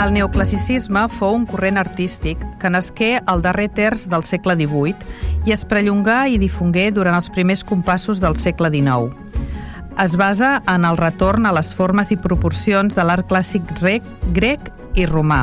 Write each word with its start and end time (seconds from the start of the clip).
El 0.00 0.14
neoclassicisme 0.16 1.02
fou 1.12 1.34
un 1.36 1.42
corrent 1.44 1.76
artístic 1.76 2.40
que 2.62 2.70
nasqué 2.72 3.10
al 3.28 3.42
darrer 3.44 3.66
terç 3.76 4.06
del 4.08 4.22
segle 4.24 4.54
XVIII 4.56 5.44
i 5.44 5.52
es 5.52 5.66
prellongà 5.68 6.22
i 6.32 6.38
difongué 6.40 6.86
durant 6.96 7.18
els 7.18 7.28
primers 7.34 7.60
compassos 7.68 8.22
del 8.22 8.38
segle 8.40 8.70
XIX. 8.72 9.12
Es 10.00 10.14
basa 10.16 10.62
en 10.72 10.86
el 10.88 10.96
retorn 10.96 11.44
a 11.44 11.52
les 11.52 11.74
formes 11.76 12.14
i 12.14 12.16
proporcions 12.16 12.96
de 12.96 13.04
l'art 13.04 13.28
clàssic 13.28 13.66
grec, 13.82 14.06
grec 14.32 14.72
i 14.96 15.04
romà. 15.04 15.42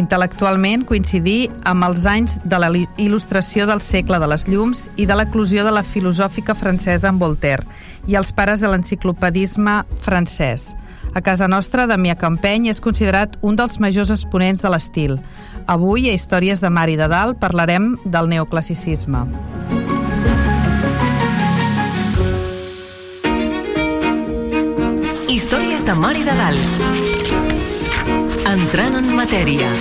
Intel·lectualment 0.00 0.88
coincidí 0.88 1.50
amb 1.68 1.84
els 1.90 2.08
anys 2.08 2.38
de 2.48 2.64
la 2.64 2.72
il·lustració 2.72 3.68
del 3.68 3.84
segle 3.84 4.16
de 4.22 4.32
les 4.32 4.48
llums 4.48 4.86
i 4.96 5.04
de 5.04 5.20
l'eclusió 5.20 5.68
de 5.68 5.76
la 5.76 5.84
filosòfica 5.84 6.56
francesa 6.56 7.12
amb 7.12 7.20
Voltaire 7.20 7.68
i 8.08 8.16
els 8.16 8.32
pares 8.32 8.64
de 8.64 8.72
l'enciclopedisme 8.72 9.82
francès. 10.00 10.70
A 11.18 11.20
casa 11.20 11.48
nostra, 11.50 11.88
Damià 11.90 12.14
Campeny 12.14 12.68
és 12.70 12.78
considerat 12.78 13.32
un 13.42 13.56
dels 13.58 13.80
majors 13.82 14.12
exponents 14.14 14.60
de 14.62 14.70
l'estil. 14.70 15.16
Avui, 15.66 16.06
a 16.06 16.14
Històries 16.14 16.62
de 16.62 16.70
Mar 16.70 16.86
i 16.92 16.94
de 16.94 17.08
Dalt, 17.10 17.40
parlarem 17.42 17.96
del 18.06 18.30
neoclassicisme. 18.30 19.24
Històries 25.26 25.82
de 25.90 25.98
Mar 25.98 26.14
i 26.14 26.22
de 26.22 26.38
Dalt. 26.38 26.62
Entrant 28.54 29.02
en 29.02 29.14
matèria. 29.18 29.74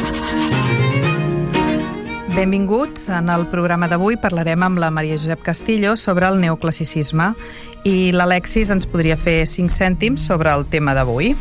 Benvinguts. 2.37 3.07
En 3.09 3.31
el 3.33 3.47
programa 3.49 3.87
d'avui 3.89 4.13
parlarem 4.21 4.61
amb 4.61 4.77
la 4.77 4.91
Maria 4.93 5.15
Josep 5.17 5.41
Castillo 5.41 5.95
sobre 5.97 6.27
el 6.29 6.35
neoclassicisme 6.37 7.31
i 7.89 8.11
l'Alexis 8.13 8.69
ens 8.75 8.85
podria 8.85 9.15
fer 9.17 9.39
5 9.49 9.73
cèntims 9.73 10.27
sobre 10.29 10.53
el 10.53 10.67
tema 10.69 10.93
d'avui. 10.93 11.31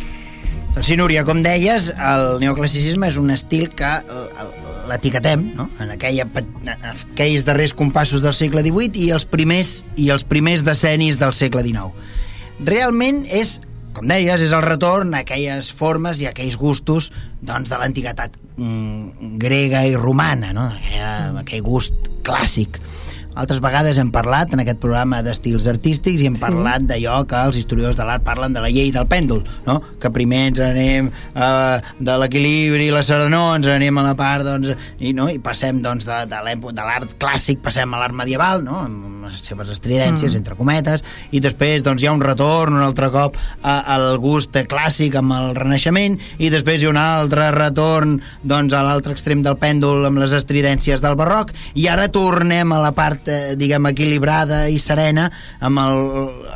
Doncs 0.72 0.88
sí, 0.88 0.96
Núria, 0.96 1.26
com 1.28 1.42
deies, 1.44 1.90
el 1.92 2.40
neoclassicisme 2.40 3.10
és 3.12 3.18
un 3.20 3.28
estil 3.34 3.68
que 3.76 3.90
l'etiquetem 4.88 5.44
no? 5.58 5.68
en 5.84 5.92
aquella, 5.98 6.24
aquells 6.94 7.44
darrers 7.44 7.76
compassos 7.76 8.24
del 8.24 8.32
segle 8.32 8.64
XVIII 8.64 9.04
i 9.04 9.12
els 9.12 9.28
primers 9.28 9.82
i 10.00 10.08
els 10.16 10.24
primers 10.24 10.64
decennis 10.64 11.20
del 11.20 11.36
segle 11.36 11.60
XIX. 11.66 11.92
Realment 12.72 13.26
és 13.28 13.58
com 13.96 14.08
deies, 14.10 14.42
és 14.44 14.52
el 14.52 14.64
retorn 14.64 15.14
a 15.16 15.22
aquelles 15.24 15.70
formes 15.72 16.20
i 16.20 16.28
a 16.28 16.34
aquells 16.34 16.58
gustos 16.60 17.08
doncs, 17.40 17.70
de 17.72 17.78
l'antiguitat 17.80 18.36
mm, 18.56 19.36
grega 19.40 19.86
i 19.88 19.96
romana, 19.96 20.52
no? 20.56 20.68
aquell, 20.76 21.40
aquell 21.42 21.64
gust 21.64 22.10
clàssic. 22.26 22.80
Altres 23.36 23.60
vegades 23.60 23.98
hem 24.00 24.08
parlat 24.14 24.54
en 24.56 24.62
aquest 24.62 24.80
programa 24.80 25.20
d'estils 25.24 25.66
artístics 25.68 26.22
i 26.24 26.30
hem 26.30 26.38
sí. 26.38 26.44
parlat 26.46 26.86
d'allò 26.88 27.18
que 27.28 27.42
els 27.48 27.58
historiadors 27.60 27.98
de 27.98 28.06
l'art 28.08 28.24
parlen 28.24 28.56
de 28.56 28.62
la 28.64 28.70
llei 28.72 28.88
del 28.94 29.08
pèndol, 29.10 29.42
no? 29.66 29.78
que 30.00 30.10
primer 30.14 30.46
ens 30.50 30.62
anem 30.64 31.10
eh, 31.12 31.76
de 32.00 32.16
l'equilibri 32.22 32.88
i 32.88 32.94
la 32.94 33.02
serenor, 33.04 33.58
ens 33.58 33.68
anem 33.74 34.00
a 34.00 34.06
la 34.06 34.14
part 34.16 34.46
doncs, 34.46 34.72
i, 34.98 35.12
no? 35.16 35.28
i 35.28 35.36
passem 35.42 35.82
doncs, 35.84 36.08
de, 36.08 36.22
de 36.30 36.80
l'art 36.80 37.12
clàssic, 37.20 37.60
passem 37.64 37.92
a 37.92 38.00
l'art 38.00 38.16
medieval, 38.16 38.64
no? 38.64 38.80
amb 38.86 39.26
les 39.26 39.42
seves 39.42 39.68
estridències, 39.74 40.32
mm. 40.32 40.40
entre 40.40 40.56
cometes, 40.56 41.04
i 41.36 41.42
després 41.44 41.84
doncs, 41.84 42.02
hi 42.02 42.08
ha 42.08 42.14
un 42.16 42.24
retorn 42.24 42.78
un 42.78 42.84
altre 42.86 43.10
cop 43.12 43.36
a, 43.36 43.76
al 43.96 44.16
gust 44.22 44.56
clàssic 44.70 45.18
amb 45.20 45.34
el 45.36 45.52
Renaixement, 45.58 46.16
i 46.38 46.50
després 46.52 46.80
hi 46.80 46.88
ha 46.88 46.94
un 46.94 47.00
altre 47.02 47.50
retorn 47.54 48.16
doncs, 48.46 48.72
a 48.72 48.84
l'altre 48.86 49.16
extrem 49.16 49.44
del 49.44 49.58
pèndol 49.60 50.08
amb 50.08 50.22
les 50.22 50.32
estridències 50.36 51.04
del 51.04 51.18
barroc, 51.18 51.52
i 51.74 51.88
ara 51.92 52.08
tornem 52.12 52.72
a 52.72 52.80
la 52.80 52.94
part 52.96 53.25
eh, 53.28 53.54
diguem, 53.58 53.90
equilibrada 53.90 54.66
i 54.72 54.78
serena 54.82 55.28
amb 55.60 55.82
el, 55.82 56.02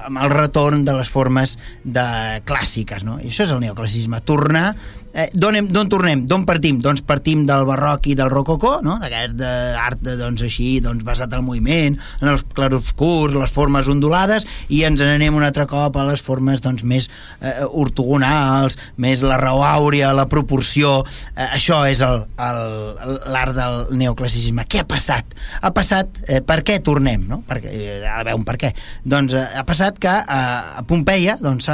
amb 0.06 0.22
el 0.25 0.34
retorn 0.34 0.84
de 0.86 0.97
les 0.97 1.10
formes 1.10 1.56
de 1.84 2.06
clàssiques, 2.48 3.04
no? 3.06 3.19
I 3.20 3.31
això 3.31 3.47
és 3.47 3.54
el 3.54 3.62
neoclassicisme, 3.64 4.22
tornar 4.26 4.70
eh, 5.15 5.28
d'on 5.34 5.88
tornem? 5.91 6.25
D'on 6.28 6.44
partim? 6.48 6.81
Doncs 6.82 7.03
partim 7.06 7.44
del 7.48 7.65
barroc 7.69 8.06
i 8.10 8.16
del 8.19 8.31
rococó, 8.32 8.78
no? 8.84 8.97
d'aquest 9.00 9.43
art 9.43 10.04
doncs, 10.04 10.44
així, 10.47 10.78
doncs, 10.84 11.04
basat 11.06 11.32
al 11.34 11.44
moviment, 11.47 11.97
en 12.21 12.32
els 12.32 12.44
clarobscurs, 12.54 13.37
les 13.38 13.53
formes 13.54 13.88
ondulades, 13.91 14.47
i 14.69 14.82
ens 14.88 15.03
n'anem 15.03 15.37
un 15.37 15.47
altre 15.47 15.66
cop 15.70 15.97
a 15.97 16.06
les 16.09 16.22
formes 16.25 16.62
doncs, 16.65 16.84
més 16.84 17.09
eh, 17.41 17.65
ortogonals, 17.66 18.78
més 19.00 19.25
la 19.26 19.38
raó 19.41 19.65
àurea, 19.66 20.12
la 20.16 20.26
proporció. 20.31 21.00
Eh, 21.34 21.49
això 21.60 21.82
és 21.91 22.03
l'art 22.03 23.56
del 23.56 23.97
neoclassicisme. 24.00 24.66
Què 24.70 24.84
ha 24.84 24.88
passat? 24.88 25.37
Ha 25.60 25.72
passat, 25.76 26.22
eh, 26.26 26.41
per 26.44 26.60
què 26.66 26.81
tornem? 26.84 27.26
No? 27.31 27.43
Perquè, 27.49 27.72
eh, 27.72 27.99
ha 28.04 28.20
d'haver 28.20 28.37
un 28.38 28.47
per 28.47 28.59
què. 28.60 28.72
Doncs 29.04 29.37
eh, 29.38 29.47
ha 29.60 29.66
passat 29.69 29.99
que 30.03 30.12
eh, 30.20 30.78
a 30.81 30.84
Pompeia, 30.87 31.37
doncs, 31.41 31.69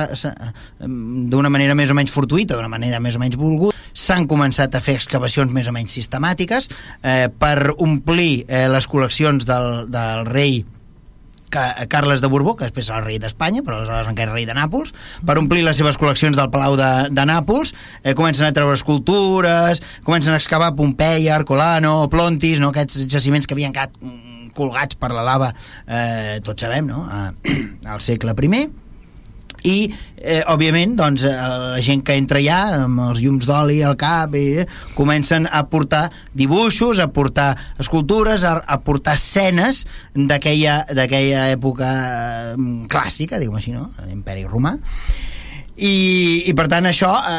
d'una 0.80 1.50
manera 1.52 1.74
més 1.78 1.90
o 1.90 1.96
menys 1.96 2.12
fortuïta, 2.12 2.56
d'una 2.56 2.70
manera 2.72 3.00
més 3.02 3.16
o 3.16 3.20
menys 3.22 3.25
menys 3.26 3.40
volgut. 3.40 3.74
S'han 3.96 4.28
començat 4.28 4.74
a 4.76 4.82
fer 4.84 4.98
excavacions 5.00 5.52
més 5.52 5.68
o 5.68 5.74
menys 5.74 5.94
sistemàtiques 5.96 6.70
eh, 7.02 7.26
per 7.32 7.72
omplir 7.76 8.46
eh, 8.46 8.66
les 8.70 8.88
col·leccions 8.88 9.46
del, 9.48 9.86
del 9.92 10.26
rei 10.30 10.64
Carles 11.88 12.20
de 12.20 12.28
Borbó, 12.28 12.56
que 12.58 12.66
després 12.66 12.88
serà 12.88 12.98
el 13.00 13.06
rei 13.06 13.20
d'Espanya, 13.22 13.62
però 13.64 13.78
aleshores 13.78 14.10
encara 14.10 14.34
rei 14.34 14.44
de 14.48 14.52
Nàpols, 14.56 14.90
per 15.24 15.38
omplir 15.40 15.62
les 15.64 15.78
seves 15.78 15.96
col·leccions 15.96 16.36
del 16.36 16.50
Palau 16.52 16.74
de, 16.76 16.90
de 17.14 17.26
Nàpols, 17.28 17.72
eh, 18.02 18.12
comencen 18.18 18.48
a 18.48 18.52
treure 18.52 18.74
escultures, 18.76 19.80
comencen 20.04 20.34
a 20.34 20.40
excavar 20.42 20.74
Pompeia, 20.76 21.36
Arcolano, 21.36 22.10
Plontis, 22.12 22.60
no? 22.60 22.74
aquests 22.74 23.06
jaciments 23.06 23.46
que 23.46 23.56
havien 23.56 23.72
quedat 23.72 23.94
mm, 24.02 24.50
colgats 24.58 24.98
per 24.98 25.14
la 25.14 25.24
lava, 25.24 25.52
eh, 25.86 26.42
tots 26.44 26.66
sabem, 26.66 26.90
no? 26.90 27.06
al 27.94 28.02
segle 28.04 28.34
I, 28.36 28.66
i 29.66 29.76
eh, 30.16 30.42
òbviament 30.46 30.96
doncs, 30.98 31.26
eh, 31.26 31.34
la 31.34 31.82
gent 31.84 32.04
que 32.06 32.16
entra 32.18 32.40
allà 32.40 32.84
amb 32.86 33.02
els 33.08 33.22
llums 33.24 33.46
d'oli 33.48 33.80
al 33.84 33.98
cap 34.00 34.34
i, 34.38 34.46
eh, 34.62 34.66
comencen 34.94 35.48
a 35.50 35.64
portar 35.70 36.06
dibuixos 36.34 37.02
a 37.02 37.08
portar 37.12 37.50
escultures 37.82 38.46
a, 38.46 38.56
a 38.62 38.80
portar 38.80 39.16
escenes 39.18 39.84
d'aquella 40.14 41.46
època 41.52 41.92
eh, 42.54 42.68
clàssica 42.92 43.40
diguem 43.42 43.58
així, 43.58 43.74
no? 43.76 43.90
l'imperi 44.06 44.46
romà 44.46 44.76
i, 45.76 46.48
i 46.48 46.52
per 46.56 46.66
tant 46.72 46.88
això 46.88 47.10
eh, 47.20 47.36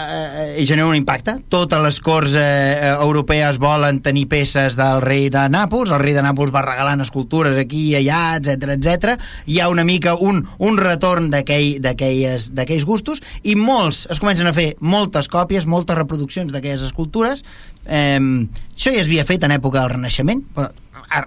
eh, 0.62 0.66
genera 0.70 0.88
un 0.90 0.98
impacte. 0.98 1.38
Totes 1.50 1.82
les 1.82 2.00
corts 2.06 2.36
eh, 2.38 2.94
europees 2.94 3.58
volen 3.62 4.02
tenir 4.06 4.28
peces 4.30 4.78
del 4.78 5.02
rei 5.02 5.32
de 5.34 5.48
Nàpols. 5.50 5.92
El 5.94 6.04
rei 6.04 6.14
de 6.14 6.22
Nàpols 6.26 6.54
va 6.54 6.62
regalant 6.66 7.02
escultures 7.02 7.58
aquí 7.58 7.88
i 7.92 7.96
allà, 8.02 8.38
etc 8.38 8.76
etc. 8.78 9.16
hi 9.50 9.60
ha 9.60 9.70
una 9.74 9.86
mica 9.88 10.16
un, 10.16 10.44
un 10.60 10.78
retorn 10.78 11.32
d'aquells 11.34 12.86
gustos. 12.86 13.24
I 13.44 13.58
molts 13.58 14.06
es 14.14 14.22
comencen 14.22 14.50
a 14.50 14.54
fer 14.54 14.74
moltes 14.80 15.32
còpies 15.34 15.66
moltes 15.66 15.98
reproduccions 15.98 16.54
d'aquelles 16.54 16.86
escultures. 16.86 17.44
Eh, 17.88 18.20
això 18.20 18.94
ja 18.94 19.02
es 19.02 19.10
havia 19.10 19.26
fet 19.26 19.48
en 19.48 19.56
època 19.58 19.82
del 19.82 19.96
Renaixement 19.98 20.44
però 20.54 20.70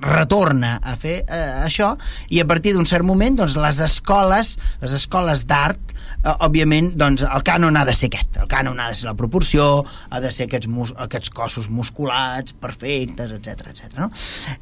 retorna 0.00 0.78
a 0.82 0.94
fer 1.00 1.20
eh, 1.24 1.64
això 1.64 1.94
i 2.28 2.40
a 2.40 2.46
partir 2.48 2.74
d'un 2.76 2.86
cert 2.88 3.06
moment 3.06 3.38
doncs, 3.40 3.56
les 3.56 3.80
escoles 3.84 4.56
les 4.82 4.96
escoles 4.96 5.46
d'art 5.48 5.94
eh, 5.94 6.34
òbviament 6.46 6.92
doncs, 7.00 7.24
el 7.24 7.44
cànon 7.46 7.78
ha 7.80 7.84
de 7.88 7.94
ser 7.96 8.10
aquest 8.10 8.40
el 8.42 8.50
cànon 8.50 8.80
ha 8.80 8.90
de 8.90 8.98
ser 8.98 9.08
la 9.08 9.16
proporció 9.18 9.84
ha 10.10 10.20
de 10.20 10.32
ser 10.32 10.48
aquests, 10.48 10.68
mus 10.68 10.94
aquests 10.96 11.32
cossos 11.32 11.70
musculats 11.70 12.52
perfectes, 12.52 13.32
etc 13.38 13.70
etc. 13.72 13.94
no? 13.98 14.10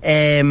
eh, 0.03 0.44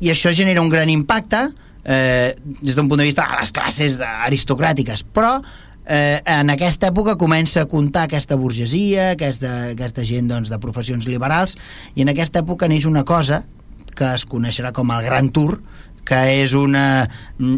i 0.00 0.12
això 0.12 0.32
genera 0.36 0.60
un 0.60 0.72
gran 0.72 0.92
impacte 0.92 1.46
eh, 1.84 2.34
des 2.60 2.76
d'un 2.76 2.88
punt 2.88 3.00
de 3.00 3.08
vista 3.08 3.24
de 3.30 3.40
les 3.40 3.54
classes 3.54 4.00
aristocràtiques 4.04 5.06
però 5.16 5.38
eh, 5.86 6.20
en 6.26 6.50
aquesta 6.50 6.90
època 6.90 7.16
comença 7.16 7.62
a 7.62 7.70
comptar 7.70 8.06
aquesta 8.06 8.36
burgesia, 8.36 9.12
aquesta, 9.14 9.72
aquesta 9.72 10.04
gent 10.04 10.28
doncs, 10.30 10.50
de 10.52 10.58
professions 10.62 11.06
liberals, 11.08 11.56
i 11.94 12.04
en 12.04 12.12
aquesta 12.12 12.42
època 12.42 12.68
neix 12.68 12.88
una 12.90 13.06
cosa 13.06 13.44
que 13.96 14.12
es 14.14 14.26
coneixerà 14.28 14.72
com 14.76 14.92
el 14.94 15.04
Gran 15.06 15.32
Tour, 15.34 15.58
que 16.06 16.18
és, 16.38 16.54
una, 16.54 17.08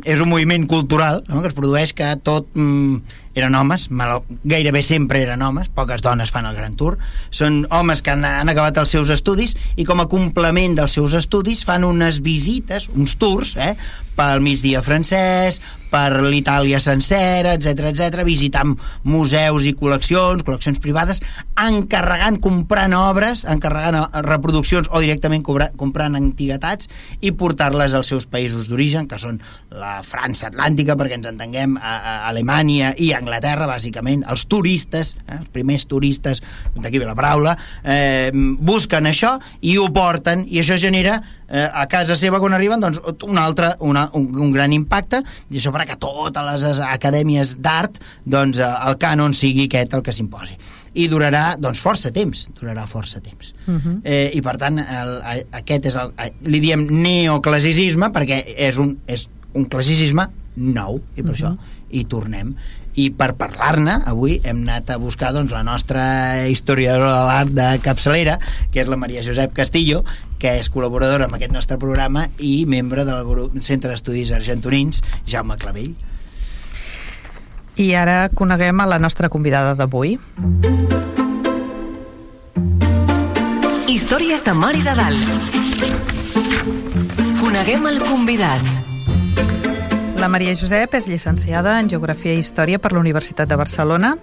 és 0.08 0.22
un 0.24 0.30
moviment 0.30 0.64
cultural 0.70 1.20
no? 1.28 1.42
que 1.42 1.50
es 1.50 1.56
produeix 1.56 1.92
que 1.92 2.08
tot 2.24 2.48
mm, 2.56 3.18
eren 3.38 3.56
homes, 3.58 3.88
mal, 3.90 4.22
gairebé 4.44 4.82
sempre 4.86 5.22
eren 5.24 5.42
homes, 5.42 5.70
poques 5.74 6.02
dones 6.04 6.32
fan 6.34 6.48
el 6.48 6.58
Gran 6.58 6.76
Tour, 6.78 6.98
són 7.30 7.62
homes 7.74 8.02
que 8.02 8.14
han, 8.14 8.26
han 8.26 8.52
acabat 8.52 8.82
els 8.82 8.94
seus 8.96 9.12
estudis 9.14 9.56
i 9.76 9.86
com 9.88 10.02
a 10.02 10.08
complement 10.10 10.76
dels 10.78 10.98
seus 10.98 11.16
estudis 11.18 11.64
fan 11.66 11.86
unes 11.86 12.22
visites, 12.24 12.90
uns 12.94 13.16
tours, 13.20 13.56
eh, 13.56 13.74
pel 14.18 14.42
migdia 14.42 14.82
francès, 14.82 15.60
per 15.88 16.20
l'Itàlia 16.20 16.80
sencera, 16.82 17.54
etc 17.56 17.88
etc, 17.90 18.24
visitant 18.26 18.74
museus 19.08 19.64
i 19.68 19.72
col·leccions, 19.78 20.44
col·leccions 20.44 20.80
privades, 20.82 21.22
encarregant, 21.58 22.38
comprant 22.44 22.94
obres, 22.98 23.44
encarregant 23.48 24.00
eh, 24.02 24.22
reproduccions 24.26 24.90
o 24.92 25.00
directament 25.04 25.44
comprant 25.46 26.18
antiguitats 26.18 26.90
i 27.24 27.32
portar-les 27.32 27.94
als 27.96 28.12
seus 28.12 28.28
països 28.28 28.68
d'origen, 28.68 29.08
que 29.08 29.20
són 29.22 29.40
la 29.72 29.98
França 30.04 30.50
Atlàntica, 30.50 30.96
perquè 30.98 31.18
ens 31.18 31.30
entenguem, 31.30 31.78
a, 31.80 31.94
a 31.96 32.14
Alemanya 32.32 32.92
i 32.98 33.12
Anglaterra, 33.16 33.27
bàsicament, 33.68 34.24
els 34.28 34.46
turistes, 34.46 35.16
eh, 35.26 35.38
els 35.38 35.48
primers 35.52 35.86
turistes, 35.86 36.42
d'aquí 36.74 36.98
ve 36.98 37.04
la 37.04 37.14
paraula, 37.14 37.56
eh, 37.84 38.30
busquen 38.32 39.06
això 39.06 39.38
i 39.60 39.76
ho 39.78 39.88
porten, 39.92 40.44
i 40.48 40.60
això 40.60 40.76
genera 40.76 41.22
eh, 41.48 41.68
a 41.72 41.86
casa 41.86 42.16
seva 42.16 42.38
quan 42.38 42.54
arriben 42.54 42.80
doncs, 42.80 43.00
un 43.26 43.38
altre, 43.38 43.74
una, 43.80 44.08
un, 44.14 44.28
un 44.36 44.52
gran 44.52 44.72
impacte 44.72 45.22
i 45.50 45.58
això 45.58 45.72
farà 45.74 45.86
que 45.88 45.96
totes 45.96 46.62
les 46.64 46.80
acadèmies 46.80 47.58
d'art 47.60 47.98
doncs, 48.24 48.58
eh, 48.58 48.74
el 48.88 48.98
cànon 49.00 49.34
sigui 49.34 49.68
aquest 49.68 49.94
el 49.94 50.02
que 50.02 50.12
s'imposi 50.12 50.58
i 50.98 51.08
durarà 51.08 51.56
doncs, 51.60 51.80
força 51.84 52.12
temps 52.14 52.48
durarà 52.58 52.86
força 52.86 53.20
temps 53.20 53.54
uh 53.66 53.72
Mhm. 53.72 53.78
-huh. 53.78 54.00
eh, 54.04 54.30
i 54.34 54.40
per 54.40 54.56
tant 54.56 54.78
el, 54.78 55.22
aquest 55.52 55.86
és 55.86 55.94
el, 55.94 56.12
li 56.42 56.60
diem 56.60 56.86
neoclassicisme 56.90 58.10
perquè 58.12 58.44
és 58.56 58.76
un, 58.76 58.98
és 59.06 59.28
un 59.54 59.64
classicisme 59.64 60.28
nou 60.56 61.00
i 61.16 61.22
per 61.22 61.30
uh 61.30 61.36
-huh. 61.36 61.52
això 61.52 61.56
hi 61.90 62.04
tornem 62.04 62.54
i 62.94 63.08
per 63.14 63.34
parlar-ne 63.38 63.98
avui 64.10 64.38
hem 64.44 64.64
anat 64.64 64.90
a 64.90 64.98
buscar 64.98 65.32
doncs, 65.36 65.52
la 65.52 65.64
nostra 65.66 66.48
historiadora 66.48 67.12
de 67.12 67.26
l'art 67.28 67.54
de 67.54 67.68
capçalera 67.84 68.38
que 68.72 68.82
és 68.82 68.90
la 68.90 68.98
Maria 69.00 69.22
Josep 69.22 69.54
Castillo 69.54 70.04
que 70.38 70.56
és 70.58 70.70
col·laboradora 70.70 71.26
amb 71.26 71.38
aquest 71.38 71.52
nostre 71.52 71.78
programa 71.78 72.28
i 72.38 72.64
membre 72.66 73.04
del 73.04 73.24
grup 73.26 73.58
Centre 73.60 73.90
d'Estudis 73.92 74.32
Argentonins 74.34 75.02
Jaume 75.26 75.58
Clavell 75.58 75.94
I 77.78 77.92
ara 77.94 78.28
coneguem 78.34 78.80
a 78.82 78.88
la 78.90 78.98
nostra 78.98 79.28
convidada 79.30 79.76
d'avui. 79.78 80.16
Històries 83.86 84.42
de 84.42 84.54
Mar 84.58 84.74
i 84.74 84.82
de 84.82 84.96
Dalt. 84.98 85.54
Coneguem 87.38 87.86
el 87.92 88.02
convidat. 88.02 88.87
La 90.18 90.26
Maria 90.26 90.50
Josep 90.58 90.96
és 90.98 91.06
llicenciada 91.06 91.76
en 91.78 91.86
Geografia 91.88 92.32
i 92.34 92.40
Història 92.42 92.80
per 92.82 92.90
la 92.90 92.98
Universitat 92.98 93.46
de 93.46 93.54
Barcelona. 93.56 94.16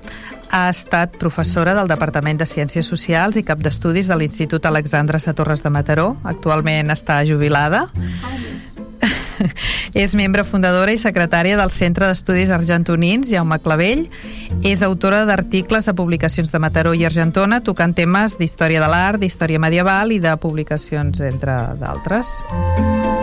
Ha 0.51 0.67
estat 0.67 1.15
professora 1.21 1.71
del 1.77 1.87
Departament 1.87 2.41
de 2.41 2.47
Ciències 2.49 2.89
Socials 2.91 3.39
i 3.39 3.45
cap 3.47 3.63
d'estudis 3.63 4.11
de 4.11 4.17
l'Institut 4.19 4.67
Alexandre 4.67 5.21
Satorres 5.23 5.63
de 5.63 5.71
Mataró. 5.71 6.17
Actualment 6.27 6.91
està 6.91 7.21
jubilada. 7.23 7.85
és 10.05 10.15
membre 10.19 10.43
fundadora 10.43 10.91
i 10.91 10.99
secretària 10.99 11.55
del 11.55 11.71
Centre 11.71 12.11
d'Estudis 12.11 12.51
Argentonins, 12.51 13.31
Jaume 13.31 13.61
Clavell. 13.63 14.05
És 14.67 14.83
autora 14.83 15.23
d'articles 15.23 15.87
a 15.87 15.95
publicacions 15.95 16.51
de 16.51 16.59
Mataró 16.59 16.91
i 16.91 17.07
Argentona, 17.07 17.63
tocant 17.63 17.95
temes 17.95 18.35
d'història 18.35 18.83
de 18.83 18.91
l'art, 18.91 19.23
d'història 19.23 19.63
medieval 19.63 20.11
i 20.11 20.19
de 20.19 20.35
publicacions, 20.43 21.23
entre 21.23 21.55
d'altres. 21.79 22.41
Benvinguda, 22.51 23.14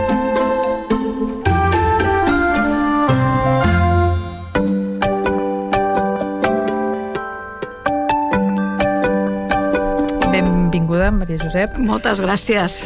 Maria 11.17 11.39
Josep. 11.41 11.77
Moltes 11.77 12.21
gràcies. 12.23 12.83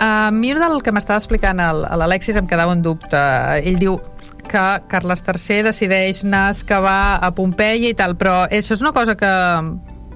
A 0.00 0.30
mi 0.32 0.52
del 0.54 0.80
que 0.84 0.92
m'estava 0.94 1.20
explicant 1.20 1.60
l'Alexis 1.60 2.38
em 2.40 2.48
quedava 2.48 2.72
un 2.72 2.82
dubte. 2.82 3.20
Ell 3.64 3.78
diu 3.80 3.98
que 4.50 4.64
Carles 4.90 5.22
III 5.26 5.64
decideix 5.68 6.24
anar 6.24 6.46
a 6.48 6.54
excavar 6.54 7.02
a 7.22 7.30
Pompeia 7.36 7.90
i 7.90 7.96
tal, 7.96 8.16
però 8.18 8.44
això 8.48 8.74
és 8.74 8.82
una 8.82 8.94
cosa 8.96 9.16
que 9.18 9.30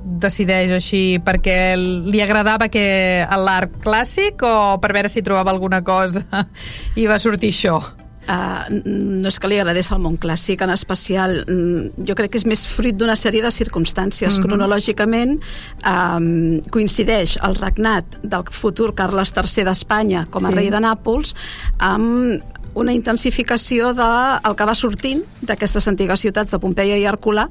decideix 0.04 0.72
així 0.76 1.02
perquè 1.24 1.74
li 1.78 2.20
agradava 2.20 2.68
que 2.68 3.24
l'art 3.40 3.78
clàssic 3.84 4.42
o 4.44 4.76
per 4.80 4.92
veure 4.92 5.08
si 5.08 5.24
trobava 5.24 5.52
alguna 5.54 5.80
cosa 5.82 6.24
i 7.00 7.06
va 7.08 7.18
sortir 7.18 7.54
això? 7.54 7.78
Uh, 8.24 8.64
no 8.84 9.28
és 9.28 9.36
que 9.38 9.48
li 9.50 9.58
agradés 9.60 9.90
el 9.92 10.00
món 10.00 10.16
clàssic 10.20 10.62
en 10.64 10.70
especial, 10.72 11.42
mm, 11.44 12.06
jo 12.08 12.14
crec 12.16 12.30
que 12.32 12.38
és 12.38 12.46
més 12.48 12.66
fruit 12.66 12.96
d'una 12.96 13.16
sèrie 13.20 13.42
de 13.42 13.50
circumstàncies. 13.52 14.32
Mm 14.32 14.38
-hmm. 14.38 14.46
Cronològicament 14.46 15.40
um, 15.84 16.60
coincideix 16.70 17.36
el 17.42 17.54
regnat 17.54 18.04
del 18.22 18.44
futur 18.50 18.94
Carles 18.94 19.32
III 19.36 19.64
d'Espanya 19.64 20.26
com 20.30 20.46
a 20.46 20.48
Sí. 20.48 20.54
rei 20.54 20.70
de 20.70 20.80
Nàpols 20.80 21.34
amb 21.78 22.42
una 22.74 22.92
intensificació 22.92 23.94
del 23.94 24.40
de, 24.42 24.54
que 24.56 24.64
va 24.64 24.74
sortint 24.74 25.22
d'aquestes 25.42 25.86
antigues 25.88 26.20
ciutats 26.20 26.50
de 26.50 26.58
Pompeia 26.58 26.96
i 26.98 27.04
Hercula 27.04 27.48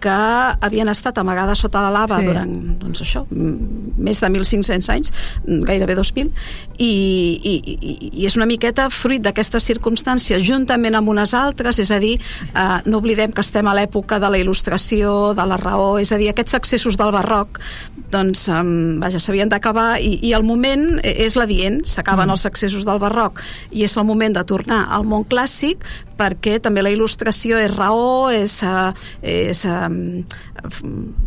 que 0.00 0.16
havien 0.66 0.88
estat 0.92 1.18
amagades 1.18 1.62
sota 1.64 1.82
la 1.84 1.90
lava 1.90 2.18
Sí. 2.20 2.26
durant 2.26 2.52
doncs 2.80 3.02
això, 3.02 3.24
més 3.30 4.20
de 4.20 4.28
1.500 4.28 4.88
anys, 4.92 5.12
gairebé 5.46 5.96
2.000, 5.96 6.30
i, 6.78 6.92
i, 7.42 7.54
i, 7.64 8.10
i 8.20 8.26
és 8.26 8.36
una 8.36 8.46
miqueta 8.46 8.88
fruit 8.90 9.22
d'aquestes 9.22 9.64
circumstàncies, 9.64 10.44
juntament 10.46 10.94
amb 10.94 11.08
unes 11.08 11.34
altres, 11.34 11.78
és 11.78 11.90
a 11.90 11.98
dir, 12.02 12.16
eh, 12.54 12.78
no 12.86 12.98
oblidem 12.98 13.32
que 13.32 13.40
estem 13.40 13.66
a 13.66 13.74
l'època 13.74 14.20
de 14.20 14.30
la 14.30 14.38
il·lustració, 14.38 15.34
de 15.36 15.46
la 15.46 15.56
raó, 15.56 15.98
és 15.98 16.12
a 16.12 16.20
dir, 16.20 16.30
aquests 16.30 16.54
accessos 16.54 16.96
del 16.96 17.12
barroc, 17.12 17.60
doncs, 18.10 18.48
eh, 18.48 18.62
vaja, 19.02 19.18
s'havien 19.18 19.48
d'acabar, 19.48 19.98
i, 20.00 20.18
i 20.22 20.32
el 20.36 20.44
moment 20.46 21.00
és 21.02 21.36
l'adient, 21.36 21.82
s'acaben 21.84 22.28
mm. 22.28 22.36
els 22.36 22.46
accessos 22.46 22.84
del 22.84 23.00
barroc, 23.02 23.42
i 23.70 23.84
és 23.84 23.96
el 23.96 24.04
moment 24.04 24.36
de 24.36 24.44
tornar 24.44 24.86
al 24.90 25.04
món 25.08 25.24
clàssic, 25.24 25.84
perquè 26.16 26.58
també 26.64 26.84
la 26.84 26.92
il·lustració 26.94 27.60
és 27.60 27.72
raó, 27.76 28.28
és, 28.32 28.58
uh, 28.64 28.90
és 29.20 29.64
uh, 29.68 29.88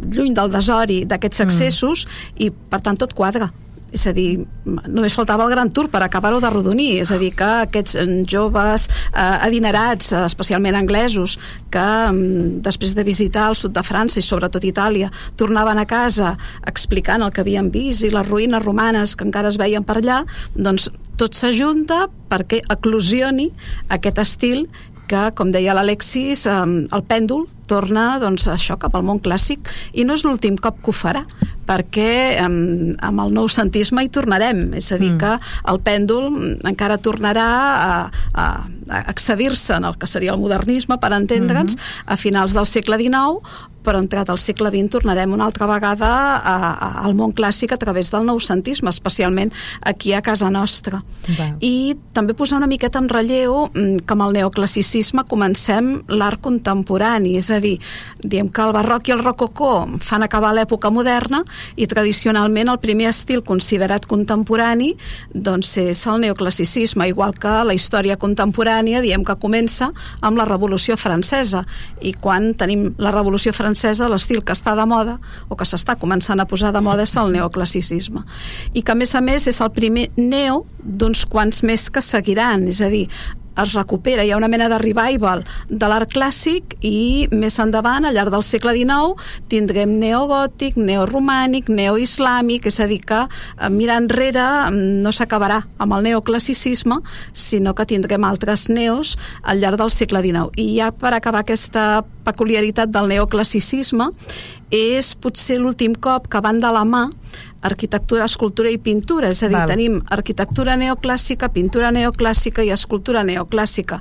lluny 0.10 0.36
del 0.36 0.54
desori 0.54 1.04
d'aquests 1.10 1.46
accessos 1.46 2.06
mm. 2.06 2.46
i 2.46 2.52
per 2.52 2.82
tant 2.86 3.00
tot 3.00 3.14
quadra 3.18 3.52
és 3.96 4.06
a 4.08 4.14
dir, 4.14 4.46
només 4.66 5.16
faltava 5.16 5.46
el 5.46 5.54
Gran 5.54 5.72
Tour 5.74 5.90
per 5.92 6.02
acabar-ho 6.06 6.40
de 6.42 6.52
rodonir, 6.52 7.00
és 7.04 7.12
a 7.12 7.18
dir 7.22 7.32
que 7.38 7.48
aquests 7.66 7.98
eh, 8.00 8.06
joves 8.30 8.88
eh, 8.90 9.48
adinerats 9.48 10.12
eh, 10.14 10.24
especialment 10.28 10.78
anglesos 10.80 11.38
que 11.74 11.86
mm, 11.86 12.62
després 12.66 12.96
de 12.98 13.06
visitar 13.08 13.50
el 13.50 13.58
sud 13.60 13.76
de 13.76 13.84
França 13.86 14.20
i 14.20 14.26
sobretot 14.26 14.66
Itàlia 14.68 15.12
tornaven 15.40 15.82
a 15.82 15.88
casa 15.90 16.36
explicant 16.70 17.26
el 17.26 17.34
que 17.34 17.44
havien 17.46 17.72
vist 17.74 18.06
i 18.06 18.14
les 18.14 18.28
ruïnes 18.30 18.64
romanes 18.64 19.16
que 19.16 19.28
encara 19.28 19.52
es 19.52 19.60
veien 19.62 19.86
per 19.86 20.00
allà 20.00 20.24
doncs 20.56 20.90
tot 21.20 21.36
s'ajunta 21.36 22.08
perquè 22.30 22.62
eclosioni 22.72 23.50
aquest 23.92 24.22
estil 24.24 24.68
que, 25.10 25.30
com 25.36 25.50
deia 25.50 25.74
l'Alexis, 25.74 26.46
eh, 26.46 26.60
el 26.94 27.08
pèndol 27.10 27.48
torna 27.70 28.18
doncs, 28.22 28.48
això 28.52 28.80
cap 28.82 28.98
al 28.98 29.06
món 29.08 29.22
clàssic 29.24 29.70
i 29.94 30.06
no 30.08 30.18
és 30.18 30.26
l'últim 30.26 30.58
cop 30.58 30.82
que 30.84 30.92
ho 30.92 30.96
farà 30.96 31.24
perquè 31.70 32.12
eh, 32.34 32.44
amb 32.50 33.24
el 33.24 33.34
nou 33.36 33.50
santisme 33.52 34.04
hi 34.04 34.10
tornarem, 34.14 34.72
és 34.80 34.92
a 34.92 34.98
dir 34.98 35.14
Mm. 35.14 35.18
que 35.22 35.40
el 35.72 35.80
pèndol 35.86 36.26
encara 36.66 36.98
tornarà 36.98 37.48
a, 37.50 38.12
a, 38.34 38.46
a 38.90 39.00
excedir-se 39.12 39.76
en 39.78 39.86
el 39.86 39.98
que 39.98 40.08
seria 40.08 40.34
el 40.34 40.42
modernisme, 40.42 40.98
per 40.98 41.14
entendre'ns, 41.14 41.78
a 42.06 42.18
finals 42.18 42.54
del 42.54 42.66
segle 42.66 42.98
XIX 42.98 43.70
però 43.84 44.02
entrat 44.02 44.30
al 44.30 44.40
segle 44.42 44.70
XX 44.74 44.92
tornarem 44.92 45.34
una 45.34 45.46
altra 45.48 45.68
vegada 45.70 46.10
a, 46.38 46.56
a, 46.72 46.90
al 47.06 47.16
món 47.18 47.34
clàssic 47.36 47.74
a 47.74 47.80
través 47.82 48.12
del 48.12 48.26
nou 48.28 48.40
santisme, 48.44 48.92
especialment 48.92 49.54
aquí 49.82 50.14
a 50.14 50.22
casa 50.26 50.50
nostra. 50.52 51.02
Va. 51.38 51.52
I 51.64 51.96
també 52.16 52.36
posar 52.38 52.60
una 52.60 52.70
miqueta 52.70 53.00
en 53.02 53.10
relleu 53.12 53.70
mm, 53.70 54.04
que 54.06 54.16
amb 54.16 54.28
el 54.28 54.38
neoclassicisme 54.40 55.26
comencem 55.30 55.92
l'art 56.12 56.42
contemporani, 56.44 57.38
és 57.40 57.50
a 57.52 57.59
dir, 57.64 57.78
diem 58.24 58.50
que 58.50 58.64
el 58.64 58.74
barroc 58.76 59.10
i 59.10 59.16
el 59.16 59.24
rococó 59.24 59.88
fan 60.04 60.24
acabar 60.24 60.54
l'època 60.56 60.92
moderna 60.94 61.44
i 61.76 61.88
tradicionalment 61.90 62.72
el 62.72 62.80
primer 62.82 63.10
estil 63.12 63.44
considerat 63.46 64.06
contemporani 64.10 64.94
doncs 65.34 65.76
és 65.82 66.02
el 66.10 66.22
neoclassicisme, 66.26 67.08
igual 67.10 67.36
que 67.40 67.52
la 67.66 67.76
història 67.76 68.18
contemporània 68.20 69.02
diem 69.06 69.24
que 69.26 69.38
comença 69.40 69.92
amb 70.22 70.40
la 70.40 70.48
Revolució 70.50 70.98
Francesa. 70.98 71.66
I 72.02 72.14
quan 72.14 72.54
tenim 72.60 72.94
la 72.98 73.14
Revolució 73.16 73.54
Francesa 73.56 74.10
l'estil 74.10 74.44
que 74.44 74.56
està 74.56 74.76
de 74.78 74.86
moda 74.90 75.20
o 75.50 75.58
que 75.60 75.68
s'està 75.68 75.96
començant 76.00 76.40
a 76.40 76.48
posar 76.50 76.74
de 76.76 76.82
moda 76.84 77.06
és 77.08 77.16
el 77.20 77.34
neoclassicisme. 77.36 78.26
I 78.74 78.84
que 78.84 78.94
a 78.94 79.00
més 79.00 79.16
a 79.16 79.22
més 79.22 79.48
és 79.48 79.62
el 79.62 79.72
primer 79.76 80.10
neo 80.18 80.64
d'uns 80.80 81.26
quants 81.30 81.64
més 81.64 81.90
que 81.90 82.02
seguiran, 82.02 82.68
és 82.72 82.82
a 82.82 82.90
dir, 82.92 83.08
es 83.58 83.74
recupera, 83.74 84.24
hi 84.24 84.32
ha 84.32 84.38
una 84.38 84.48
mena 84.48 84.70
de 84.70 84.78
revival 84.82 85.44
de 85.70 85.90
l'art 85.90 86.12
clàssic 86.14 86.76
i 86.86 87.28
més 87.32 87.60
endavant, 87.60 88.06
al 88.06 88.16
llarg 88.16 88.34
del 88.34 88.46
segle 88.46 88.74
XIX, 88.78 89.16
tindrem 89.52 89.98
neogòtic, 90.02 90.78
neoromànic, 90.78 91.72
neoislàmic, 91.74 92.70
és 92.70 92.80
a 92.80 92.88
dir 92.90 93.02
que 93.08 93.24
eh, 93.26 93.70
mirar 93.74 94.00
enrere 94.04 94.46
mm, 94.70 95.02
no 95.04 95.14
s'acabarà 95.16 95.62
amb 95.80 95.98
el 95.98 96.08
neoclassicisme, 96.10 97.02
sinó 97.34 97.76
que 97.76 97.88
tindrem 97.90 98.28
altres 98.28 98.68
neos 98.70 99.18
al 99.44 99.60
llarg 99.64 99.80
del 99.82 99.92
segle 99.94 100.24
XIX. 100.26 100.54
I 100.60 100.70
ja 100.78 100.94
per 100.96 101.14
acabar 101.16 101.44
aquesta 101.44 102.04
peculiaritat 102.28 102.92
del 102.94 103.10
neoclassicisme, 103.12 104.12
és 104.70 105.16
potser 105.18 105.58
l'últim 105.58 105.96
cop 105.98 106.28
que 106.30 106.42
van 106.46 106.60
de 106.62 106.70
la 106.70 106.86
mà 106.86 107.08
arquitectura, 107.62 108.26
escultura 108.26 108.72
i 108.72 108.78
pintura, 108.78 109.30
és 109.30 109.44
a 109.44 109.50
dir, 109.50 109.58
Val. 109.58 109.68
tenim 109.68 110.00
arquitectura 110.10 110.78
neoclàssica, 110.80 111.50
pintura 111.52 111.92
neoclàssica 111.92 112.64
i 112.64 112.72
escultura 112.72 113.24
neoclàssica 113.24 114.00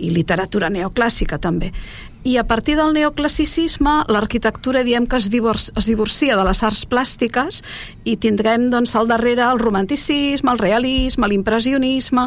i 0.00 0.10
literatura 0.10 0.70
neoclàssica 0.72 1.38
també. 1.38 1.72
I 2.22 2.36
a 2.36 2.44
partir 2.44 2.74
del 2.76 2.92
neoclassicisme, 2.92 3.92
l'arquitectura 4.12 4.82
diem 4.84 5.06
que 5.08 5.16
es, 5.16 5.30
divorcia, 5.32 5.72
es 5.80 5.86
divorcia 5.88 6.36
de 6.36 6.42
les 6.44 6.58
arts 6.66 6.82
plàstiques 6.84 7.62
i 8.04 8.18
tindrem 8.20 8.66
doncs, 8.68 8.92
al 8.92 9.08
darrere 9.08 9.46
el 9.46 9.60
romanticisme, 9.62 10.52
el 10.52 10.60
realisme, 10.60 11.30
l'impressionisme, 11.32 12.26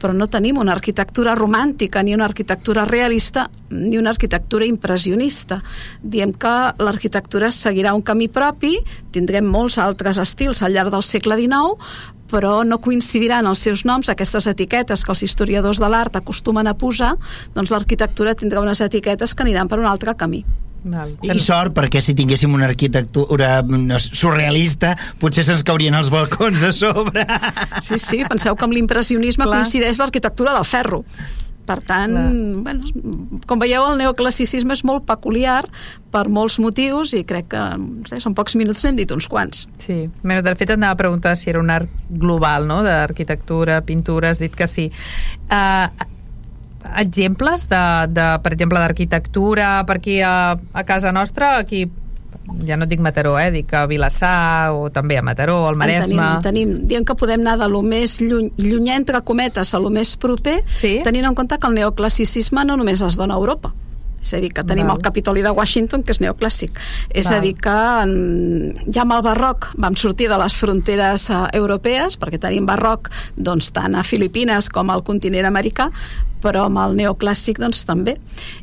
però 0.00 0.16
no 0.16 0.30
tenim 0.32 0.62
una 0.62 0.72
arquitectura 0.72 1.36
romàntica, 1.36 2.00
ni 2.00 2.16
una 2.16 2.24
arquitectura 2.24 2.86
realista, 2.88 3.50
ni 3.68 3.98
una 4.00 4.14
arquitectura 4.16 4.64
impressionista. 4.64 5.60
Diem 6.00 6.32
que 6.32 6.54
l'arquitectura 6.80 7.52
seguirà 7.52 7.92
un 7.92 8.00
camí 8.00 8.30
propi, 8.32 8.78
tindrem 9.12 9.44
molts 9.44 9.76
altres 9.76 10.22
estils 10.24 10.64
al 10.64 10.72
llarg 10.72 10.94
del 10.94 11.04
segle 11.04 11.36
XIX, 11.36 11.76
però 12.30 12.62
no 12.64 12.80
coincidiran 12.82 13.46
els 13.46 13.62
seus 13.66 13.84
noms, 13.84 14.10
aquestes 14.10 14.48
etiquetes 14.50 15.04
que 15.04 15.12
els 15.12 15.24
historiadors 15.26 15.80
de 15.82 15.88
l'art 15.92 16.16
acostumen 16.16 16.66
a 16.66 16.74
posar, 16.74 17.14
doncs 17.54 17.72
l'arquitectura 17.74 18.34
tindrà 18.34 18.64
unes 18.64 18.80
etiquetes 18.84 19.34
que 19.34 19.44
aniran 19.46 19.68
per 19.68 19.80
un 19.82 19.90
altre 19.90 20.16
camí. 20.16 20.44
Val. 20.84 21.14
I 21.24 21.40
sort, 21.40 21.72
perquè 21.72 22.02
si 22.04 22.12
tinguéssim 22.16 22.52
una 22.52 22.66
arquitectura 22.68 23.62
no, 23.64 23.96
surrealista, 23.96 24.92
potser 25.20 25.46
se'ns 25.46 25.64
caurien 25.64 25.96
els 25.96 26.10
balcons 26.12 26.66
a 26.66 26.74
sobre. 26.76 27.24
Sí, 27.80 27.96
sí, 27.96 28.20
penseu 28.28 28.56
que 28.56 28.66
amb 28.66 28.76
l'impressionisme 28.76 29.48
coincideix 29.48 30.00
l'arquitectura 30.02 30.52
del 30.56 30.68
ferro. 30.68 31.00
Per 31.64 31.78
tant, 31.80 32.12
Clar. 32.12 32.30
bueno, 32.66 33.40
com 33.48 33.62
veieu, 33.62 33.86
el 33.88 34.00
neoclassicisme 34.02 34.76
és 34.76 34.84
molt 34.84 35.06
peculiar 35.08 35.62
per 36.12 36.26
molts 36.28 36.58
motius 36.60 37.14
i 37.16 37.22
crec 37.24 37.48
que 37.54 37.62
res, 38.10 38.26
en 38.28 38.36
pocs 38.36 38.58
minuts 38.60 38.84
n'hem 38.84 38.98
dit 39.00 39.14
uns 39.16 39.28
quants. 39.32 39.64
Sí, 39.80 40.04
Bé, 40.22 40.40
de 40.44 40.54
fet 40.54 40.68
et 40.68 40.76
anava 40.76 40.98
a 40.98 41.00
preguntar 41.00 41.36
si 41.40 41.48
era 41.50 41.62
un 41.62 41.72
art 41.72 41.88
global, 42.10 42.68
no?, 42.68 42.82
d'arquitectura, 42.84 43.80
pintura, 43.86 44.34
has 44.34 44.42
dit 44.44 44.54
que 44.54 44.68
sí. 44.68 44.90
Uh, 45.48 45.88
exemples 47.00 47.68
de, 47.70 47.82
de 48.12 48.26
per 48.44 48.52
exemple, 48.52 48.78
d'arquitectura 48.78 49.84
per 49.88 49.98
aquí 50.02 50.20
a, 50.20 50.58
a 50.72 50.84
casa 50.84 51.12
nostra, 51.16 51.56
aquí 51.58 51.86
ja 52.66 52.76
no 52.76 52.86
dic 52.86 53.00
Mataró, 53.00 53.38
eh? 53.40 53.50
dic 53.50 53.72
a 53.74 53.86
Vilassar 53.86 54.72
o 54.76 54.90
també 54.92 55.16
a 55.18 55.22
Mataró, 55.22 55.66
al 55.68 55.76
Maresme 55.76 56.20
En 56.22 56.42
tenim, 56.42 56.74
tenim, 56.74 56.86
diem 56.88 57.04
que 57.04 57.14
podem 57.16 57.40
anar 57.40 57.56
de 57.58 57.68
lo 57.68 57.80
més 57.82 58.18
lluny, 58.20 58.50
lluny 58.58 58.90
entre 58.94 59.20
cometes 59.22 59.72
a 59.74 59.78
lo 59.80 59.90
més 59.90 60.16
proper, 60.16 60.60
Sí. 60.72 61.00
tenint 61.04 61.24
en 61.26 61.34
compte 61.34 61.58
que 61.58 61.66
el 61.66 61.74
neoclassicisme 61.74 62.64
no 62.64 62.76
només 62.76 63.00
es 63.00 63.16
dona 63.16 63.34
a 63.34 63.38
Europa, 63.38 63.72
és 64.24 64.32
a 64.32 64.40
dir, 64.40 64.50
que 64.56 64.64
tenim 64.64 64.88
Val. 64.88 64.96
el 64.96 65.04
Capitoli 65.04 65.44
de 65.44 65.52
Washington, 65.52 66.02
que 66.02 66.14
és 66.16 66.20
neoclàssic. 66.24 66.80
És 67.12 67.28
Val. 67.28 67.38
a 67.38 67.40
dir, 67.44 67.54
que 67.60 67.78
en, 68.02 68.14
ja 68.88 69.04
amb 69.04 69.18
el 69.18 69.24
barroc 69.26 69.70
vam 69.76 69.96
sortir 70.00 70.30
de 70.32 70.38
les 70.40 70.56
fronteres 70.56 71.28
uh, 71.30 71.44
europees, 71.52 72.16
perquè 72.20 72.40
tenim 72.40 72.66
barroc 72.68 73.12
doncs, 73.36 73.70
tant 73.76 73.94
a 73.94 74.04
Filipines 74.06 74.70
com 74.72 74.90
al 74.90 75.04
continent 75.04 75.48
americà, 75.48 75.90
però 76.44 76.66
amb 76.68 76.80
el 76.82 76.96
neoclàssic 76.98 77.60
doncs, 77.60 77.84
també. 77.88 78.16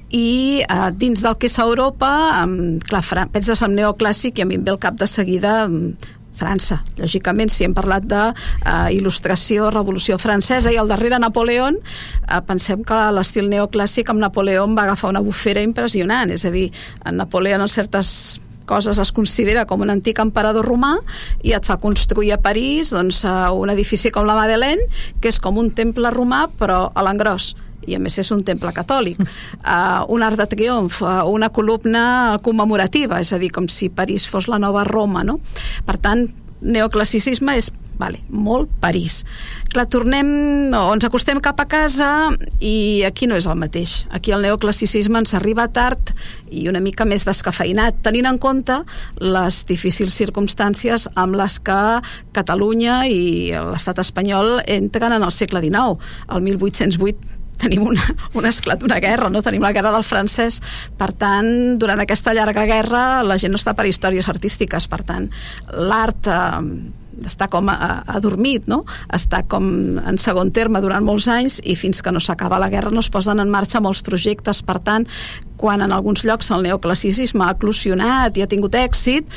I 0.09 0.63
uh, 0.65 0.89
dins 0.93 1.21
del 1.21 1.37
que 1.37 1.49
és 1.49 1.59
Europa, 1.61 2.09
um, 2.43 2.79
clar, 2.81 3.03
penses 3.33 3.61
en 3.61 3.77
neoclàssic 3.77 4.41
i 4.41 4.45
a 4.45 4.49
mi 4.49 4.59
em 4.59 4.65
ve 4.65 4.73
el 4.75 4.81
cap 4.81 4.97
de 4.99 5.09
seguida 5.09 5.65
um, 5.69 5.93
França. 6.41 6.81
Lògicament, 6.97 7.53
si 7.53 7.65
hem 7.67 7.75
parlat 7.77 8.05
de 8.09 8.21
il·lustració, 8.95 9.69
revolució 9.73 10.17
francesa 10.21 10.73
i 10.73 10.79
al 10.81 10.89
darrere 10.89 11.19
Napoleón, 11.21 11.77
uh, 11.77 12.39
pensem 12.47 12.85
que 12.87 12.99
l'estil 13.15 13.49
neoclàssic 13.51 14.09
amb 14.11 14.23
Napoleón 14.23 14.77
va 14.77 14.87
agafar 14.87 15.11
una 15.13 15.23
bufera 15.23 15.61
impressionant, 15.63 16.31
és 16.33 16.45
a 16.45 16.53
dir, 16.53 16.69
en 17.05 17.21
Napoleón 17.21 17.61
en 17.61 17.71
certes 17.71 18.39
coses 18.71 18.99
es 19.03 19.11
considera 19.11 19.65
com 19.67 19.81
un 19.83 19.91
antic 19.91 20.21
emperador 20.23 20.67
romà 20.69 20.93
i 21.43 21.51
et 21.57 21.65
fa 21.67 21.79
construir 21.81 22.31
a 22.31 22.39
París 22.39 22.93
doncs, 22.95 23.25
eh, 23.25 23.33
un 23.51 23.73
edifici 23.73 24.13
com 24.15 24.27
la 24.29 24.37
Madeleine, 24.37 24.87
que 25.19 25.31
és 25.33 25.41
com 25.43 25.59
un 25.59 25.73
temple 25.75 26.13
romà 26.13 26.45
però 26.59 26.85
a 26.93 27.03
l'engròs 27.03 27.51
i 27.87 27.97
a 27.97 28.01
més 28.01 28.17
és 28.21 28.31
un 28.33 28.43
temple 28.45 28.71
catòlic 28.75 29.21
uh, 29.21 30.03
un 30.13 30.23
art 30.25 30.39
de 30.39 30.47
triomf, 30.49 31.01
uh, 31.01 31.21
una 31.29 31.49
columna 31.49 32.37
commemorativa, 32.43 33.21
és 33.21 33.33
a 33.33 33.41
dir, 33.41 33.51
com 33.53 33.69
si 33.71 33.89
París 33.89 34.27
fos 34.29 34.49
la 34.51 34.59
nova 34.61 34.85
Roma, 34.87 35.25
no? 35.27 35.39
Per 35.85 35.97
tant, 36.01 36.27
neoclassicisme 36.61 37.57
és 37.57 37.71
vale, 38.01 38.21
molt 38.33 38.69
París. 38.81 39.21
Clar, 39.69 39.85
tornem, 39.91 40.29
o 40.73 40.87
ens 40.95 41.05
acostem 41.05 41.37
cap 41.43 41.59
a 41.61 41.67
casa 41.69 42.09
i 42.57 43.03
aquí 43.05 43.27
no 43.29 43.37
és 43.37 43.45
el 43.45 43.59
mateix. 43.61 44.07
Aquí 44.09 44.33
el 44.33 44.41
neoclassicisme 44.45 45.21
ens 45.21 45.35
arriba 45.37 45.67
tard 45.73 46.13
i 46.49 46.65
una 46.71 46.81
mica 46.81 47.05
més 47.05 47.27
descafeinat, 47.27 48.01
tenint 48.05 48.29
en 48.31 48.39
compte 48.41 48.79
les 49.21 49.61
difícils 49.69 50.17
circumstàncies 50.17 51.11
amb 51.13 51.37
les 51.37 51.59
que 51.61 51.81
Catalunya 52.33 53.03
i 53.11 53.21
l'estat 53.53 54.01
espanyol 54.01 54.63
entren 54.65 55.13
en 55.19 55.27
el 55.27 55.35
segle 55.35 55.61
XIX. 55.61 56.01
El 56.31 56.41
1808 56.49 57.40
tenim 57.61 57.83
una, 57.91 58.05
un 58.37 58.47
esclat 58.49 58.81
d'una 58.81 58.99
guerra, 59.03 59.29
no? 59.33 59.43
tenim 59.45 59.63
la 59.63 59.73
guerra 59.75 59.91
del 59.95 60.05
francès, 60.07 60.61
per 60.97 61.11
tant, 61.13 61.51
durant 61.81 62.01
aquesta 62.01 62.33
llarga 62.37 62.65
guerra 62.69 63.03
la 63.25 63.37
gent 63.41 63.53
no 63.53 63.59
està 63.61 63.75
per 63.77 63.87
històries 63.89 64.29
artístiques, 64.31 64.87
per 64.91 65.03
tant, 65.07 65.29
l'art 65.75 66.31
eh, 66.31 66.41
està 67.25 67.47
com 67.51 67.69
a- 67.69 68.03
adormit, 68.07 68.67
no? 68.67 68.83
està 69.13 69.43
com 69.47 69.65
en 69.99 70.17
segon 70.17 70.51
terme 70.51 70.81
durant 70.81 71.03
molts 71.03 71.27
anys 71.27 71.59
i 71.63 71.75
fins 71.75 72.01
que 72.01 72.11
no 72.11 72.19
s'acaba 72.19 72.59
la 72.59 72.69
guerra 72.69 72.91
no 72.91 72.99
es 73.03 73.09
posen 73.09 73.39
en 73.39 73.49
marxa 73.49 73.81
molts 73.81 74.01
projectes, 74.01 74.61
per 74.63 74.79
tant, 74.79 75.07
quan 75.61 75.81
en 75.85 75.91
alguns 75.93 76.23
llocs 76.25 76.47
el 76.55 76.63
neoclassicisme 76.65 77.43
ha 77.45 77.51
eclosionat 77.53 78.37
i 78.37 78.41
ha 78.41 78.47
tingut 78.49 78.73
èxit, 78.73 79.27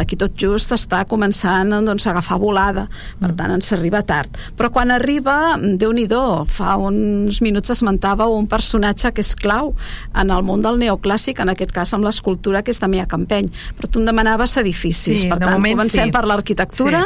aquí 0.00 0.16
tot 0.16 0.32
just 0.40 0.72
està 0.72 1.02
començant 1.04 1.74
doncs, 1.84 2.06
a 2.06 2.14
agafar 2.14 2.38
volada, 2.40 2.86
per 3.20 3.34
tant 3.36 3.52
ens 3.52 3.68
arriba 3.76 4.00
tard. 4.02 4.32
Però 4.56 4.70
quan 4.72 4.90
arriba, 4.94 5.58
déu 5.60 5.92
nhi 5.92 6.06
fa 6.48 6.76
uns 6.80 7.42
minuts 7.44 7.70
esmentava 7.74 8.26
un 8.32 8.46
personatge 8.46 9.12
que 9.12 9.20
és 9.20 9.34
clau 9.36 9.74
en 10.14 10.30
el 10.30 10.42
món 10.42 10.62
del 10.64 10.78
neoclàssic, 10.80 11.40
en 11.40 11.52
aquest 11.52 11.72
cas 11.72 11.92
amb 11.92 12.04
l'escultura, 12.04 12.62
que 12.62 12.70
és 12.72 12.80
Damià 12.80 13.06
Campeny. 13.06 13.48
Però 13.76 13.90
tu 13.90 14.00
em 14.00 14.06
demanaves 14.06 14.56
edificis, 14.56 15.20
Sí, 15.24 15.28
per 15.28 15.38
tant, 15.38 15.52
moment 15.52 15.76
comencem 15.76 16.06
sí. 16.08 16.12
per 16.12 16.24
l'arquitectura 16.24 17.04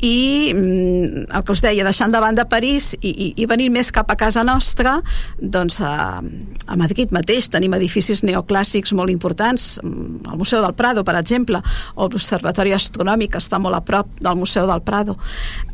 i 0.00 0.52
mm, 0.54 1.24
el 1.34 1.44
que 1.44 1.54
us 1.54 1.62
deia, 1.64 1.86
deixant 1.86 2.12
de 2.12 2.20
banda 2.22 2.46
París 2.50 2.92
i, 3.00 3.10
i, 3.10 3.28
i 3.42 3.48
venint 3.50 3.72
més 3.74 3.90
cap 3.94 4.10
a 4.12 4.18
casa 4.20 4.44
nostra, 4.46 4.98
doncs 5.38 5.80
a, 5.84 6.20
a 6.20 6.78
Madrid 6.80 7.14
mateix 7.14 7.48
tenim 7.52 7.74
edificis 7.78 8.22
neoclàssics 8.26 8.94
molt 8.96 9.12
importants, 9.12 9.78
mm, 9.82 10.30
el 10.32 10.38
Museu 10.40 10.62
del 10.64 10.76
Prado, 10.76 11.04
per 11.04 11.16
exemple, 11.20 11.62
o 11.94 12.08
l'Observatori 12.08 12.74
Astronòmic, 12.76 13.34
que 13.34 13.42
està 13.42 13.60
molt 13.62 13.78
a 13.78 13.82
prop 13.84 14.10
del 14.20 14.38
Museu 14.38 14.68
del 14.70 14.84
Prado. 14.84 15.16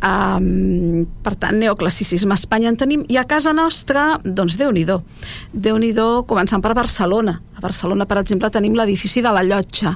Um, 0.01 1.07
per 1.25 1.35
tant, 1.41 1.59
neoclassicisme 1.61 2.35
a 2.35 2.41
Espanya 2.41 2.71
en 2.73 2.79
tenim, 2.81 3.05
i 3.09 3.19
a 3.21 3.27
casa 3.29 3.55
nostra, 3.57 4.15
doncs 4.25 4.59
Déu-n'hi-do. 4.61 4.99
Déu-n'hi-do, 5.53 6.09
començant 6.29 6.61
per 6.61 6.75
Barcelona. 6.77 7.39
A 7.57 7.63
Barcelona, 7.65 8.07
per 8.09 8.21
exemple, 8.21 8.51
tenim 8.53 8.77
l'edifici 8.77 9.23
de 9.25 9.33
la 9.33 9.45
Llotja, 9.47 9.95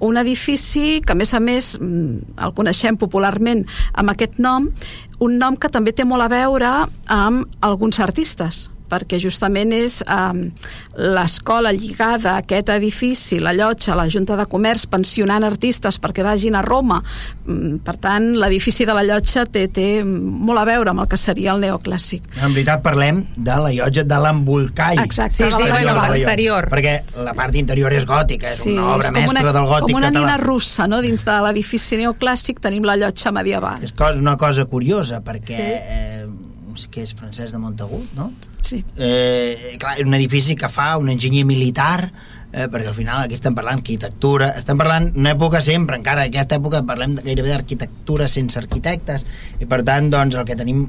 un 0.00 0.16
edifici 0.16 1.00
que 1.02 1.12
a 1.12 1.18
més 1.18 1.32
a 1.34 1.40
més 1.42 1.72
mm, 1.80 2.36
el 2.44 2.52
coneixem 2.54 2.98
popularment 3.28 3.66
amb 3.94 4.10
aquest 4.10 4.38
nom, 4.38 4.68
un 5.20 5.38
nom 5.38 5.56
que 5.56 5.68
també 5.68 5.92
té 5.92 6.04
molt 6.04 6.22
a 6.22 6.28
veure 6.28 6.72
amb 7.08 7.46
alguns 7.60 8.00
artistes 8.00 8.68
perquè 8.88 9.20
justament 9.22 9.72
és 9.76 10.00
eh, 10.02 10.42
l'escola 10.98 11.72
lligada 11.72 12.34
a 12.34 12.42
aquest 12.42 12.72
edifici, 12.74 13.38
la 13.42 13.54
llotja, 13.56 13.96
la 13.98 14.08
Junta 14.10 14.36
de 14.38 14.46
Comerç, 14.50 14.86
pensionant 14.90 15.44
artistes 15.46 16.00
perquè 16.00 16.24
vagin 16.26 16.56
a 16.58 16.62
Roma. 16.64 17.02
Mm, 17.46 17.78
Per 17.84 17.96
tant, 18.02 18.32
l'edifici 18.36 18.84
de 18.88 18.94
la 18.96 19.04
llotja 19.06 19.44
té, 19.46 19.66
té 19.72 20.02
molt 20.04 20.60
a 20.60 20.64
veure 20.68 20.90
amb 20.92 21.04
el 21.04 21.08
que 21.08 21.16
seria 21.20 21.54
el 21.54 21.62
neoclàssic. 21.62 22.26
En 22.42 22.52
veritat 22.56 22.82
parlem 22.84 23.22
de 23.36 23.58
la 23.62 23.72
llotja 23.74 24.04
de 24.04 24.18
l'embolcall. 24.24 25.02
Exacte. 25.04 25.38
Sí, 25.38 25.50
sí, 25.52 25.68
de 25.68 25.84
la 25.86 26.08
l'exterior. 26.10 26.68
Perquè 26.72 26.94
la 27.24 27.34
part 27.38 27.56
interior 27.58 27.94
és 27.94 28.06
gòtica, 28.08 28.50
és 28.50 28.66
una 28.66 28.94
obra 28.96 29.12
com 29.12 29.22
mestra 29.22 29.44
una, 29.44 29.54
del 29.58 29.70
gòtic 29.70 29.94
com 29.94 30.00
una 30.00 30.10
català. 30.10 30.24
nina 30.26 30.36
russa, 30.42 30.88
no? 30.90 31.00
Dins 31.04 31.24
de 31.24 31.38
l'edifici 31.46 32.00
neoclàssic 32.02 32.60
tenim 32.64 32.86
la 32.88 32.98
llotja 33.00 33.32
medieval. 33.34 33.82
És 33.84 33.94
cosa, 33.96 34.18
una 34.18 34.36
cosa 34.40 34.66
curiosa, 34.70 35.22
perquè 35.24 35.56
sí. 35.56 35.72
eh, 35.98 36.26
que 36.86 37.02
és 37.02 37.14
Francesc 37.18 37.54
de 37.54 37.58
Montagut, 37.62 38.12
no? 38.14 38.30
Sí. 38.62 38.82
Eh, 38.96 39.76
clar, 39.80 39.96
és 39.98 40.06
un 40.06 40.14
edifici 40.14 40.56
que 40.58 40.70
fa 40.70 40.96
un 41.00 41.10
enginyer 41.10 41.44
militar 41.48 42.10
eh, 42.52 42.66
perquè 42.68 42.88
al 42.88 42.96
final 42.96 43.22
aquí 43.22 43.36
estem 43.36 43.54
parlant 43.56 43.80
d'arquitectura, 43.80 44.50
estem 44.58 44.78
parlant 44.80 45.10
d'una 45.12 45.34
època 45.34 45.60
sempre, 45.64 45.98
encara 45.98 46.24
en 46.24 46.32
aquesta 46.32 46.56
època 46.56 46.80
parlem 46.88 47.16
gairebé 47.20 47.52
d'arquitectura 47.52 48.28
sense 48.28 48.58
arquitectes, 48.60 49.24
i 49.60 49.68
per 49.68 49.82
tant, 49.86 50.08
doncs, 50.12 50.38
el 50.38 50.46
que 50.48 50.56
tenim 50.58 50.86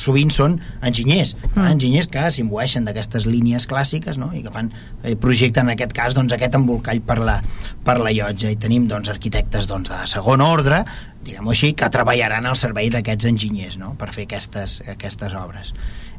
sovint 0.00 0.32
són 0.34 0.58
enginyers, 0.84 1.34
mm. 1.54 1.68
enginyers 1.72 2.10
que 2.12 2.28
s'imbueixen 2.34 2.88
d'aquestes 2.88 3.28
línies 3.28 3.68
clàssiques, 3.70 4.20
no?, 4.20 4.30
i 4.36 4.44
que 4.44 4.54
fan, 4.54 4.72
eh, 5.02 5.16
projecten 5.16 5.68
en 5.68 5.76
aquest 5.76 5.96
cas, 5.96 6.16
doncs, 6.18 6.36
aquest 6.36 6.58
embolcall 6.60 7.00
per 7.04 7.20
la, 7.24 7.38
per 7.84 7.98
la 8.02 8.12
llotja, 8.12 8.52
i 8.52 8.60
tenim, 8.60 8.88
doncs, 8.90 9.12
arquitectes, 9.14 9.70
doncs, 9.70 9.94
de 9.94 10.10
segon 10.10 10.44
ordre, 10.44 10.84
diguem-ho 11.28 11.54
així, 11.54 11.72
que 11.78 11.88
treballaran 11.92 12.48
al 12.48 12.56
servei 12.58 12.90
d'aquests 12.92 13.28
enginyers 13.30 13.78
no? 13.80 13.94
per 14.00 14.10
fer 14.14 14.26
aquestes, 14.28 14.80
aquestes 14.96 15.36
obres 15.38 15.74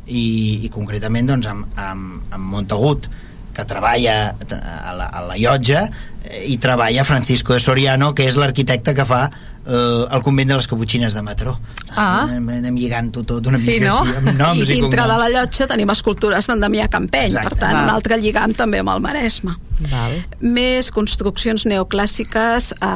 i, 0.10 0.62
i 0.66 0.70
concretament 0.74 1.34
doncs, 1.34 1.50
amb, 1.50 1.68
amb, 1.78 2.32
amb 2.34 2.54
Montagut 2.54 3.10
que 3.56 3.66
treballa 3.68 4.16
a 4.32 4.94
la, 4.96 5.10
a 5.10 5.22
la 5.26 5.38
llotja 5.38 5.88
eh, 6.24 6.46
i 6.54 6.58
treballa 6.62 7.06
Francisco 7.08 7.56
de 7.56 7.62
Soriano 7.64 8.14
que 8.16 8.28
és 8.30 8.38
l'arquitecte 8.40 8.94
que 8.96 9.06
fa 9.10 9.24
eh, 9.30 10.06
el 10.06 10.24
convent 10.26 10.54
de 10.54 10.60
les 10.60 10.70
Caputxines 10.70 11.16
de 11.18 11.24
Matró 11.26 11.56
ah. 11.96 12.26
anem, 12.28 12.52
anem 12.60 12.78
lligant-ho 12.80 13.26
tot 13.28 13.50
una 13.52 13.60
sí, 13.62 13.74
mica 13.74 13.90
no? 13.90 14.04
així, 14.04 14.20
amb 14.22 14.36
noms 14.38 14.62
I 14.62 14.68
i, 14.68 14.78
dintre 14.78 15.08
de 15.10 15.18
la 15.24 15.32
llotja 15.34 15.68
tenim 15.72 15.92
escultures 15.96 16.50
d'en 16.50 16.62
Damià 16.64 16.88
Campeny, 16.92 17.34
Exacte. 17.34 17.50
per 17.50 17.66
tant, 17.66 17.76
Val. 17.80 17.90
un 17.90 17.98
altre 17.98 18.22
lligam 18.22 18.56
també 18.58 18.84
amb 18.84 18.94
el 18.96 19.04
Maresme. 19.04 19.58
Val. 19.88 20.18
Més 20.44 20.90
construccions 20.92 21.64
neoclàssiques 21.70 22.74
a, 22.84 22.92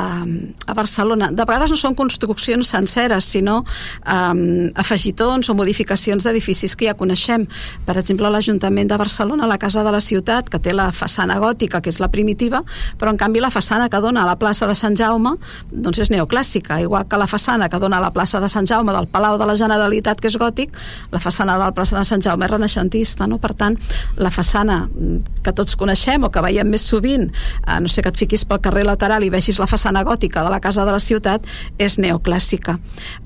a 0.68 0.74
Barcelona. 0.76 1.30
De 1.32 1.46
vegades 1.48 1.72
no 1.72 1.78
són 1.80 1.96
construccions 1.96 2.68
senceres, 2.74 3.30
sinó 3.32 3.62
um, 3.64 4.44
afegitons 4.80 5.48
o 5.50 5.56
modificacions 5.56 6.28
d'edificis 6.28 6.76
que 6.76 6.90
ja 6.90 6.98
coneixem. 7.00 7.46
Per 7.88 7.96
exemple, 8.00 8.28
l'Ajuntament 8.34 8.92
de 8.92 9.00
Barcelona, 9.00 9.48
la 9.48 9.60
Casa 9.62 9.86
de 9.86 9.94
la 9.96 10.02
Ciutat, 10.04 10.52
que 10.52 10.60
té 10.60 10.76
la 10.76 10.90
façana 10.92 11.40
gòtica, 11.40 11.80
que 11.80 11.94
és 11.94 12.02
la 12.04 12.12
primitiva, 12.12 12.64
però 13.00 13.14
en 13.14 13.22
canvi 13.22 13.44
la 13.44 13.54
façana 13.54 13.88
que 13.90 14.04
dona 14.04 14.26
a 14.26 14.30
la 14.34 14.36
plaça 14.40 14.68
de 14.68 14.76
Sant 14.76 14.98
Jaume 15.00 15.38
doncs 15.72 16.04
és 16.04 16.12
neoclàssica, 16.12 16.82
igual 16.84 17.08
que 17.08 17.20
la 17.20 17.30
façana 17.32 17.70
que 17.72 17.80
dona 17.80 18.02
a 18.02 18.04
la 18.04 18.12
plaça 18.16 18.42
de 18.44 18.50
Sant 18.52 18.68
Jaume 18.68 18.96
del 18.96 19.08
Palau 19.08 19.38
de 19.40 19.48
la 19.48 19.56
Generalitat, 19.60 20.20
que 20.20 20.28
és 20.28 20.38
gòtic, 20.40 20.76
la 21.14 21.24
façana 21.24 21.56
de 21.60 21.64
la 21.64 21.72
plaça 21.76 21.98
de 21.98 22.04
Sant 22.08 22.24
Jaume 22.24 22.46
és 22.46 22.52
renaixentista, 22.52 23.28
no? 23.30 23.40
Per 23.40 23.54
tant, 23.56 23.80
la 24.18 24.32
façana 24.34 24.84
mm, 24.88 25.40
que 25.46 25.56
tots 25.56 25.78
coneixem 25.80 26.28
o 26.28 26.32
que 26.34 26.44
veiem 26.44 26.73
més 26.74 26.86
sovint, 26.90 27.30
a 27.66 27.80
no 27.84 27.92
sé 27.92 28.02
que 28.04 28.12
et 28.14 28.18
fiquis 28.20 28.46
pel 28.50 28.62
carrer 28.64 28.86
lateral 28.90 29.24
i 29.24 29.32
vegis 29.34 29.62
la 29.62 29.70
façana 29.70 30.04
gòtica 30.04 30.44
de 30.44 30.54
la 30.54 30.60
casa 30.64 30.86
de 30.88 30.96
la 30.96 31.04
ciutat, 31.04 31.46
és 31.78 32.00
neoclàssica. 32.02 32.80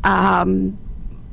Uh, 0.04 0.76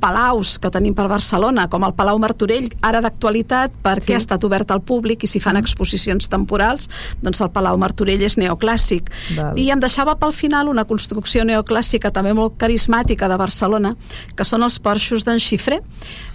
palaus 0.05 0.59
que 0.61 0.69
tenim 0.69 0.93
per 0.93 1.07
Barcelona, 1.09 1.63
com 1.71 1.81
el 1.87 1.93
Palau 1.97 2.19
Martorell, 2.21 2.67
ara 2.85 3.01
d'actualitat 3.01 3.71
perquè 3.81 4.11
Sí. 4.11 4.13
ha 4.13 4.17
estat 4.21 4.43
obert 4.43 4.69
al 4.71 4.81
públic 4.81 5.23
i 5.23 5.27
s'hi 5.27 5.39
fan 5.41 5.57
exposicions 5.57 6.27
temporals, 6.29 6.89
doncs 7.23 7.41
el 7.41 7.49
Palau 7.49 7.77
Martorell 7.81 8.21
és 8.21 8.37
neoclàssic. 8.37 9.09
Val. 9.35 9.57
I 9.57 9.71
em 9.71 9.79
deixava 9.79 10.15
pel 10.19 10.33
final 10.33 10.67
una 10.67 10.85
construcció 10.85 11.43
neoclàssica 11.43 12.11
també 12.11 12.33
molt 12.33 12.57
carismàtica 12.57 13.27
de 13.31 13.37
Barcelona, 13.37 13.95
que 14.35 14.45
són 14.45 14.63
els 14.63 14.77
porxos 14.79 15.25
d'en 15.25 15.39
Xifré, 15.39 15.81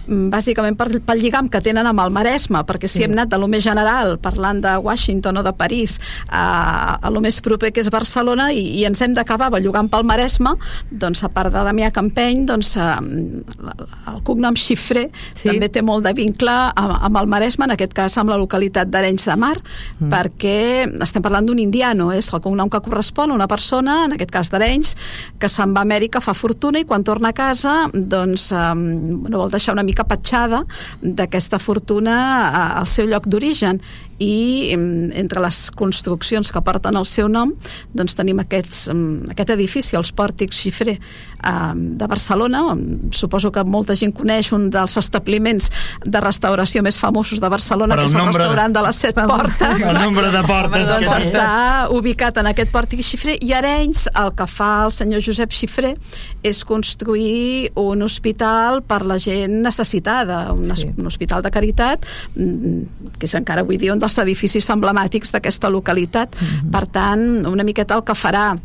bàsicament 0.07 0.77
per, 0.77 0.87
pel 1.05 1.21
lligam 1.21 1.49
que 1.51 1.61
tenen 1.61 1.87
amb 1.87 2.01
el 2.03 2.11
Maresme, 2.13 2.63
perquè 2.67 2.87
si 2.87 2.99
Sí. 2.99 3.03
hem 3.05 3.11
anat 3.13 3.29
de 3.29 3.37
lo 3.37 3.47
més 3.47 3.63
general, 3.63 4.17
parlant 4.19 4.61
de 4.61 4.75
Washington 4.77 5.37
o 5.37 5.43
de 5.43 5.53
París, 5.53 5.99
a, 6.29 6.99
a 7.01 7.09
lo 7.09 7.21
més 7.21 7.41
proper 7.41 7.71
que 7.71 7.81
és 7.81 7.89
Barcelona, 7.89 8.51
i, 8.53 8.79
i 8.79 8.85
ens 8.85 9.01
hem 9.01 9.13
d'acabar 9.13 9.49
bellugant 9.51 9.89
pel 9.89 10.03
Maresme, 10.03 10.55
doncs 10.91 11.23
a 11.23 11.29
part 11.29 11.53
de 11.53 11.63
Damià 11.65 11.91
Campeny, 11.91 12.45
doncs 12.45 12.75
eh, 12.77 12.89
el 14.11 14.21
cognom 14.23 14.55
Xifré 14.55 15.09
Sí. 15.35 15.49
també 15.49 15.69
té 15.69 15.81
molt 15.81 16.03
de 16.05 16.13
vincle 16.13 16.51
amb, 16.51 16.97
amb 17.01 17.17
el 17.17 17.27
Maresme, 17.27 17.65
en 17.65 17.75
aquest 17.75 17.93
cas 17.93 18.17
amb 18.17 18.29
la 18.29 18.37
localitat 18.37 18.89
d'Arenys 18.89 19.25
de 19.25 19.35
Mar, 19.35 19.57
mm. 19.99 20.09
perquè 20.09 20.57
estem 21.03 21.21
parlant 21.21 21.45
d'un 21.45 21.59
indiano, 21.59 22.11
és 22.13 22.31
el 22.33 22.41
cognom 22.41 22.69
que 22.69 22.81
correspon 22.81 23.31
a 23.31 23.33
una 23.35 23.47
persona, 23.47 24.05
en 24.05 24.13
aquest 24.13 24.31
cas 24.31 24.51
d'Arenys, 24.51 24.95
que 25.39 25.49
se'n 25.49 25.73
va 25.75 25.81
a 25.81 25.87
Amèrica, 25.91 26.21
fa 26.23 26.33
fortuna 26.33 26.79
i 26.79 26.85
quan 26.87 27.03
torna 27.03 27.29
a 27.29 27.33
casa 27.35 27.89
doncs 27.91 28.51
eh, 28.55 28.73
no 28.75 29.41
vol 29.41 29.51
deixar 29.51 29.73
una 29.75 29.83
mica 29.83 29.90
petjada 30.07 30.63
d'aquesta 31.01 31.59
fortuna 31.59 32.15
al 32.79 32.87
seu 32.87 33.09
lloc 33.11 33.27
d'origen 33.27 33.81
i 34.21 34.71
entre 35.17 35.41
les 35.41 35.57
construccions 35.75 36.51
que 36.53 36.61
porten 36.61 36.95
el 36.99 37.07
seu 37.09 37.27
nom 37.31 37.53
doncs 37.97 38.13
tenim 38.19 38.39
aquests, 38.43 38.83
aquest 39.33 39.49
edifici, 39.55 39.97
els 39.97 40.11
pòrtics 40.13 40.61
Xifré 40.61 40.99
de 41.41 42.07
Barcelona, 42.07 42.61
suposo 43.17 43.49
que 43.51 43.63
molta 43.65 43.95
gent 43.97 44.13
coneix 44.13 44.51
un 44.53 44.67
dels 44.69 44.93
establiments 45.01 45.71
de 46.05 46.21
restauració 46.21 46.83
més 46.85 46.99
famosos 47.01 47.41
de 47.41 47.49
Barcelona, 47.49 47.95
que 47.97 48.05
és 48.05 48.13
el 48.13 48.19
nombre 48.19 48.37
de- 48.37 48.43
restaurant 48.45 48.75
de 48.77 48.83
les 48.85 48.95
set 49.01 49.15
portes 49.15 49.87
el 49.89 49.97
nombre 49.97 50.29
de 50.29 50.43
portes 50.45 50.87
que 50.87 50.93
doncs 50.93 51.09
té. 51.09 51.31
està 51.31 51.89
ubicat 51.89 52.37
en 52.37 52.51
aquest 52.51 52.71
pòrtic 52.71 53.01
xifrer 53.01 53.37
i 53.41 53.53
Arenys 53.57 54.05
el 54.21 54.29
que 54.37 54.45
fa 54.47 54.85
el 54.85 54.91
senyor 54.93 55.23
Josep 55.25 55.51
Xifré 55.51 55.95
és 56.43 56.61
construir 56.63 57.71
un 57.75 58.01
hospital 58.05 58.83
per 58.83 59.01
la 59.05 59.17
gent 59.17 59.61
necessitada, 59.65 60.51
un, 60.53 60.69
Sí. 60.75 60.83
sí. 60.83 60.93
un 60.97 61.07
hospital 61.07 61.41
de 61.41 61.49
caritat 61.51 62.05
mm, 62.35 63.17
que 63.17 63.25
és 63.25 63.33
encara 63.35 63.61
avui 63.65 63.77
dia 63.81 63.93
un 63.93 63.99
dels 63.99 64.10
edificis 64.17 64.69
emblemàtics 64.69 65.31
d'aquesta 65.31 65.69
localitat. 65.69 66.35
Mm 66.35 66.47
-hmm. 66.47 66.71
Per 66.71 66.85
tant, 66.87 67.47
una 67.47 67.63
miqueta 67.63 67.95
el 67.95 68.03
que 68.03 68.13
farà 68.13 68.57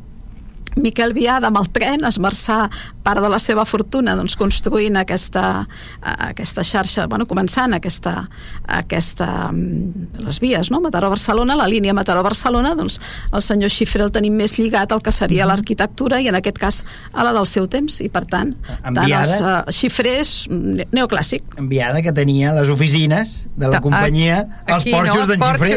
Miquel 0.76 1.15
Viada 1.17 1.49
amb 1.49 1.57
el 1.57 1.71
tren 1.73 2.05
esmerçar 2.05 2.71
part 3.06 3.22
de 3.22 3.28
la 3.30 3.38
seva 3.42 3.62
fortuna 3.68 4.16
doncs, 4.18 4.34
construint 4.36 4.96
aquesta, 4.98 5.44
eh, 6.02 6.14
aquesta 6.32 6.64
xarxa, 6.66 7.06
bueno, 7.06 7.26
començant 7.30 7.76
aquesta, 7.76 8.16
aquesta, 8.66 9.52
mm, 9.52 10.25
les 10.26 10.40
vies, 10.42 10.71
no? 10.75 10.80
Mataró-Barcelona, 10.82 11.54
la 11.56 11.69
línia 11.71 11.95
Mataró-Barcelona, 11.95 12.75
doncs 12.75 12.99
el 13.32 13.42
senyor 13.42 13.71
Xifré 13.71 14.02
el 14.06 14.10
tenim 14.14 14.34
més 14.36 14.56
lligat 14.58 14.92
al 14.92 15.02
que 15.02 15.12
seria 15.14 15.47
l'arquitectura 15.47 16.21
i 16.21 16.28
en 16.28 16.34
aquest 16.40 16.58
cas 16.58 16.82
a 17.12 17.23
la 17.25 17.32
del 17.36 17.47
seu 17.47 17.69
temps 17.71 18.00
i 18.02 18.08
per 18.10 18.25
tant, 18.26 18.54
tant 18.82 18.99
els 18.99 19.04
Enviada. 19.04 19.62
uh, 19.69 19.73
xifrers 19.73 20.34
mm, 20.50 20.88
neoclàssic. 20.97 21.42
enviada 21.58 22.02
que 22.02 22.12
tenia 22.12 22.52
les 22.56 22.69
oficines 22.69 23.47
de 23.56 23.69
la 23.69 23.80
companyia 23.80 24.42
Aquí, 24.66 24.90
porxos 24.90 25.23
no, 25.23 25.26
d'en 25.26 25.42
els 25.42 25.60
Xifré. 25.60 25.76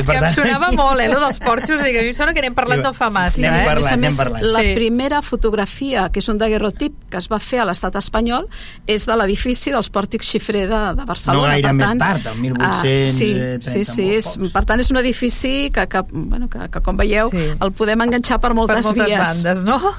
És 0.00 0.06
que 0.06 0.16
em 0.16 0.22
tant, 0.24 0.34
sonava 0.34 0.66
aquí- 0.68 0.76
molt, 0.76 1.00
eh, 1.00 1.08
lo 1.12 1.20
dels 1.20 1.38
porxos. 1.40 1.82
Dic, 1.84 1.96
a 1.96 2.02
mi 2.02 2.08
em 2.08 2.14
sona 2.14 2.32
que 2.32 2.40
anem 2.40 2.54
parlant 2.54 2.80
Diu, 2.82 2.90
d'ofamàcia, 2.90 3.48
anem 3.48 3.60
eh? 3.60 3.66
parlant, 3.68 3.92
a 3.92 3.96
més 3.96 4.18
la 4.54 4.60
Sí. 4.64 4.74
primera 4.74 5.20
fotografia, 5.22 6.08
que 6.10 6.20
és 6.20 6.28
un 6.28 6.38
daguerrotip 6.70 6.94
que 7.10 7.18
es 7.18 7.28
va 7.30 7.38
fer 7.42 7.60
a 7.60 7.66
l'estat 7.68 7.96
espanyol, 7.98 8.46
és 8.86 9.04
de 9.06 9.16
l'edifici 9.18 9.70
dels 9.74 9.88
pòrtics 9.90 10.26
xifrer 10.30 10.66
de, 10.70 10.80
de 10.96 11.04
Barcelona. 11.08 11.40
No 11.40 11.48
gaire 11.48 11.68
per 11.68 11.74
més 11.76 11.88
tant, 11.88 11.98
tard, 11.98 12.26
el 12.26 12.32
ah, 12.32 12.40
1830 12.40 13.70
sí, 13.70 13.70
sí, 13.70 13.84
sí, 13.84 14.02
molt 14.02 14.16
és, 14.18 14.28
pocs. 14.36 14.52
per 14.54 14.64
tant 14.64 14.80
és 14.80 14.90
un 14.90 15.00
edifici 15.02 15.54
que, 15.74 15.86
que, 15.90 16.02
bueno, 16.12 16.48
que, 16.48 16.68
que 16.70 16.80
com 16.82 16.96
veieu 16.96 17.30
Sí. 17.30 17.48
el 17.60 17.72
podem 17.72 18.00
enganxar 18.06 18.40
per 18.40 18.54
moltes, 18.54 18.84
per 18.86 18.94
moltes 18.96 19.06
vies. 19.06 19.44
bandes, 19.44 19.64
no? 19.64 19.80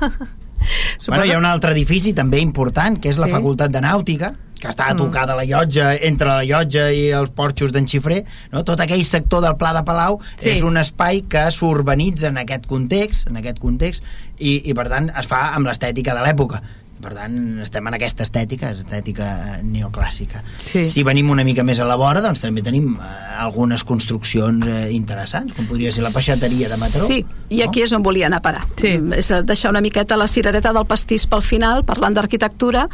Bueno, 1.08 1.26
hi 1.26 1.32
ha 1.34 1.40
un 1.40 1.46
altre 1.50 1.72
edifici 1.74 2.12
també 2.14 2.38
important, 2.40 3.00
que 3.02 3.10
és 3.10 3.18
la 3.18 3.26
Sí. 3.26 3.34
Facultat 3.34 3.72
de 3.74 3.82
Nàutica, 3.82 4.36
que 4.62 4.70
està 4.70 4.92
a 4.92 4.96
tocar 4.98 5.26
de 5.30 5.36
la 5.40 5.46
llotja, 5.50 5.92
entre 6.08 6.30
la 6.30 6.44
llotja 6.46 6.88
i 6.94 7.08
els 7.18 7.34
porxos 7.36 7.74
d'en 7.74 7.88
Xifré, 7.90 8.22
no? 8.54 8.62
tot 8.68 8.80
aquell 8.86 9.04
sector 9.06 9.42
del 9.44 9.58
Pla 9.58 9.74
de 9.74 9.82
Palau 9.88 10.20
Sí. 10.38 10.50
és 10.56 10.62
un 10.64 10.78
espai 10.78 11.24
que 11.28 11.48
s'urbanitza 11.52 12.30
en 12.30 12.38
aquest 12.38 12.68
context, 12.70 13.28
en 13.28 13.42
aquest 13.42 13.58
context 13.60 14.04
i, 14.38 14.62
i 14.70 14.74
per 14.78 14.88
tant 14.94 15.10
es 15.18 15.28
fa 15.28 15.50
amb 15.58 15.68
l'estètica 15.68 16.14
de 16.18 16.24
l'època 16.28 16.62
per 17.02 17.16
tant 17.18 17.34
estem 17.64 17.88
en 17.90 17.96
aquesta 17.98 18.22
estètica 18.28 18.70
estètica 18.76 19.58
neoclàssica 19.66 20.44
Sí. 20.70 20.84
si 20.86 21.02
venim 21.04 21.32
una 21.34 21.42
mica 21.44 21.64
més 21.66 21.80
a 21.82 21.88
la 21.90 21.96
vora 21.98 22.22
doncs 22.22 22.40
també 22.44 22.62
tenim 22.62 22.92
eh, 22.94 23.08
algunes 23.42 23.82
construccions 23.84 24.68
eh, 24.70 24.92
interessants 24.94 25.56
com 25.58 25.66
podria 25.66 25.90
ser 25.92 26.04
la 26.06 26.12
peixateria 26.14 26.70
de 26.70 26.78
Mataró 26.78 27.08
Sí, 27.10 27.24
i 27.50 27.64
aquí 27.66 27.82
és 27.82 27.94
on 27.98 28.04
volia 28.06 28.28
anar 28.30 28.38
a 28.44 28.46
parar. 28.46 28.62
Sí. 28.78 28.94
És 29.18 29.32
deixar 29.50 29.72
una 29.74 29.82
miqueta 29.82 30.16
la 30.20 30.28
cirereta 30.30 30.72
del 30.78 30.86
pastís 30.86 31.26
pel 31.26 31.42
final, 31.42 31.82
parlant 31.90 32.14
d'arquitectura, 32.14 32.86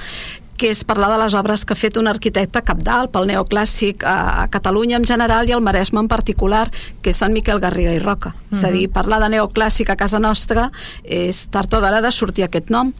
que 0.58 0.72
és 0.74 0.84
parlar 0.88 1.10
de 1.14 1.20
les 1.22 1.36
obres 1.38 1.64
que 1.66 1.76
ha 1.76 1.80
fet 1.80 1.98
un 2.02 2.10
arquitecte 2.10 2.64
capdalt 2.66 3.12
pel 3.14 3.30
neoclàssic 3.30 4.04
a, 4.04 4.44
a 4.44 4.48
Catalunya 4.54 4.98
en 4.98 5.06
general 5.08 5.50
i 5.50 5.54
al 5.56 5.64
Maresme 5.64 6.02
en 6.02 6.10
particular, 6.12 6.66
que 7.02 7.14
és 7.14 7.22
Sant 7.22 7.34
Miquel 7.36 7.62
Garriga 7.64 7.94
i 7.94 8.02
Roca. 8.04 8.34
És 8.52 8.64
a 8.66 8.72
dir, 8.74 8.88
parlar 8.94 9.22
de 9.24 9.30
neoclàssic 9.36 9.92
a 9.94 9.98
casa 10.00 10.20
nostra 10.20 10.70
és 11.04 11.46
tard 11.54 11.74
o 11.78 11.82
d'ara 11.84 12.02
de 12.02 12.12
sortir 12.12 12.48
aquest 12.48 12.72
nom. 12.74 12.94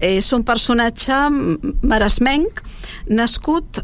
És 0.00 0.32
un 0.32 0.42
personatge 0.42 1.18
maresmenc 1.82 2.64
nascut 3.06 3.82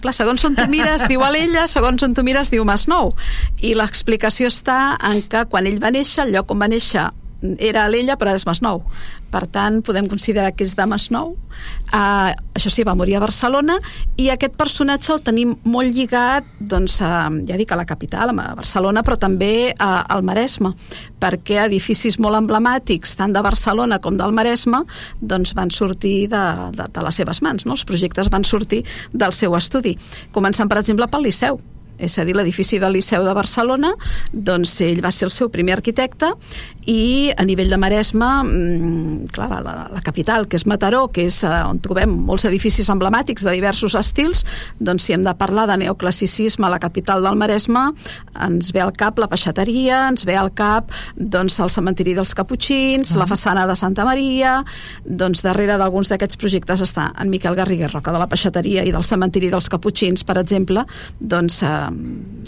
Clar, 0.00 0.14
segons 0.16 0.40
on 0.48 0.54
tu 0.56 0.64
mires 0.72 1.02
diu 1.10 1.20
Alella, 1.20 1.66
segons 1.68 2.00
on 2.06 2.14
tu 2.16 2.22
mires 2.24 2.48
diu 2.48 2.64
Masnou. 2.64 3.12
I 3.60 3.74
l'explicació 3.76 4.48
està 4.48 4.96
en 5.10 5.20
que 5.20 5.44
quan 5.52 5.68
ell 5.68 5.76
va 5.82 5.92
néixer, 5.92 6.24
el 6.24 6.32
lloc 6.38 6.54
on 6.54 6.62
va 6.62 6.70
néixer 6.72 7.04
era 7.58 7.84
Alella, 7.84 8.16
però 8.20 8.32
ara 8.32 8.40
és 8.40 8.46
Masnou. 8.48 8.82
Per 9.30 9.44
tant, 9.46 9.78
podem 9.86 10.08
considerar 10.10 10.50
que 10.56 10.64
és 10.66 10.74
de 10.76 10.86
Masnou. 10.90 11.36
Uh, 11.92 12.32
això 12.56 12.70
sí, 12.72 12.84
va 12.86 12.96
morir 12.98 13.16
a 13.18 13.22
Barcelona 13.22 13.76
i 14.18 14.28
aquest 14.32 14.56
personatge 14.58 15.12
el 15.14 15.22
tenim 15.26 15.54
molt 15.68 15.94
lligat, 15.94 16.46
doncs, 16.58 16.98
uh, 17.04 17.28
ja 17.46 17.58
dic, 17.60 17.70
a 17.70 17.78
la 17.78 17.86
capital, 17.88 18.32
a 18.32 18.48
Barcelona, 18.58 19.04
però 19.06 19.18
també 19.20 19.70
uh, 19.72 20.02
al 20.10 20.24
Maresme, 20.26 20.72
perquè 21.22 21.60
edificis 21.66 22.18
molt 22.22 22.40
emblemàtics, 22.40 23.16
tant 23.18 23.34
de 23.36 23.42
Barcelona 23.44 24.00
com 24.02 24.18
del 24.18 24.34
Maresme, 24.36 24.82
doncs 25.20 25.54
van 25.58 25.70
sortir 25.74 26.28
de, 26.32 26.44
de, 26.76 26.88
de 26.90 27.06
les 27.06 27.22
seves 27.22 27.42
mans, 27.46 27.66
no? 27.66 27.78
Els 27.78 27.86
projectes 27.86 28.32
van 28.32 28.44
sortir 28.44 28.84
del 29.12 29.36
seu 29.36 29.54
estudi. 29.58 29.96
Començant, 30.34 30.70
per 30.70 30.80
exemple, 30.82 31.08
pel 31.10 31.28
Liceu. 31.28 31.60
És 32.00 32.18
a 32.18 32.24
dir, 32.24 32.34
l'edifici 32.36 32.80
del 32.80 32.96
Liceu 32.96 33.24
de 33.26 33.34
Barcelona, 33.36 33.92
doncs 34.32 34.78
ell 34.86 35.02
va 35.04 35.12
ser 35.14 35.28
el 35.28 35.34
seu 35.34 35.50
primer 35.52 35.76
arquitecte 35.78 36.32
i 36.90 37.30
a 37.36 37.44
nivell 37.44 37.70
de 37.70 37.78
Maresme, 37.78 38.28
mm, 38.42 39.30
clar, 39.34 39.48
la, 39.62 39.74
la 39.92 40.02
capital, 40.04 40.48
que 40.48 40.56
és 40.56 40.66
Mataró, 40.66 41.06
que 41.12 41.26
és 41.28 41.42
eh, 41.44 41.52
on 41.68 41.80
trobem 41.82 42.12
molts 42.26 42.46
edificis 42.48 42.88
emblemàtics 42.90 43.44
de 43.46 43.54
diversos 43.54 43.94
estils, 43.98 44.44
doncs 44.80 45.06
si 45.06 45.14
hem 45.14 45.24
de 45.26 45.34
parlar 45.38 45.66
de 45.70 45.76
neoclassicisme 45.84 46.66
a 46.66 46.72
la 46.72 46.80
capital 46.82 47.22
del 47.22 47.36
Maresme, 47.36 47.90
ens 48.46 48.72
ve 48.72 48.82
al 48.82 48.94
cap 48.96 49.20
la 49.20 49.28
peixateria, 49.30 50.06
ens 50.08 50.24
ve 50.26 50.36
al 50.36 50.52
cap 50.56 50.90
doncs, 51.16 51.60
el 51.60 51.70
cementiri 51.70 52.14
dels 52.16 52.34
Caputxins, 52.34 53.12
-huh. 53.12 53.18
la 53.18 53.26
façana 53.26 53.66
de 53.66 53.76
Santa 53.76 54.04
Maria, 54.04 54.64
doncs 55.04 55.42
darrere 55.42 55.76
d'alguns 55.76 56.08
d'aquests 56.08 56.36
projectes 56.36 56.80
està 56.80 57.12
en 57.20 57.30
Miquel 57.30 57.54
Garriguer 57.54 57.92
Roca 57.92 58.12
de 58.12 58.18
la 58.18 58.28
peixateria 58.28 58.84
i 58.84 58.92
del 58.92 59.04
cementiri 59.04 59.50
dels 59.50 59.68
Caputxins, 59.68 60.24
per 60.24 60.38
exemple, 60.38 60.84
doncs 61.20 61.62
eh, 61.62 61.89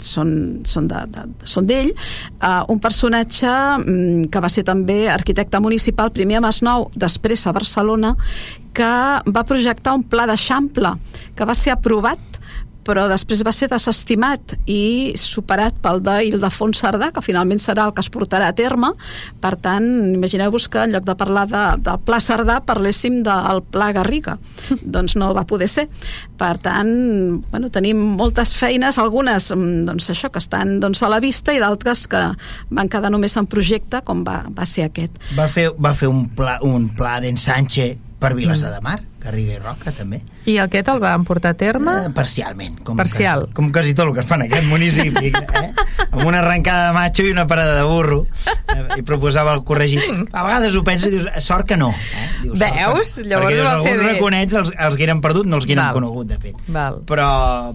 són, 0.03 0.33
són 0.67 0.87
de, 0.89 1.03
de, 1.13 1.25
són 1.47 1.69
uh, 1.69 2.63
un 2.69 2.79
personatge 2.83 3.53
um, 3.79 4.23
que 4.31 4.43
va 4.43 4.51
ser 4.51 4.65
també 4.67 5.07
arquitecte 5.11 5.59
municipal, 5.63 6.11
primer 6.11 6.39
a 6.39 6.43
Masnou, 6.47 6.89
després 6.95 7.47
a 7.47 7.55
Barcelona, 7.55 8.15
que 8.73 8.93
va 9.29 9.45
projectar 9.47 9.93
un 9.95 10.03
pla 10.03 10.25
d'eixample 10.29 10.95
que 11.37 11.45
va 11.45 11.55
ser 11.55 11.75
aprovat 11.75 12.19
però 12.85 13.05
després 13.11 13.43
va 13.45 13.53
ser 13.55 13.69
desestimat 13.71 14.55
i 14.69 15.13
superat 15.19 15.77
pel 15.83 16.01
d'Ildefons 16.03 16.81
Cerdà, 16.83 17.11
que 17.13 17.23
finalment 17.25 17.61
serà 17.61 17.87
el 17.87 17.95
que 17.95 18.03
es 18.03 18.11
portarà 18.13 18.49
a 18.51 18.55
terme. 18.57 18.91
Per 19.43 19.53
tant, 19.63 19.87
imagineu-vos 20.13 20.67
que 20.71 20.83
en 20.83 20.95
lloc 20.95 21.07
de 21.07 21.15
parlar 21.19 21.45
de, 21.51 21.63
del 21.83 22.01
Pla 22.05 22.19
Cerdà 22.23 22.59
parléssim 22.65 23.21
del 23.25 23.63
Pla 23.73 23.91
Garriga. 23.95 24.37
doncs 24.95 25.17
no 25.19 25.31
va 25.35 25.45
poder 25.49 25.69
ser. 25.71 25.87
Per 26.39 26.53
tant, 26.63 26.93
bueno, 27.51 27.71
tenim 27.73 27.99
moltes 28.19 28.53
feines, 28.57 28.99
algunes 29.01 29.49
mm, 29.55 29.83
doncs 29.89 30.11
això 30.13 30.31
que 30.33 30.41
estan 30.43 30.79
doncs, 30.83 31.03
a 31.03 31.11
la 31.11 31.21
vista 31.23 31.55
i 31.55 31.61
d'altres 31.63 32.07
que 32.11 32.23
van 32.73 32.91
quedar 32.91 33.11
només 33.13 33.37
en 33.39 33.47
projecte, 33.49 34.03
com 34.05 34.23
va, 34.27 34.41
va 34.51 34.67
ser 34.69 34.89
aquest. 34.89 35.19
Va 35.37 35.47
fer, 35.51 35.69
va 35.79 35.93
fer 35.97 36.11
un 36.11 36.27
pla, 36.35 36.59
un 36.65 36.89
pla 36.95 37.19
d'ensanche 37.23 37.93
per 38.23 38.33
Vilassar 38.37 38.71
de 38.71 38.79
Mar, 38.83 39.01
Garriga 39.23 39.53
i 39.55 39.59
Roca, 39.61 39.91
també. 39.95 40.19
I 40.51 40.57
aquest 40.59 40.89
el 40.91 40.99
van 40.99 41.23
portar 41.23 41.53
a 41.53 41.57
terme? 41.57 41.93
Eh, 42.05 42.09
parcialment. 42.13 42.81
Com 42.83 42.97
Parcial. 42.99 43.45
Quasi, 43.45 43.55
com 43.55 43.69
quasi 43.71 43.93
tot 43.95 44.09
el 44.09 44.13
que 44.17 44.25
fan 44.27 44.43
en 44.43 44.49
aquest 44.51 44.67
municipi. 44.67 45.31
eh? 45.61 45.69
Amb 46.09 46.25
una 46.25 46.41
arrencada 46.43 46.89
de 46.89 46.97
matxo 46.97 47.23
i 47.23 47.31
una 47.31 47.45
parada 47.47 47.77
de 47.79 47.85
burro. 47.87 48.25
Eh? 48.75 48.99
I 48.99 49.05
proposava 49.07 49.53
el 49.55 49.63
corregir. 49.63 50.01
A 50.33 50.43
vegades 50.43 50.75
ho 50.75 50.83
pensa 50.83 51.07
i 51.07 51.15
dius, 51.15 51.29
sort 51.45 51.69
que 51.69 51.77
no. 51.79 51.93
Eh? 51.93 52.27
Dius, 52.43 52.59
Veus? 52.59 53.13
Que... 53.15 53.27
Llavors 53.29 53.53
Perquè 53.53 53.63
va 53.63 53.75
fer 53.79 53.93
alguns 53.95 54.03
bé. 54.03 54.13
raconets 54.13 54.59
els, 54.59 54.73
els 54.87 54.99
que 54.99 55.07
eren 55.07 55.23
perdut 55.23 55.47
no 55.47 55.61
els 55.61 55.67
que 55.69 55.77
eren 55.77 55.85
Val. 55.85 55.99
conegut, 56.01 56.27
de 56.33 56.39
fet. 56.43 56.63
Val. 56.67 56.99
Però, 57.07 57.29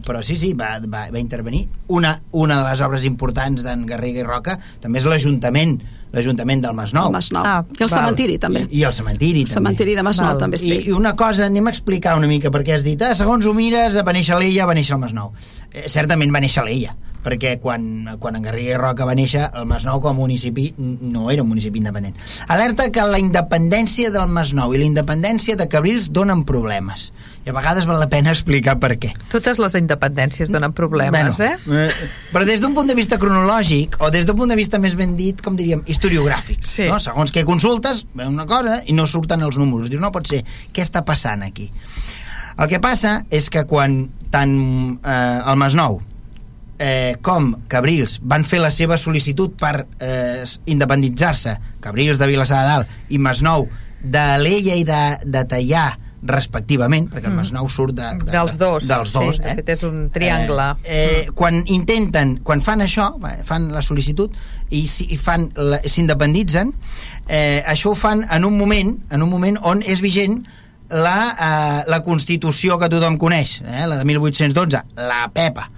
però 0.04 0.22
sí, 0.22 0.36
sí, 0.36 0.52
va, 0.58 0.74
va, 0.84 1.06
va 1.14 1.22
intervenir. 1.22 1.64
Una, 1.88 2.18
una 2.32 2.60
de 2.62 2.68
les 2.68 2.84
obres 2.84 3.08
importants 3.08 3.64
d'en 3.64 3.86
Garriga 3.88 4.20
i 4.20 4.28
Roca 4.28 4.58
també 4.82 5.00
és 5.00 5.08
l'Ajuntament 5.08 5.78
l'Ajuntament 6.12 6.62
del 6.64 6.72
Masnou. 6.72 7.10
El 7.10 7.12
Masnou. 7.18 7.44
Ah, 7.44 7.58
I 7.68 7.82
el 7.82 7.90
val. 7.90 7.90
cementiri, 7.92 8.38
també. 8.40 8.62
I, 8.70 8.78
I 8.80 8.84
el 8.88 8.94
cementiri, 8.96 9.42
El 9.44 9.50
cementiri 9.52 9.94
de 9.94 10.02
Masnou 10.06 10.30
Val. 10.30 10.38
també 10.40 10.56
es 10.56 10.64
I. 10.64 10.70
I 10.88 10.92
una 10.96 11.12
cosa, 11.20 11.37
anem 11.44 11.68
a 11.68 11.72
explicar 11.74 12.16
una 12.18 12.28
mica, 12.30 12.52
perquè 12.54 12.76
has 12.76 12.86
dit, 12.86 13.02
ah, 13.02 13.14
segons 13.18 13.46
ho 13.46 13.54
mires, 13.56 13.96
va 14.04 14.14
néixer 14.14 14.38
l'Ella, 14.38 14.66
va 14.68 14.76
néixer 14.76 14.96
el 14.96 15.02
Masnou. 15.02 15.32
Eh, 15.72 15.86
certament 15.92 16.32
va 16.34 16.42
néixer 16.44 16.64
l'Ella, 16.66 16.94
perquè 17.24 17.56
quan, 17.62 17.88
quan 18.20 18.38
en 18.38 18.46
Garriga 18.46 18.74
i 18.76 18.80
Roca 18.80 19.06
va 19.08 19.16
néixer, 19.18 19.48
el 19.54 19.66
Masnou 19.70 20.02
com 20.04 20.16
a 20.16 20.18
municipi 20.18 20.70
no 20.78 21.30
era 21.30 21.44
un 21.44 21.50
municipi 21.50 21.82
independent. 21.82 22.16
Alerta 22.48 22.90
que 22.94 23.06
la 23.06 23.20
independència 23.22 24.12
del 24.14 24.28
Masnou 24.32 24.74
i 24.74 24.82
la 24.82 24.88
independència 24.88 25.56
de 25.56 25.68
Cabrils 25.68 26.12
donen 26.12 26.44
problemes. 26.48 27.10
I 27.48 27.50
a 27.50 27.54
vegades 27.56 27.86
val 27.88 27.96
la 27.96 28.10
pena 28.12 28.28
explicar 28.34 28.74
per 28.76 28.90
què. 29.00 29.08
Totes 29.32 29.56
les 29.56 29.72
independències 29.78 30.50
donen 30.52 30.74
problemes, 30.76 31.38
eh? 31.40 31.54
eh? 31.72 32.08
Però 32.28 32.44
des 32.44 32.60
d'un 32.60 32.74
punt 32.76 32.90
de 32.90 32.92
vista 32.98 33.16
cronològic, 33.16 33.94
o 34.04 34.10
des 34.12 34.26
d'un 34.28 34.36
punt 34.36 34.50
de 34.52 34.56
vista 34.58 34.76
més 34.76 34.92
ben 34.98 35.14
dit, 35.16 35.40
com 35.40 35.56
diríem, 35.56 35.80
historiogràfic, 35.88 36.60
Sí. 36.68 36.84
no? 36.90 36.98
segons 37.00 37.32
què 37.32 37.46
consultes, 37.48 38.02
ve 38.12 38.26
una 38.28 38.44
cosa 38.44 38.82
i 38.84 38.92
no 38.92 39.06
surten 39.08 39.40
els 39.46 39.56
números. 39.56 39.88
Dius, 39.88 40.02
no 40.02 40.10
pot 40.12 40.28
ser, 40.28 40.42
què 40.76 40.84
està 40.84 41.00
passant 41.08 41.46
aquí? 41.46 41.70
El 42.58 42.68
que 42.68 42.82
passa 42.84 43.22
és 43.32 43.48
que 43.48 43.62
quan 43.70 43.96
tant 44.28 44.52
eh, 45.00 45.40
el 45.48 45.56
Masnou 45.56 46.02
eh, 46.78 47.16
com 47.24 47.54
Cabrils 47.72 48.18
van 48.28 48.44
fer 48.44 48.60
la 48.60 48.70
seva 48.74 48.98
sol·licitud 49.00 49.54
per 49.56 49.86
eh, 50.04 50.44
independitzar-se, 50.68 51.56
Cabrils 51.80 52.20
de 52.20 52.28
Vilassar 52.28 52.60
de 52.60 52.68
Dalt 52.74 53.08
i 53.08 53.22
Masnou 53.22 53.70
de 54.04 54.26
l'Ella 54.42 54.76
i 54.76 54.84
de, 54.84 55.00
de 55.24 55.44
Tallà 55.48 55.86
respectivament, 56.26 57.08
perquè 57.12 57.28
el 57.30 57.36
Masnou 57.36 57.68
surt 57.70 57.94
de, 57.94 58.06
de, 58.22 58.30
Dels 58.32 58.58
dos, 58.58 58.86
dels 58.88 59.12
dos 59.14 59.36
sí, 59.36 59.42
de 59.42 59.50
eh? 59.52 59.54
fet 59.60 59.68
és 59.76 59.82
un 59.86 60.08
triangle. 60.14 60.66
Eh, 60.82 60.94
eh, 60.94 61.26
quan 61.36 61.60
intenten, 61.70 62.38
quan 62.44 62.62
fan 62.64 62.82
això, 62.82 63.10
fan 63.46 63.70
la 63.74 63.82
sol·licitud 63.84 64.34
i, 64.74 64.86
s'independitzen, 64.88 66.72
eh, 67.28 67.62
això 67.66 67.92
ho 67.92 67.98
fan 67.98 68.24
en 68.34 68.44
un 68.48 68.58
moment, 68.58 68.96
en 69.10 69.22
un 69.22 69.30
moment 69.30 69.58
on 69.70 69.82
és 69.86 70.02
vigent 70.04 70.40
la, 70.90 71.18
eh, 71.34 71.82
la 71.90 72.02
Constitució 72.02 72.78
que 72.80 72.88
tothom 72.90 73.18
coneix, 73.20 73.60
eh, 73.62 73.86
la 73.86 73.96
de 74.00 74.04
1812, 74.08 74.82
la 74.96 75.28
PEPA. 75.32 75.70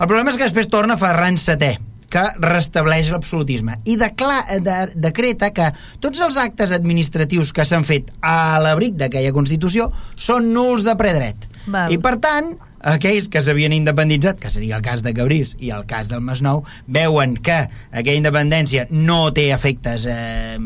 El 0.00 0.08
problema 0.08 0.30
és 0.32 0.36
que 0.36 0.48
després 0.48 0.68
torna 0.68 0.98
Ferran 0.98 1.36
VII, 1.38 1.91
que 2.12 2.24
restableix 2.44 3.10
l'absolutisme 3.12 3.78
i 3.88 3.96
decla, 4.00 4.42
de, 4.64 4.78
decreta 4.94 5.52
que 5.54 5.70
tots 6.02 6.20
els 6.24 6.38
actes 6.40 6.74
administratius 6.76 7.54
que 7.56 7.66
s'han 7.68 7.86
fet 7.88 8.12
a 8.20 8.60
l'abric 8.62 8.98
d'aquella 9.00 9.32
Constitució 9.34 9.88
són 10.16 10.52
nuls 10.52 10.84
de 10.86 10.96
predret. 10.98 11.48
Val. 11.66 11.92
I 11.94 11.98
per 12.02 12.16
tant, 12.22 12.52
aquells 12.82 13.28
que 13.32 13.42
s'havien 13.42 13.72
independitzat, 13.74 14.40
que 14.42 14.50
seria 14.50 14.76
el 14.78 14.84
cas 14.84 15.02
de 15.04 15.14
Cabrils 15.14 15.54
i 15.62 15.70
el 15.74 15.86
cas 15.88 16.10
del 16.10 16.22
Masnou, 16.24 16.64
veuen 16.86 17.36
que 17.38 17.64
aquella 17.92 18.18
independència 18.18 18.86
no 18.90 19.30
té 19.34 19.50
efectes 19.54 20.06
eh, 20.10 20.58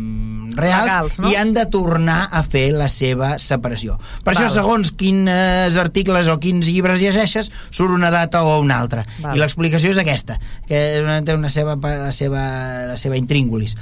reals 0.56 0.88
Legals, 0.88 1.18
no? 1.20 1.30
i 1.30 1.36
han 1.36 1.52
de 1.56 1.66
tornar 1.72 2.18
a 2.32 2.42
fer 2.46 2.70
la 2.74 2.88
seva 2.92 3.36
separació. 3.42 3.98
Per 4.24 4.32
Val. 4.32 4.40
això, 4.40 4.48
segons 4.56 4.92
quins 4.96 5.78
articles 5.80 6.30
o 6.32 6.38
quins 6.42 6.70
llibres 6.72 7.02
llegeixes, 7.04 7.52
surt 7.70 7.94
una 7.94 8.10
data 8.14 8.42
o 8.44 8.58
una 8.62 8.80
altra. 8.80 9.04
Val. 9.20 9.36
I 9.36 9.42
l'explicació 9.42 9.92
és 9.92 10.00
aquesta, 10.02 10.40
que 10.66 10.82
té 11.26 11.36
una 11.36 11.52
seva, 11.52 11.76
la 11.76 12.12
seva, 12.16 12.42
la 12.92 12.98
seva 13.00 13.20
intríngulis. 13.20 13.76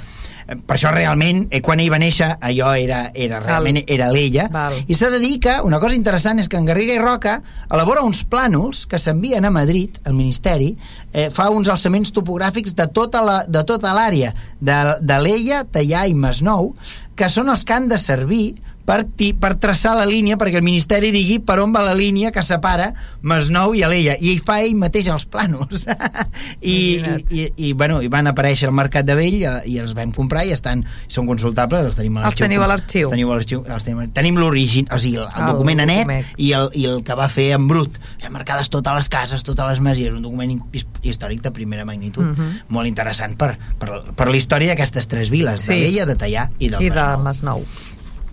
Eh, 0.47 0.55
Per 0.55 0.75
això 0.77 0.91
realment, 0.93 1.47
eh, 1.49 1.61
quan 1.61 1.79
ell 1.79 1.89
va 1.89 1.97
néixer, 1.97 2.27
allò 2.39 2.73
era, 2.77 3.11
era 3.13 3.39
realment 3.39 3.79
era 3.87 4.11
l'ella. 4.11 4.47
Val. 4.53 4.73
I 4.87 4.93
s'ha 4.93 5.09
de 5.09 5.19
dir 5.19 5.39
que 5.39 5.55
una 5.63 5.79
cosa 5.79 5.95
interessant 5.95 6.39
és 6.39 6.47
que 6.47 6.57
en 6.57 6.65
Garriga 6.65 6.93
i 6.93 6.99
Roca 7.01 7.41
elabora 7.71 8.03
uns 8.05 8.23
plànols 8.29 8.85
que 8.87 8.99
s'envien 8.99 9.45
a 9.45 9.49
Madrid, 9.51 9.97
al 10.05 10.13
Ministeri, 10.13 10.75
eh, 11.13 11.29
fa 11.31 11.49
uns 11.49 11.69
alçaments 11.69 12.13
topogràfics 12.13 12.75
de 12.75 12.87
tota 12.87 13.21
la- 13.25 13.43
de 13.47 13.63
tota 13.63 13.93
l'àrea 13.93 14.33
de, 14.61 14.77
de 15.01 15.19
l'Ella, 15.21 15.63
Tallà 15.65 16.05
i 16.07 16.13
Masnou, 16.13 16.75
que 17.15 17.29
són 17.29 17.49
els 17.49 17.63
que 17.63 17.73
han 17.73 17.87
de 17.87 17.97
servir 17.97 18.55
per, 18.85 19.03
ti, 19.17 19.31
per 19.33 19.55
traçar 19.57 19.95
la 19.97 20.05
línia 20.05 20.37
perquè 20.37 20.59
el 20.61 20.65
Ministeri 20.65 21.09
digui 21.11 21.39
per 21.39 21.57
on 21.63 21.73
va 21.73 21.81
la 21.85 21.93
línia 21.97 22.31
que 22.31 22.43
separa 22.45 22.91
Masnou 23.21 23.73
i 23.73 23.81
Alella 23.83 24.13
i 24.21 24.31
ell 24.35 24.41
fa 24.45 24.59
ell 24.61 24.75
mateix 24.77 25.07
els 25.09 25.25
plànols 25.25 25.87
I, 26.61 26.71
i, 26.71 27.25
i, 27.29 27.45
i, 27.69 27.73
bueno, 27.73 28.01
i 28.05 28.07
van 28.11 28.27
aparèixer 28.29 28.67
al 28.69 28.75
Mercat 28.77 29.05
de 29.07 29.15
Vell 29.17 29.39
eh, 29.41 29.55
i 29.73 29.77
els 29.81 29.95
vam 29.97 30.11
comprar 30.15 30.45
i 30.45 30.53
estan, 30.55 30.83
són 31.07 31.27
consultables 31.29 31.85
els 31.89 31.97
tenim 31.97 32.17
a 32.17 32.25
l'arxiu. 32.25 32.43
els 32.45 33.13
teniu 33.15 33.31
a 33.31 33.37
l'arxiu 33.37 33.63
tenim, 33.65 34.03
tenim 34.15 34.37
l'origen, 34.41 34.87
o 34.91 34.99
sigui, 35.01 35.17
el, 35.21 35.27
el 35.33 35.41
El 35.45 35.51
document 35.53 35.81
a 35.83 35.85
net 35.89 36.13
i 36.37 36.51
el, 36.57 36.69
i 36.73 36.85
el 36.89 37.01
que 37.05 37.17
va 37.17 37.27
fer 37.29 37.51
en 37.57 37.67
brut 37.67 37.97
marcades 38.31 38.69
totes 38.73 38.95
les 38.97 39.09
cases, 39.09 39.43
totes 39.45 39.65
les 39.69 39.79
masies 39.81 40.13
un 40.13 40.21
document 40.25 40.57
his- 40.73 40.87
històric 41.01 41.41
de 41.45 41.51
primera 41.55 41.85
magnitud 41.85 42.25
Mhm. 42.25 42.63
molt 42.69 42.87
interessant 42.87 43.35
per, 43.37 43.53
per, 43.79 44.01
per 44.15 44.27
la 44.29 44.37
història 44.37 44.73
d'aquestes 44.73 45.07
tres 45.07 45.29
viles, 45.29 45.61
Sí. 45.61 45.73
de 45.73 45.79
l'Ella, 45.79 46.05
de 46.05 46.15
Tallà 46.17 46.49
i 46.59 46.69
del 46.69 46.81
I 46.81 46.89
de 46.89 46.95
Masnou 46.95 47.23
Masnou. 47.23 47.65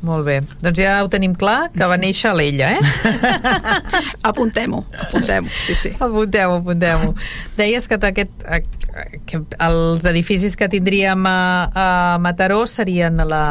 Molt 0.02 0.26
bé. 0.26 0.40
Doncs 0.58 0.80
ja 0.82 0.96
ho 1.04 1.08
tenim 1.10 1.36
clar, 1.38 1.70
que 1.74 1.86
va 1.86 1.96
néixer 2.00 2.32
a 2.32 2.34
l'ella, 2.34 2.72
eh? 2.74 2.80
Apuntem-ho, 4.30 4.82
apuntem-ho, 5.06 5.50
sí, 5.62 5.76
sí. 5.78 5.92
Apuntem-ho, 5.94 6.58
apuntem-ho. 6.58 7.12
Deies 7.58 7.86
que, 7.86 8.00
aquest, 8.10 8.46
que 9.30 9.42
els 9.62 10.06
edificis 10.10 10.58
que 10.58 10.66
tindríem 10.72 11.22
a, 11.30 11.38
a 11.70 11.86
Mataró 12.22 12.64
serien 12.66 13.22
la, 13.30 13.44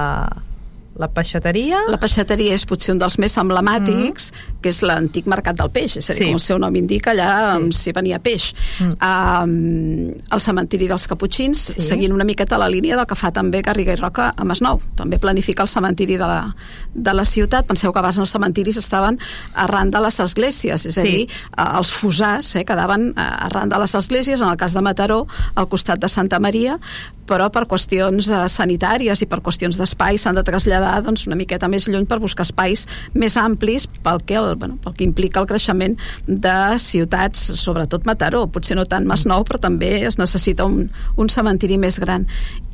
la 1.00 1.10
peixateria... 1.16 1.80
La 1.90 2.00
peixateria 2.02 2.56
és 2.58 2.68
potser 2.68 2.98
un 2.98 3.00
dels 3.02 3.16
més 3.22 3.38
emblemàtics, 3.40 4.32
mm. 4.34 4.60
Que 4.62 4.70
és 4.70 4.82
l'antic 4.86 5.26
mercat 5.26 5.56
del 5.58 5.70
peix, 5.74 5.98
és 5.98 6.10
a 6.10 6.14
dir, 6.14 6.20
Sí. 6.20 6.26
com 6.28 6.36
el 6.36 6.40
seu 6.40 6.60
nom 6.60 6.76
indica, 6.76 7.12
allà 7.12 7.58
Sí. 7.58 7.72
s'hi 7.74 7.92
venia 7.92 8.20
peix. 8.20 8.54
Mm. 8.80 8.94
Um, 9.02 10.10
el 10.32 10.42
cementiri 10.42 10.88
dels 10.88 11.08
Caputxins, 11.08 11.58
Sí. 11.76 11.82
seguint 11.82 12.14
una 12.14 12.24
miqueta 12.24 12.58
la 12.58 12.70
línia 12.70 12.96
del 12.96 13.06
que 13.08 13.16
fa 13.16 13.32
també 13.32 13.62
Garriga 13.62 13.94
i 13.94 13.96
Roca 13.96 14.34
a 14.36 14.44
Masnou. 14.44 14.80
També 14.96 15.20
planifica 15.20 15.64
el 15.64 15.70
cementiri 15.70 16.18
de 16.18 16.28
la, 16.28 16.56
de 16.94 17.14
la 17.14 17.26
ciutat. 17.26 17.66
Penseu 17.66 17.92
que 17.94 18.00
abans 18.00 18.18
els 18.18 18.30
cementiris 18.32 18.78
estaven 18.78 19.20
arran 19.54 19.90
de 19.92 20.00
les 20.02 20.20
esglésies, 20.20 20.86
és 20.86 20.98
a 20.98 21.02
Sí. 21.02 21.08
dir, 21.08 21.30
els 21.58 21.92
fusars 21.92 22.56
eh, 22.56 22.66
quedaven 22.66 23.14
eh, 23.18 23.22
arran 23.22 23.70
de 23.70 23.78
les 23.80 23.96
esglésies, 23.96 24.42
en 24.42 24.48
el 24.50 24.58
cas 24.58 24.74
de 24.74 24.82
Mataró, 24.82 25.28
al 25.56 25.68
costat 25.68 26.00
de 26.00 26.08
Santa 26.10 26.40
Maria, 26.40 26.80
però 27.28 27.50
per 27.52 27.66
qüestions 27.68 28.28
eh, 28.30 28.50
sanitàries 28.50 29.22
i 29.22 29.26
per 29.26 29.40
qüestions 29.42 29.78
d'espai 29.78 30.18
s'han 30.18 30.36
de 30.36 30.44
traslladar 30.44 31.02
doncs, 31.04 31.28
una 31.28 31.36
miqueta 31.36 31.68
més 31.68 31.88
lluny 31.88 32.06
per 32.06 32.20
buscar 32.20 32.44
espais 32.44 32.88
més 33.14 33.38
amplis 33.38 33.88
pel 33.88 34.22
que, 34.26 34.36
el, 34.36 34.51
bueno, 34.60 34.78
pel 34.84 34.96
que 34.98 35.06
implica 35.06 35.42
el 35.42 35.48
creixement 35.50 35.98
de 36.28 36.56
ciutats, 36.82 37.44
sobretot 37.62 38.06
Mataró, 38.10 38.46
potser 38.52 38.78
no 38.78 38.86
tant 38.90 39.08
Masnou, 39.08 39.46
però 39.48 39.60
també 39.62 39.92
es 40.08 40.18
necessita 40.22 40.66
un, 40.68 40.90
un 41.18 41.32
cementiri 41.32 41.78
més 41.82 42.00
gran 42.02 42.28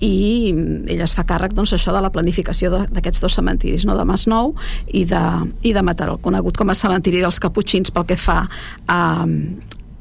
i 0.03 0.53
ella 0.87 1.07
es 1.07 1.15
fa 1.17 1.25
càrrec 1.27 1.55
doncs, 1.57 1.73
això 1.77 1.93
de 1.95 2.03
la 2.03 2.11
planificació 2.13 2.71
d'aquests 2.89 3.23
dos 3.23 3.37
cementiris, 3.39 3.87
no? 3.87 3.97
de 3.97 4.05
Masnou 4.07 4.53
i 4.87 5.05
de, 5.09 5.23
i 5.63 5.73
de 5.73 5.85
Mataró, 5.85 6.17
conegut 6.21 6.57
com 6.57 6.69
a 6.69 6.77
cementiri 6.77 7.23
dels 7.23 7.41
Caputxins 7.43 7.93
pel 7.93 8.05
que 8.09 8.19
fa 8.19 8.43
a, 8.87 8.99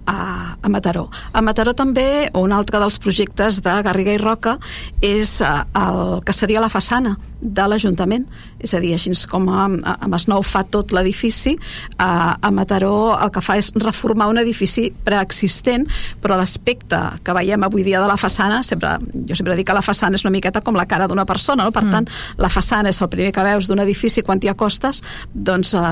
a, 0.06 0.56
a 0.62 0.68
Mataró. 0.68 1.08
A 1.32 1.42
Mataró 1.42 1.74
també 1.76 2.30
un 2.34 2.54
altre 2.54 2.80
dels 2.82 2.98
projectes 3.02 3.60
de 3.64 3.74
Garriga 3.86 4.14
i 4.14 4.22
Roca 4.22 4.56
és 5.04 5.40
eh, 5.42 5.54
el 5.76 6.22
que 6.24 6.36
seria 6.36 6.62
la 6.62 6.72
façana 6.72 7.16
de 7.40 7.66
l'Ajuntament, 7.68 8.25
és 8.62 8.72
a 8.75 8.81
dir, 8.81 8.94
així 8.96 9.12
com 9.31 9.49
a, 9.53 9.66
a 9.66 10.09
Masnou 10.11 10.42
fa 10.46 10.62
tot 10.72 10.92
l'edifici, 10.96 11.57
a, 11.99 12.37
a 12.40 12.51
Mataró 12.55 13.16
el 13.16 13.31
que 13.35 13.42
fa 13.44 13.59
és 13.61 13.70
reformar 13.77 14.29
un 14.33 14.40
edifici 14.40 14.88
preexistent, 15.05 15.87
però 16.22 16.38
l'aspecte 16.40 17.01
que 17.25 17.37
veiem 17.37 17.66
avui 17.66 17.85
dia 17.87 18.01
de 18.03 18.09
la 18.09 18.18
façana, 18.20 18.62
sempre, 18.66 18.96
jo 19.29 19.37
sempre 19.38 19.57
dic 19.59 19.68
que 19.68 19.77
la 19.77 19.85
façana 19.85 20.18
és 20.18 20.25
una 20.25 20.35
miqueta 20.35 20.62
com 20.64 20.77
la 20.79 20.87
cara 20.88 21.09
d'una 21.09 21.27
persona, 21.29 21.66
no? 21.66 21.75
per 21.75 21.85
mm. 21.87 21.94
tant, 21.94 22.09
la 22.40 22.51
façana 22.53 22.92
és 22.92 23.01
el 23.03 23.12
primer 23.12 23.33
que 23.37 23.44
veus 23.46 23.68
d'un 23.68 23.85
edifici 23.85 24.25
quan 24.27 24.40
t'hi 24.40 24.51
acostes, 24.53 25.03
doncs 25.33 25.75
eh, 25.77 25.85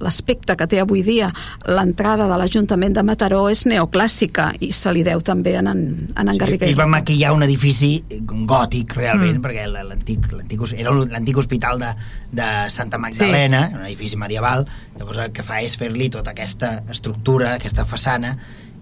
l'aspecte 0.00 0.56
que 0.56 0.68
té 0.70 0.80
avui 0.82 1.02
dia 1.02 1.30
l'entrada 1.66 2.28
de 2.30 2.38
l'Ajuntament 2.38 2.94
de 2.96 3.04
Mataró 3.06 3.46
és 3.50 3.64
neoclàssica 3.68 4.50
i 4.60 4.70
se 4.76 4.92
li 4.92 5.02
deu 5.06 5.22
també 5.24 5.56
en 5.58 5.66
en, 5.66 5.82
en, 6.14 6.32
sí, 6.36 6.58
i 6.70 6.76
va 6.78 6.86
maquillar 6.90 7.32
un 7.34 7.44
edifici 7.46 7.96
gòtic 8.22 8.94
realment, 8.96 9.38
mm. 9.38 9.44
perquè 9.44 9.66
l'antic 9.72 10.28
era 10.76 10.92
l'antic 10.96 11.40
hospital 11.42 11.80
de, 11.82 11.92
de 12.36 12.48
Santa 12.70 12.98
Magdalena, 13.02 13.66
sí. 13.68 13.78
un 13.78 13.88
edifici 13.88 14.20
medieval, 14.20 14.66
llavors 14.98 15.24
el 15.26 15.34
que 15.36 15.44
fa 15.46 15.62
és 15.64 15.76
fer-li 15.80 16.10
tota 16.12 16.34
aquesta 16.36 16.76
estructura, 16.92 17.56
aquesta 17.56 17.86
façana, 17.88 18.36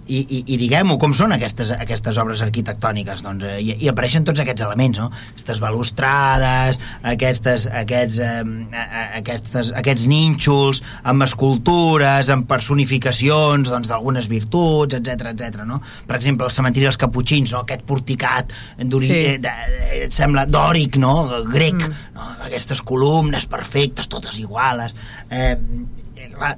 i, 0.07 0.21
i, 0.21 0.39
i 0.55 0.59
diguem-ho, 0.61 0.97
com 1.01 1.15
són 1.17 1.33
aquestes, 1.33 1.71
aquestes 1.81 2.19
obres 2.21 2.43
arquitectòniques 2.45 3.23
doncs, 3.25 3.47
eh, 3.49 3.61
i, 3.65 3.77
i 3.87 3.91
apareixen 3.91 4.27
tots 4.29 4.43
aquests 4.43 4.65
elements 4.67 5.01
no? 5.01 5.09
aquestes 5.33 5.61
balustrades 5.63 6.81
aquestes, 7.15 7.67
aquests, 7.83 8.21
eh, 8.21 8.85
aquestes, 9.21 9.73
aquests 9.81 10.07
nínxols 10.11 10.83
amb 11.11 11.25
escultures, 11.25 12.31
amb 12.35 12.49
personificacions 12.51 13.73
doncs, 13.73 13.89
d'algunes 13.89 14.29
virtuts, 14.29 14.99
etc 15.01 15.33
etc. 15.33 15.65
no? 15.69 15.81
per 16.09 16.19
exemple, 16.21 16.49
el 16.51 16.55
cementiri 16.55 16.91
dels 16.91 17.01
Caputxins 17.01 17.57
no? 17.57 17.65
aquest 17.65 17.87
porticat 17.89 18.53
sí. 18.53 19.11
eh, 19.11 19.37
de, 19.41 19.57
eh, 19.89 20.07
sembla 20.13 20.45
dòric, 20.51 21.01
no? 21.01 21.17
grec 21.49 21.81
mm. 21.81 22.09
no? 22.19 22.31
aquestes 22.51 22.85
columnes 22.85 23.49
perfectes, 23.49 24.11
totes 24.13 24.37
iguales 24.43 24.93
eh, 25.31 25.57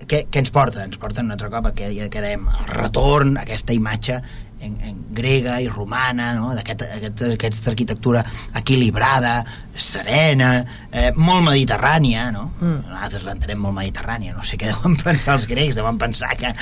què, 0.09 0.25
què 0.31 0.43
ens 0.43 0.53
porta? 0.55 0.85
Ens 0.87 0.99
porta 1.01 1.25
un 1.25 1.33
altre 1.35 1.51
cop 1.53 1.71
que 1.77 1.91
ja 1.95 2.09
quedem 2.13 2.47
el 2.51 2.69
retorn, 2.73 3.37
aquesta 3.41 3.77
imatge 3.77 4.21
en, 4.67 4.77
en 4.83 4.99
grega 5.17 5.61
i 5.63 5.69
romana, 5.71 6.33
no? 6.37 6.53
d'aquesta 6.57 6.91
aquest, 6.99 7.23
aquest 7.37 7.69
arquitectura 7.73 8.25
equilibrada, 8.59 9.39
serena, 9.77 10.65
eh, 10.91 11.11
molt 11.17 11.45
mediterrània, 11.45 12.31
no? 12.33 12.47
Mm. 12.61 12.79
Nosaltres 12.89 13.27
l'entenem 13.29 13.61
molt 13.61 13.77
mediterrània, 13.77 14.35
no 14.37 14.45
sé 14.47 14.59
què 14.61 14.71
deuen 14.71 14.97
pensar 15.07 15.37
els 15.37 15.47
grecs, 15.51 15.77
deuen 15.77 16.01
pensar 16.01 16.33
que, 16.41 16.53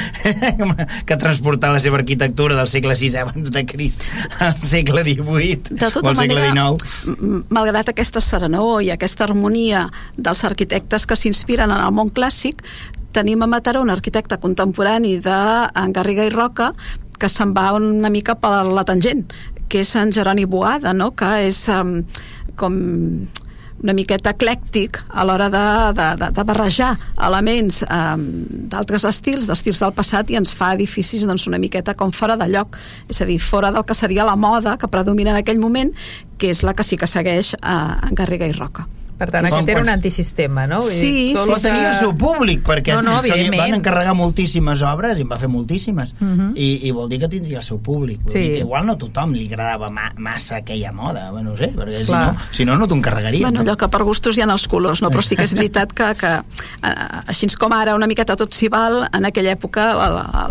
que 1.08 1.18
transportar 1.20 1.72
la 1.74 1.82
seva 1.82 2.00
arquitectura 2.00 2.58
del 2.58 2.70
segle 2.70 2.96
VI 2.98 3.12
abans 3.22 3.54
de 3.54 3.64
Crist 3.70 4.04
al 4.44 4.58
segle 4.62 5.04
XVIII 5.06 5.62
de 5.70 5.78
tota 5.86 6.02
o 6.02 6.10
al 6.12 6.18
segle 6.18 6.48
manera, 6.48 6.74
XIX. 6.74 7.46
Malgrat 7.54 7.94
aquesta 7.94 8.22
serenor 8.24 8.82
i 8.84 8.90
aquesta 8.94 9.26
harmonia 9.28 9.86
dels 10.16 10.44
arquitectes 10.44 11.06
que 11.06 11.18
s'inspiren 11.18 11.70
en 11.70 11.80
el 11.80 11.94
món 11.94 12.10
clàssic, 12.14 12.64
tenim 13.14 13.44
a 13.44 13.46
Mataró 13.46 13.84
un 13.84 13.94
arquitecte 13.94 14.40
contemporani 14.42 15.16
de 15.22 15.38
Garriga 15.94 16.26
i 16.26 16.32
Roca 16.34 16.72
que 17.18 17.30
se'n 17.30 17.54
va 17.56 17.72
una 17.78 18.10
mica 18.12 18.36
per 18.38 18.64
la 18.68 18.84
tangent, 18.84 19.24
que 19.68 19.82
és 19.84 19.94
en 19.96 20.12
Jeroni 20.12 20.44
Boada, 20.44 20.92
no? 20.92 21.12
que 21.16 21.30
és 21.46 21.64
um, 21.72 21.98
com 22.58 22.76
una 23.84 23.92
miqueta 23.92 24.32
eclèctic 24.32 25.00
a 25.10 25.24
l'hora 25.26 25.50
de, 25.52 25.64
de, 25.98 26.06
de, 26.20 26.30
de 26.36 26.44
barrejar 26.46 26.94
elements 27.26 27.82
um, 27.84 28.24
d'altres 28.72 29.04
estils, 29.08 29.48
d'estils 29.50 29.82
del 29.82 29.92
passat 29.96 30.30
i 30.32 30.38
ens 30.40 30.54
fa 30.56 30.72
edificis 30.76 31.26
doncs, 31.28 31.48
una 31.50 31.60
miqueta 31.60 31.96
com 31.98 32.14
fora 32.14 32.38
de 32.40 32.48
lloc, 32.52 32.78
és 33.12 33.20
a 33.20 33.28
dir, 33.28 33.40
fora 33.42 33.72
del 33.74 33.84
que 33.84 33.96
seria 33.98 34.24
la 34.24 34.38
moda 34.40 34.78
que 34.80 34.88
predomina 34.88 35.34
en 35.34 35.42
aquell 35.42 35.60
moment, 35.60 35.92
que 36.38 36.52
és 36.54 36.64
la 36.64 36.74
que 36.74 36.86
sí 36.86 37.00
que 37.00 37.10
segueix 37.10 37.54
uh, 37.60 37.98
en 38.08 38.16
Garriga 38.16 38.48
i 38.48 38.56
Roca. 38.56 38.88
Per 39.14 39.28
tant, 39.30 39.46
aquest 39.46 39.68
era 39.70 39.82
un 39.84 39.90
antisistema, 39.92 40.66
no? 40.66 40.80
Vull 40.82 40.90
sí, 40.90 41.10
dir, 41.14 41.36
tot 41.36 41.52
sí, 41.52 41.54
sí. 41.60 41.66
tenia 41.68 41.90
el 41.92 41.98
seu 41.98 42.14
públic, 42.18 42.64
perquè 42.66 42.96
no, 42.96 43.02
no, 43.06 43.20
se 43.22 43.36
li 43.38 43.46
van 43.52 43.76
encarregar 43.76 44.14
moltíssimes 44.18 44.82
obres, 44.90 45.20
i 45.20 45.22
en 45.22 45.30
va 45.30 45.38
fer 45.38 45.50
moltíssimes, 45.52 46.14
uh 46.18 46.24
mhm. 46.24 46.40
-huh. 46.40 46.50
i, 46.56 46.88
i 46.88 46.90
vol 46.90 47.08
dir 47.08 47.20
que 47.20 47.28
tindria 47.28 47.58
el 47.58 47.64
seu 47.64 47.78
públic. 47.78 48.22
Vull 48.24 48.32
sí. 48.32 48.38
dir 48.38 48.50
que 48.54 48.64
igual 48.66 48.86
no 48.86 48.92
a 48.92 48.98
tothom 48.98 49.32
li 49.32 49.46
agradava 49.46 49.90
ma 49.90 50.10
massa 50.16 50.56
aquella 50.56 50.92
moda, 50.92 51.30
bueno, 51.30 51.50
no 51.50 51.56
sé, 51.56 51.70
perquè 51.74 52.04
si 52.04 52.12
no, 52.12 52.36
si 52.50 52.64
no, 52.64 52.76
no 52.76 52.88
t'ho 52.88 52.96
encarregaria. 52.96 53.46
Bueno, 53.46 53.62
no? 53.62 53.70
allò 53.70 53.76
que 53.76 53.88
per 53.88 54.02
gustos 54.02 54.36
hi 54.36 54.42
ha 54.42 54.50
els 54.50 54.66
colors, 54.68 55.02
no? 55.02 55.10
però 55.10 55.22
sí 55.22 55.36
que 55.36 55.44
és 55.44 55.54
veritat 55.54 55.92
que, 55.92 56.14
que 56.18 56.32
eh, 56.82 57.30
així 57.30 57.46
com 57.54 57.72
ara 57.72 57.94
una 57.94 58.06
miqueta 58.06 58.36
tot 58.36 58.52
s'hi 58.52 58.68
val, 58.68 59.04
en 59.12 59.24
aquella 59.24 59.52
època 59.54 59.92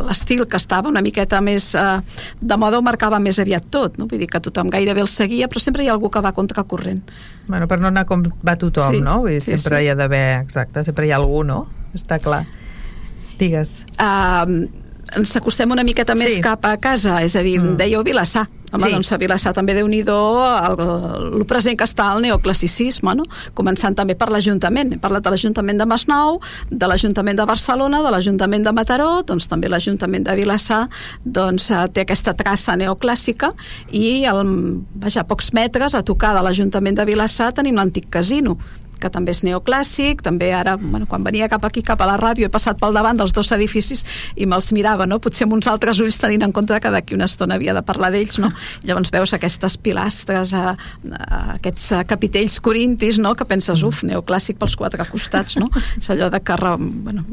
l'estil 0.07 0.45
que 0.47 0.57
estava 0.57 0.89
una 0.89 1.01
miqueta 1.01 1.41
més 1.41 1.73
eh, 1.75 1.99
de 2.39 2.57
moda 2.57 2.79
ho 2.79 2.85
marcava 2.85 3.19
més 3.19 3.39
aviat 3.39 3.67
tot, 3.69 3.97
no? 3.97 4.07
vull 4.07 4.19
dir 4.19 4.29
que 4.31 4.39
tothom 4.39 4.69
gairebé 4.69 5.01
el 5.01 5.11
seguia, 5.11 5.49
però 5.49 5.59
sempre 5.59 5.83
hi 5.83 5.89
ha 5.89 5.93
algú 5.97 6.09
que 6.13 6.21
va 6.21 6.31
contracorrent. 6.31 7.03
Bueno, 7.47 7.67
per 7.67 7.79
no 7.81 7.89
anar 7.89 8.05
com 8.07 8.23
va 8.45 8.52
tothom, 8.59 8.97
sí, 8.97 9.01
no? 9.05 9.19
Vull 9.23 9.37
dir, 9.37 9.41
sí, 9.45 9.55
sempre 9.57 9.79
sí. 9.79 9.85
hi 9.85 9.91
ha 9.91 9.97
d'haver, 9.99 10.25
exacte, 10.43 10.83
sempre 10.87 11.07
hi 11.07 11.13
ha 11.13 11.19
algú, 11.21 11.43
no? 11.47 11.65
Està 11.97 12.19
clar. 12.23 12.43
Digues. 13.39 13.81
Uh, 13.97 14.82
ens 15.17 15.37
acostem 15.37 15.71
una 15.71 15.85
miqueta 15.85 16.15
més 16.17 16.37
sí. 16.37 16.43
cap 16.43 16.65
a 16.65 16.75
casa, 16.81 17.21
és 17.23 17.35
a 17.35 17.43
dir, 17.45 17.59
mm. 17.59 17.77
dèieu 17.79 18.03
Vilassar. 18.05 18.47
Home, 18.73 18.87
sí. 18.87 18.93
doncs 18.95 19.11
a 19.13 19.19
Vilassar 19.21 19.51
també 19.53 19.75
déu 19.77 19.85
nhi 19.85 19.99
el, 20.01 20.79
el 21.37 21.43
present 21.45 21.77
que 21.77 21.85
està 21.85 22.07
el 22.15 22.23
neoclassicisme, 22.25 23.13
no? 23.19 23.27
Començant 23.53 23.93
també 23.93 24.15
per 24.17 24.31
l'Ajuntament. 24.33 24.95
He 24.95 25.01
parlat 25.01 25.25
de 25.25 25.29
l'Ajuntament 25.29 25.77
de 25.77 25.85
Masnou, 25.85 26.39
de 26.71 26.89
l'Ajuntament 26.89 27.37
de 27.37 27.45
Barcelona, 27.45 28.01
de 28.01 28.13
l'Ajuntament 28.15 28.65
de 28.65 28.73
Mataró, 28.73 29.11
doncs 29.29 29.47
també 29.51 29.69
l'Ajuntament 29.69 30.25
de 30.25 30.37
Vilassar 30.41 30.87
doncs, 31.23 31.69
eh, 31.69 31.85
té 31.93 32.07
aquesta 32.07 32.33
traça 32.33 32.73
neoclàssica 32.79 33.53
i 33.93 34.23
al, 34.29 34.41
vaja, 35.05 35.21
a 35.21 35.29
pocs 35.29 35.53
metres 35.53 35.93
a 35.93 36.01
tocar 36.01 36.33
de 36.33 36.41
l'Ajuntament 36.41 36.97
de 36.97 37.05
Vilassar 37.13 37.53
tenim 37.53 37.77
l'antic 37.77 38.09
casino 38.09 38.57
que 38.99 39.11
també 39.13 39.33
és 39.33 39.43
neoclàssic, 39.45 40.23
també 40.25 40.51
ara, 40.53 40.75
bueno, 40.77 41.07
quan 41.09 41.23
venia 41.25 41.49
cap 41.51 41.65
aquí, 41.65 41.83
cap 41.85 42.01
a 42.01 42.07
la 42.09 42.17
ràdio, 42.19 42.47
he 42.47 42.53
passat 42.53 42.79
pel 42.81 42.95
davant 42.95 43.19
dels 43.19 43.33
dos 43.35 43.51
edificis 43.55 44.05
i 44.35 44.47
me'ls 44.49 44.71
mirava, 44.75 45.07
no? 45.09 45.19
Potser 45.23 45.47
amb 45.47 45.57
uns 45.57 45.69
altres 45.71 45.99
ulls 46.03 46.19
tenint 46.21 46.45
en 46.45 46.53
compte 46.55 46.79
que 46.79 46.91
d'aquí 46.93 47.17
una 47.17 47.27
estona 47.29 47.57
havia 47.59 47.75
de 47.75 47.83
parlar 47.85 48.11
d'ells, 48.13 48.39
no? 48.43 48.51
Llavors 48.87 49.13
veus 49.13 49.33
aquestes 49.35 49.77
pilastres, 49.77 50.53
a, 50.53 50.75
a 51.19 51.41
aquests 51.57 51.91
a 51.99 52.03
capitells 52.07 52.59
corintis, 52.63 53.19
no? 53.21 53.35
Que 53.39 53.47
penses, 53.49 53.83
uf, 53.85 54.03
neoclàssic 54.07 54.59
pels 54.61 54.77
quatre 54.79 55.05
costats, 55.09 55.57
no? 55.61 55.69
És 55.97 56.09
allò 56.13 56.29
de 56.33 56.41
que 56.43 56.57
re, 56.59 56.75
bueno, 56.79 57.25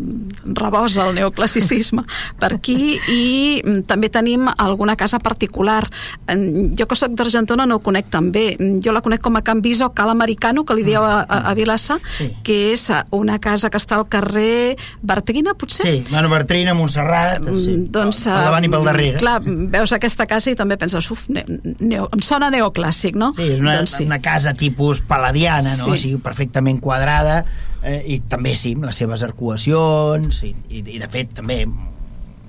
rebosa 0.44 1.08
el 1.08 1.16
neoclassicisme 1.18 2.04
per 2.40 2.52
aquí 2.56 2.98
i 3.10 3.22
mm, 3.62 3.84
també 3.90 4.10
tenim 4.12 4.48
alguna 4.56 4.96
casa 4.96 5.20
particular. 5.22 5.82
Jo 6.30 6.86
que 6.86 6.98
sóc 6.98 7.14
d'Argentona 7.16 7.66
no 7.66 7.78
ho 7.78 7.84
conec 7.84 8.10
tan 8.12 8.30
bé. 8.34 8.56
Jo 8.84 8.94
la 8.94 9.02
conec 9.04 9.22
com 9.24 9.36
a 9.36 9.44
Can 9.46 9.62
Viso, 9.62 9.90
Cal 9.94 10.10
Americano, 10.10 10.64
que 10.64 10.76
li 10.76 10.84
dieu 10.86 11.02
a, 11.04 11.22
a, 11.22 11.49
a 11.50 11.54
Vilassa, 11.58 11.98
sí. 12.16 12.30
que 12.46 12.58
és 12.72 12.86
una 13.16 13.38
casa 13.42 13.70
que 13.70 13.80
està 13.80 13.98
al 14.00 14.06
carrer 14.10 14.76
Bertrina, 15.02 15.54
potser? 15.58 15.86
Sí, 15.86 16.04
bueno, 16.10 16.30
Bertrina, 16.32 16.74
Montserrat, 16.78 17.42
mm, 17.44 17.64
sí. 17.64 17.76
doncs, 17.92 18.22
pel 18.28 18.48
davant 18.48 18.66
i 18.66 18.72
pel 18.72 18.88
darrere. 18.88 19.22
Clar, 19.22 19.38
veus 19.44 19.94
aquesta 19.96 20.26
casa 20.30 20.52
i 20.52 20.58
també 20.58 20.78
penses, 20.80 21.10
uf, 21.12 21.26
ne, 21.32 21.44
neo, 21.80 22.08
em 22.14 22.24
sona 22.26 22.50
neoclàssic, 22.54 23.18
no? 23.18 23.32
Sí, 23.38 23.50
és 23.56 23.64
una, 23.64 23.80
doncs, 23.80 23.98
sí. 23.98 24.06
una 24.08 24.20
casa 24.24 24.54
tipus 24.56 25.02
paladiana, 25.06 25.76
no? 25.80 25.90
Sí. 25.90 25.96
O 25.96 26.00
sigui, 26.04 26.22
perfectament 26.24 26.80
quadrada, 26.82 27.42
eh, 27.82 28.00
i 28.14 28.20
també, 28.30 28.56
sí, 28.60 28.74
les 28.80 29.02
seves 29.02 29.24
arcuacions, 29.26 30.42
i, 30.46 30.54
i, 30.70 30.84
i 30.96 31.02
de 31.02 31.10
fet, 31.10 31.34
també 31.40 31.64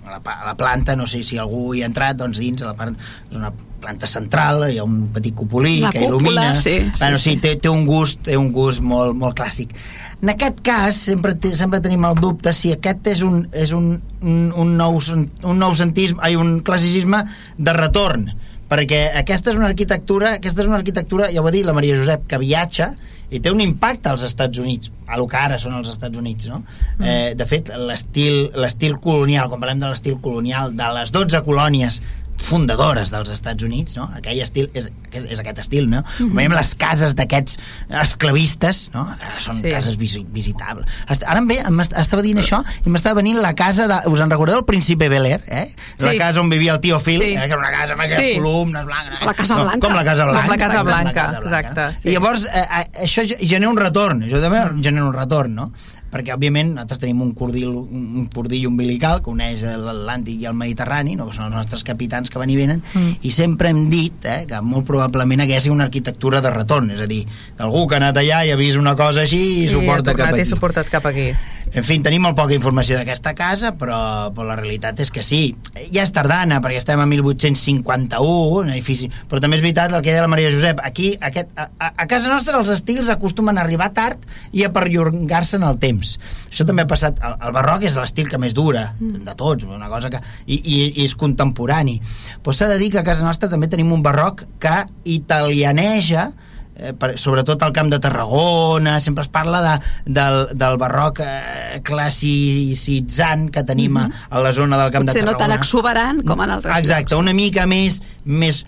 a 0.06 0.18
la, 0.18 0.22
a 0.22 0.46
la 0.46 0.56
planta, 0.60 0.96
no 0.96 1.08
sé 1.08 1.24
si 1.24 1.40
algú 1.42 1.72
hi 1.76 1.84
ha 1.84 1.90
entrat, 1.92 2.18
doncs 2.20 2.42
dins, 2.42 2.64
a 2.64 2.72
la 2.72 2.78
part, 2.78 2.98
és 3.30 3.38
una 3.38 3.52
planta 3.82 4.08
central, 4.08 4.68
hi 4.70 4.78
ha 4.80 4.86
un 4.86 5.10
petit 5.14 5.36
cupolí 5.36 5.80
la 5.82 5.92
que 5.94 6.06
il·lumina. 6.06 6.52
Sí, 6.56 6.78
bueno, 7.00 7.18
sí, 7.18 7.24
sí, 7.24 7.36
sí. 7.36 7.36
Té, 7.44 7.56
té 7.62 7.72
un 7.72 7.86
gust, 7.90 8.22
té 8.28 8.38
un 8.40 8.52
gust 8.56 8.84
molt, 8.86 9.18
molt 9.18 9.38
clàssic. 9.38 9.74
En 10.22 10.34
aquest 10.36 10.62
cas, 10.66 11.02
sempre, 11.10 11.34
sempre 11.58 11.82
tenim 11.82 12.06
el 12.06 12.20
dubte 12.22 12.54
si 12.54 12.74
aquest 12.76 13.12
és 13.16 13.24
un, 13.26 13.44
és 13.58 13.74
un, 13.78 13.96
un, 14.22 14.42
un, 14.54 14.76
nou, 14.78 15.00
un 15.18 15.64
nou 15.66 15.78
sentisme, 15.78 16.22
ai, 16.22 16.38
un 16.38 16.60
classicisme 16.66 17.24
de 17.58 17.76
retorn, 17.78 18.30
perquè 18.72 19.08
aquesta 19.20 19.52
és 19.52 19.58
una 19.60 19.72
arquitectura, 19.72 20.38
aquesta 20.38 20.64
és 20.64 20.70
una 20.70 20.78
arquitectura, 20.80 21.32
ja 21.34 21.42
ho 21.42 21.50
ha 21.50 21.56
dit 21.56 21.66
la 21.68 21.76
Maria 21.76 21.98
Josep, 21.98 22.30
que 22.30 22.40
viatja, 22.40 22.94
i 23.32 23.40
té 23.40 23.52
un 23.52 23.62
impacte 23.64 24.12
als 24.12 24.26
Estats 24.28 24.60
Units 24.60 24.92
a 25.08 25.18
lo 25.20 25.26
que 25.32 25.40
ara 25.40 25.58
són 25.60 25.78
els 25.78 25.90
Estats 25.92 26.20
Units 26.20 26.50
no? 26.52 26.62
Mm. 27.00 27.06
Eh, 27.08 27.30
de 27.40 27.48
fet 27.48 27.72
l'estil 27.80 28.98
colonial 29.04 29.48
quan 29.50 29.64
parlem 29.64 29.80
de 29.80 29.92
l'estil 29.92 30.18
colonial 30.24 30.76
de 30.76 30.90
les 30.98 31.14
12 31.16 31.40
colònies 31.48 32.02
fundadores 32.38 33.12
dels 33.12 33.30
Estats 33.30 33.64
Units, 33.64 33.96
no? 33.98 34.10
Aquell 34.16 34.40
estil 34.42 34.70
és, 34.74 34.90
és, 35.12 35.40
aquest 35.40 35.60
estil, 35.60 35.90
no? 35.90 36.02
Mm 36.02 36.26
-hmm. 36.26 36.36
Veiem 36.36 36.52
les 36.54 36.76
cases 36.76 37.16
d'aquests 37.16 37.60
esclavistes, 38.02 38.90
no? 38.94 39.04
Ara 39.20 39.40
són 39.40 39.62
Sí. 39.62 39.70
cases 39.70 39.98
visi 39.98 40.26
visitables. 40.28 40.86
Ara 41.08 41.40
em 41.40 41.48
ve, 41.48 41.60
em 41.60 41.80
est- 41.80 41.94
estava 41.98 42.22
dient 42.22 42.40
això 42.40 42.64
i 42.86 42.90
m'estava 42.90 43.16
venint 43.22 43.40
la 43.42 43.54
casa 43.54 43.88
de... 43.88 44.10
Us 44.10 44.20
en 44.20 44.30
recordeu 44.30 44.58
el 44.60 44.66
príncipe 44.66 45.10
Bel 45.10 45.26
Air, 45.26 45.44
eh? 45.48 45.76
La 46.00 46.12
Sí. 46.12 46.18
casa 46.18 46.42
on 46.42 46.50
vivia 46.50 46.74
el 46.74 46.80
tio 46.80 47.00
Phil, 47.00 47.22
Sí. 47.22 47.34
eh? 47.34 47.40
que 47.40 47.46
era 47.46 47.58
una 47.58 47.72
casa 47.72 47.94
amb 47.94 48.02
aquestes 48.02 48.26
Sí. 48.26 48.40
columnes 48.40 48.86
blanques. 48.86 49.22
La 49.26 49.34
Casa 49.34 49.56
com, 49.56 49.64
Blanca. 49.64 49.88
Com 49.88 49.96
la 49.96 50.04
Casa 50.04 50.24
Com 50.24 50.32
Blanca. 50.34 50.48
la 50.50 50.58
Casa 50.58 50.82
exacte, 50.82 50.92
Blanca, 51.04 51.32
no? 51.32 51.46
exacte, 51.46 52.00
sí. 52.00 52.10
I 52.10 52.12
llavors, 52.14 52.46
eh, 52.46 52.50
eh, 52.94 53.04
això 53.06 53.24
ge- 53.28 53.38
genera 53.48 53.70
un 53.70 53.78
retorn, 53.78 54.22
això 54.24 54.42
també 54.42 54.82
genera 54.84 55.06
un 55.06 55.14
retorn, 55.14 55.54
no? 55.56 55.72
Perquè 56.12 56.36
òbviament 56.36 56.74
nosaltres 56.76 57.02
tenim 57.02 57.22
un 57.24 57.32
cordill, 57.38 57.72
un 57.72 58.28
cordill 58.34 58.68
umbilical 58.70 59.22
que 59.24 59.32
uneix 59.32 59.64
l'Atlàntic 59.64 60.44
i 60.44 60.50
el 60.50 60.58
Mediterrani 60.58 61.16
no? 61.16 61.30
que 61.30 61.38
són 61.38 61.48
els 61.48 61.58
nostres 61.62 61.86
capitans 61.88 62.32
que 62.32 62.42
van 62.42 62.52
i 62.52 62.58
venen 62.60 62.84
mm. 62.84 63.22
i 63.28 63.32
sempre 63.36 63.72
hem 63.72 63.86
dit 63.92 64.28
eh, 64.28 64.44
que 64.50 64.60
molt 64.66 64.88
probablement 64.90 65.46
hagués 65.46 65.70
una 65.72 65.88
arquitectura 65.88 66.42
de 66.44 66.52
retorn 66.54 66.92
és 66.96 67.02
a 67.04 67.08
dir, 67.10 67.24
algú 67.62 67.86
que 67.88 67.98
ha 67.98 68.02
anat 68.04 68.20
allà 68.22 68.44
i 68.46 68.52
ha 68.52 68.60
vist 68.60 68.82
una 68.82 68.98
cosa 69.00 69.26
així 69.26 69.42
i, 69.64 69.68
suporta 69.72 70.12
ha 70.12 70.18
cap 70.18 70.28
tornat 70.28 70.42
i 70.42 70.44
aquí 70.44 70.52
suportat 70.52 70.92
cap 70.92 71.08
aquí. 71.10 71.32
en 71.72 71.86
fi, 71.88 71.98
tenim 72.04 72.26
molt 72.26 72.36
poca 72.36 72.56
informació 72.56 72.98
d'aquesta 72.98 73.32
casa, 73.38 73.72
però, 73.80 73.98
però 74.36 74.50
la 74.50 74.58
realitat 74.60 75.00
és 75.00 75.12
que 75.14 75.24
sí. 75.24 75.54
Ja 75.94 76.04
és 76.04 76.12
tardana, 76.12 76.60
perquè 76.64 76.82
estem 76.82 77.00
a 77.00 77.06
1851, 77.08 78.26
un 78.60 78.72
edifici... 78.74 79.08
Però 79.32 79.40
també 79.40 79.56
és 79.56 79.64
veritat 79.64 79.94
el 79.96 80.04
que 80.04 80.12
deia 80.12 80.26
la 80.26 80.32
Maria 80.32 80.52
Josep. 80.52 80.82
Aquí, 80.84 81.14
aquest, 81.24 81.54
a, 81.56 81.70
a 81.80 82.08
casa 82.12 82.32
nostra, 82.32 82.58
els 82.60 82.72
estils 82.74 83.12
acostumen 83.14 83.56
a 83.56 83.64
arribar 83.64 83.92
tard 83.96 84.26
i 84.52 84.66
a 84.68 84.72
perllongar-se 84.76 85.62
en 85.62 85.68
el 85.70 85.80
temps. 85.80 86.01
Això 86.50 86.68
també 86.68 86.86
ha 86.86 86.90
passat... 86.90 87.20
El, 87.22 87.38
el 87.48 87.56
barroc 87.56 87.86
és 87.88 87.98
l'estil 88.00 88.30
que 88.30 88.40
més 88.42 88.56
dura 88.58 88.92
de 89.00 89.36
tots, 89.38 89.68
una 89.70 89.90
cosa 89.92 90.12
que... 90.14 90.22
I, 90.46 90.58
i, 90.58 90.78
i 91.02 91.06
és 91.06 91.16
contemporani. 91.20 92.00
Però 92.44 92.56
s'ha 92.56 92.70
de 92.72 92.80
dir 92.82 92.92
que 92.94 93.02
a 93.02 93.08
casa 93.08 93.26
nostra 93.26 93.50
també 93.52 93.70
tenim 93.72 93.92
un 93.94 94.04
barroc 94.06 94.46
que 94.62 94.78
italianeja 95.10 96.30
eh, 96.76 96.94
per, 96.98 97.14
sobretot 97.22 97.64
al 97.64 97.74
camp 97.76 97.92
de 97.92 98.00
Tarragona 98.04 99.00
sempre 99.04 99.26
es 99.26 99.32
parla 99.32 99.62
de, 99.66 99.76
del, 100.06 100.42
del 100.58 100.78
barroc 100.82 101.22
eh, 101.24 101.82
classicitzant 101.86 103.50
que 103.54 103.66
tenim 103.68 103.98
a, 104.02 104.08
a 104.30 104.44
la 104.44 104.54
zona 104.56 104.80
del 104.82 104.94
camp 104.94 105.08
Potser 105.08 105.24
de 105.24 105.30
no 105.30 105.36
tan 105.36 105.48
Tarragona 105.48 105.62
exuberant 105.62 106.22
com 106.28 106.44
en 106.46 106.58
altres 106.58 106.84
exacte, 106.84 107.14
llocs. 107.14 107.24
una 107.24 107.36
mica 107.38 107.68
més 107.70 108.02
més 108.26 108.66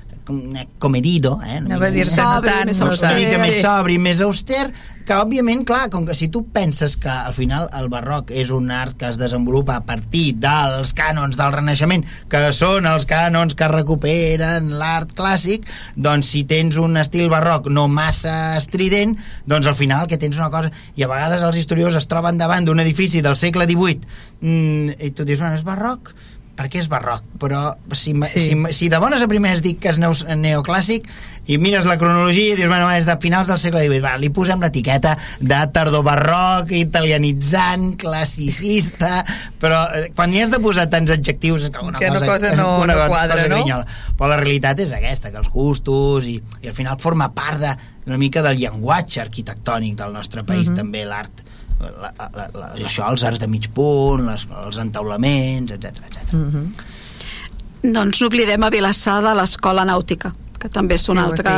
comedido 0.79 1.39
eh? 1.45 1.59
una 1.65 1.77
dir-te 1.77 1.97
més- 1.97 2.15
no 2.17 2.23
Sobri, 2.23 2.49
tant, 2.49 2.67
més 2.71 2.79
no 2.79 2.89
auster. 2.91 3.13
mica 3.17 3.39
més 3.41 3.61
sobri, 3.61 3.97
més 3.99 4.21
auster, 4.23 4.71
que 5.03 5.15
òbviament, 5.19 5.65
clar, 5.67 5.89
com 5.91 6.05
que 6.07 6.15
si 6.15 6.29
tu 6.31 6.45
penses 6.55 6.95
que 6.95 7.11
al 7.11 7.33
final 7.35 7.67
el 7.75 7.89
barroc 7.91 8.31
és 8.31 8.51
un 8.55 8.71
art 8.71 8.95
que 8.99 9.09
es 9.11 9.17
desenvolupa 9.19 9.75
a 9.75 9.83
partir 9.83 10.37
dels 10.39 10.93
cànons 10.95 11.35
del 11.39 11.51
Renaixement, 11.51 12.05
que 12.31 12.43
són 12.55 12.87
els 12.87 13.05
cànons 13.09 13.55
que 13.59 13.67
recuperen 13.67 14.71
l'art 14.79 15.11
clàssic, 15.17 15.67
doncs 15.95 16.31
si 16.31 16.45
tens 16.47 16.79
un 16.79 16.95
estil 17.01 17.27
barroc 17.33 17.67
no 17.67 17.89
massa 17.91 18.55
estrident, 18.57 19.17
doncs 19.45 19.67
al 19.67 19.75
final 19.75 20.07
que 20.07 20.17
tens 20.21 20.39
una 20.39 20.51
cosa... 20.53 20.71
I 20.95 21.03
a 21.03 21.11
vegades 21.11 21.43
els 21.43 21.59
historiadors 21.59 21.99
es 21.99 22.07
troben 22.07 22.39
davant 22.39 22.63
d'un 22.65 22.79
edifici 22.79 23.21
del 23.21 23.35
segle 23.35 23.67
XVIII 23.67 23.99
mm, 24.39 25.01
i 25.03 25.11
tu 25.11 25.27
dius, 25.27 25.43
bueno, 25.43 25.59
és 25.59 25.67
barroc? 25.67 26.13
Perquè 26.55 26.79
és 26.83 26.87
barroc, 26.87 27.23
però 27.41 27.75
si, 27.97 28.13
Sí. 28.29 28.39
si, 28.39 28.57
si 28.77 28.89
de 28.89 28.99
bones 29.01 29.23
a 29.23 29.27
primeres 29.27 29.63
dic 29.65 29.79
que 29.81 29.89
és 29.89 29.97
neo, 29.97 30.13
neoclàssic 30.37 31.07
i 31.49 31.57
mires 31.57 31.83
la 31.89 31.97
cronologia 31.97 32.53
i 32.53 32.55
dius, 32.55 32.67
bueno, 32.69 32.91
és 32.93 33.07
de 33.07 33.15
finals 33.19 33.47
del 33.49 33.57
segle 33.57 33.81
XVIII, 33.87 33.99
va, 34.03 34.11
li 34.21 34.29
posem 34.29 34.61
l'etiqueta 34.61 35.15
de 35.41 35.57
tardobarroc, 35.73 36.69
italianitzant, 36.71 37.95
classicista, 37.99 39.23
però 39.59 39.81
eh, 39.95 40.11
quan 40.15 40.33
hi 40.33 40.41
has 40.43 40.51
de 40.53 40.59
posar 40.63 40.87
tants 40.91 41.11
adjectius 41.11 41.69
que 41.73 41.79
una 41.83 41.99
Que 41.99 42.09
una 42.11 42.19
cosa, 42.21 42.51
cosa 42.51 42.55
no- 42.61 42.85
no 42.87 43.07
quadra, 43.07 43.47
no? 43.47 43.55
grinyola. 43.57 43.85
Però 44.17 44.29
la 44.29 44.37
realitat 44.37 44.79
és 44.85 44.93
aquesta, 44.93 45.31
que 45.31 45.37
els 45.41 45.49
gustos 45.49 46.25
i, 46.29 46.37
i 46.61 46.67
al 46.69 46.73
final 46.77 46.99
forma 46.99 47.31
part 47.33 47.59
de, 47.59 47.73
una 48.07 48.17
mica 48.17 48.41
del 48.43 48.57
llenguatge 48.59 49.21
arquitectònic 49.21 49.95
del 49.99 50.13
nostre 50.13 50.43
país, 50.43 50.69
Mhm. 50.69 50.75
també 50.75 51.05
l'art 51.05 51.43
la, 51.79 52.13
la, 52.17 52.29
la, 52.35 52.47
la, 52.53 52.67
això, 52.85 53.09
els 53.11 53.23
arts 53.23 53.39
de 53.39 53.47
mig 53.47 53.69
punt, 53.73 54.25
les, 54.25 54.47
els 54.65 54.77
entaulaments, 54.77 55.71
etc 55.71 55.85
etc. 56.07 56.33
Mm 56.33 56.49
-hmm. 56.51 57.91
Doncs 57.93 58.21
no 58.21 58.27
oblidem 58.27 58.63
a 58.63 58.69
Vilassar 58.69 59.21
de 59.23 59.33
l'Escola 59.35 59.83
Nàutica 59.85 60.33
que 60.63 60.69
també 60.69 60.95
és 60.95 61.09
un 61.09 61.17
Sí, 61.17 61.23
altre 61.23 61.51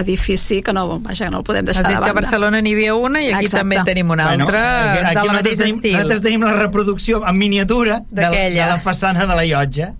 edifici 0.00 0.60
que 0.62 0.72
no, 0.74 0.98
vaja, 1.00 1.30
no 1.30 1.38
el 1.38 1.44
podem 1.44 1.64
deixar 1.64 1.80
Has 1.86 1.88
dit 1.88 1.96
de 1.96 2.02
que 2.04 2.10
a 2.10 2.12
banda. 2.12 2.20
Barcelona 2.20 2.60
n'hi 2.60 2.72
havia 2.74 2.94
una 2.94 3.22
i 3.22 3.30
aquí 3.32 3.44
Exacte. 3.46 3.58
també 3.62 3.76
en 3.78 3.84
tenim 3.84 4.10
una 4.10 4.26
altra 4.30 4.92
aquí, 4.92 5.04
aquí 5.06 5.26
del 5.26 5.36
mateix 5.36 5.58
tenim, 5.58 5.76
estil. 5.76 5.92
Nosaltres 5.92 6.20
tenim 6.20 6.42
la 6.42 6.52
reproducció 6.52 7.22
en 7.26 7.38
miniatura 7.38 8.02
de, 8.10 8.20
la- 8.20 8.30
de 8.30 8.54
la 8.54 8.78
façana 8.78 9.20
de 9.26 9.34
la 9.34 9.44
llotja 9.46 9.94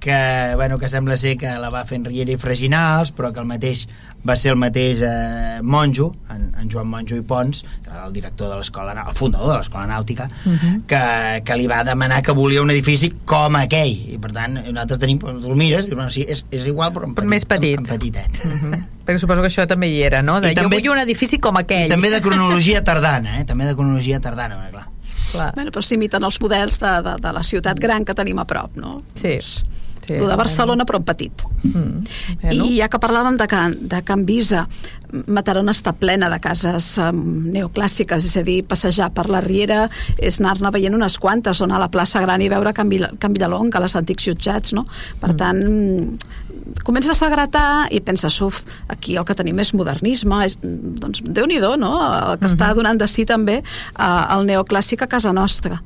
que, 0.00 0.52
bueno, 0.54 0.78
que 0.78 0.88
sembla 0.88 1.16
ser 1.16 1.36
que 1.36 1.50
la 1.58 1.70
va 1.70 1.84
fer 1.84 1.98
en 1.98 2.04
Riera 2.06 2.30
i 2.32 2.38
Freginals, 2.38 3.10
però 3.14 3.32
que 3.34 3.40
el 3.42 3.48
mateix 3.50 3.86
va 4.28 4.36
ser 4.38 4.52
el 4.52 4.58
mateix 4.60 5.00
eh, 5.02 5.58
monjo, 5.62 6.12
en, 6.30 6.48
en 6.58 6.70
Joan 6.70 6.86
Monjo 6.90 7.16
i 7.18 7.22
Pons, 7.26 7.64
que 7.82 7.90
era 7.90 8.06
el 8.06 8.12
director 8.12 8.50
de 8.50 8.58
l'escola, 8.60 8.94
el 8.94 9.14
fundador 9.16 9.52
de 9.52 9.56
l'escola 9.58 9.86
nàutica, 9.90 10.28
uh 10.28 10.52
-huh. 10.52 10.82
que, 10.86 11.42
que 11.44 11.56
li 11.56 11.66
va 11.66 11.82
demanar 11.84 12.22
que 12.22 12.32
volia 12.32 12.62
un 12.62 12.70
edifici 12.70 13.10
com 13.24 13.56
aquell, 13.56 14.14
i 14.14 14.18
per 14.18 14.32
tant 14.32 14.54
nosaltres 14.54 14.98
tenim, 14.98 15.18
tu 15.18 15.28
el 15.28 15.56
mires, 15.56 15.88
i 15.90 15.94
bueno, 15.94 16.10
sí, 16.10 16.24
és, 16.28 16.44
és 16.50 16.66
igual 16.66 16.92
però 16.92 17.04
en 17.04 17.14
Però 17.14 17.26
petit, 17.26 17.30
més 17.30 17.44
petit. 17.44 17.78
En, 17.78 17.84
en 17.84 17.86
petitet. 17.86 18.44
Uh 18.44 18.50
-huh. 18.52 18.84
Perquè 19.06 19.18
suposo 19.18 19.40
que 19.40 19.48
això 19.48 19.66
també 19.66 19.88
hi 19.88 20.02
era, 20.02 20.22
no? 20.22 20.40
De, 20.40 20.52
I 20.52 20.54
també- 20.54 20.76
jo 20.76 20.90
vull 20.90 20.98
un 20.98 21.02
edifici 21.02 21.38
com 21.38 21.56
aquell. 21.56 21.86
I 21.86 21.88
també 21.88 22.10
de 22.10 22.20
cronologia 22.20 22.84
tardana, 22.84 23.40
eh? 23.40 23.44
també 23.44 23.64
de 23.64 23.74
cronologia 23.74 24.20
tardana, 24.20 24.56
perquè, 24.56 24.70
clar. 24.70 24.88
Clar. 25.32 25.52
Bueno, 25.54 25.70
però 25.70 25.82
s'imiten 25.82 26.24
els 26.24 26.40
models 26.40 26.78
de, 26.78 27.02
de, 27.02 27.16
de 27.20 27.32
la 27.32 27.42
ciutat 27.42 27.78
gran 27.78 28.04
que 28.04 28.14
tenim 28.14 28.38
a 28.38 28.44
prop, 28.44 28.76
no? 28.76 29.02
Sí. 29.14 29.28
Doncs, 29.28 29.64
sí. 30.08 30.16
el 30.18 30.28
de 30.28 30.38
Barcelona, 30.40 30.86
però 30.88 31.02
en 31.02 31.06
petit. 31.08 31.44
Mm. 31.68 32.06
I 32.54 32.78
ja 32.78 32.88
que 32.90 33.00
parlàvem 33.02 33.38
de 33.38 33.48
Can, 33.50 33.76
de 33.92 34.02
Can 34.06 34.24
Visa, 34.28 34.66
Mataró 35.08 35.62
està 35.72 35.94
plena 35.96 36.28
de 36.28 36.36
cases 36.40 36.90
um, 37.00 37.20
neoclàssiques, 37.54 38.26
és 38.28 38.34
a 38.36 38.42
dir, 38.44 38.58
passejar 38.68 39.08
per 39.16 39.24
la 39.32 39.40
Riera 39.40 39.86
és 40.20 40.36
anar-ne 40.40 40.70
veient 40.74 40.94
unes 40.94 41.16
quantes, 41.18 41.62
o 41.62 41.64
anar 41.64 41.78
a 41.78 41.84
la 41.86 41.90
plaça 41.92 42.20
Gran 42.20 42.44
i 42.44 42.50
veure 42.52 42.74
Can, 42.76 42.90
Vil 42.92 43.06
Can 43.20 43.32
Villalonga, 43.32 43.80
les 43.80 43.96
antics 43.96 44.28
jutjats, 44.28 44.74
no? 44.76 44.84
Per 45.22 45.32
tant, 45.40 45.62
mm, 45.64 46.82
comences 46.84 47.22
a 47.24 47.30
gratar 47.32 47.88
i 47.94 48.02
penses, 48.04 48.36
uf, 48.44 48.64
aquí 48.92 49.16
el 49.16 49.24
que 49.24 49.36
tenim 49.38 49.64
és 49.64 49.72
modernisme, 49.72 50.44
és, 50.44 50.58
doncs 50.60 51.24
Déu-n'hi-do, 51.24 51.76
no? 51.80 51.94
El 52.04 52.38
que 52.42 52.52
està 52.52 52.74
donant 52.76 53.00
de 53.00 53.08
si 53.08 53.24
també 53.28 53.62
uh, 53.62 54.36
el 54.36 54.48
neoclàssic 54.52 55.06
a 55.06 55.10
casa 55.10 55.32
nostra. 55.32 55.80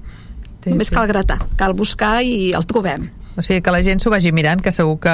Sí, 0.63 0.71
Només 0.71 0.91
sí. 0.91 0.99
cal 0.99 1.07
gratar, 1.11 1.39
cal 1.59 1.79
buscar 1.79 2.21
i 2.27 2.53
el 2.59 2.67
trobem. 2.67 3.11
O 3.37 3.43
sigui, 3.43 3.63
que 3.63 3.71
la 3.71 3.83
gent 3.83 4.01
s'ho 4.03 4.11
vagi 4.11 4.33
mirant, 4.33 4.61
que 4.61 4.73
segur 4.73 4.99
que 5.01 5.13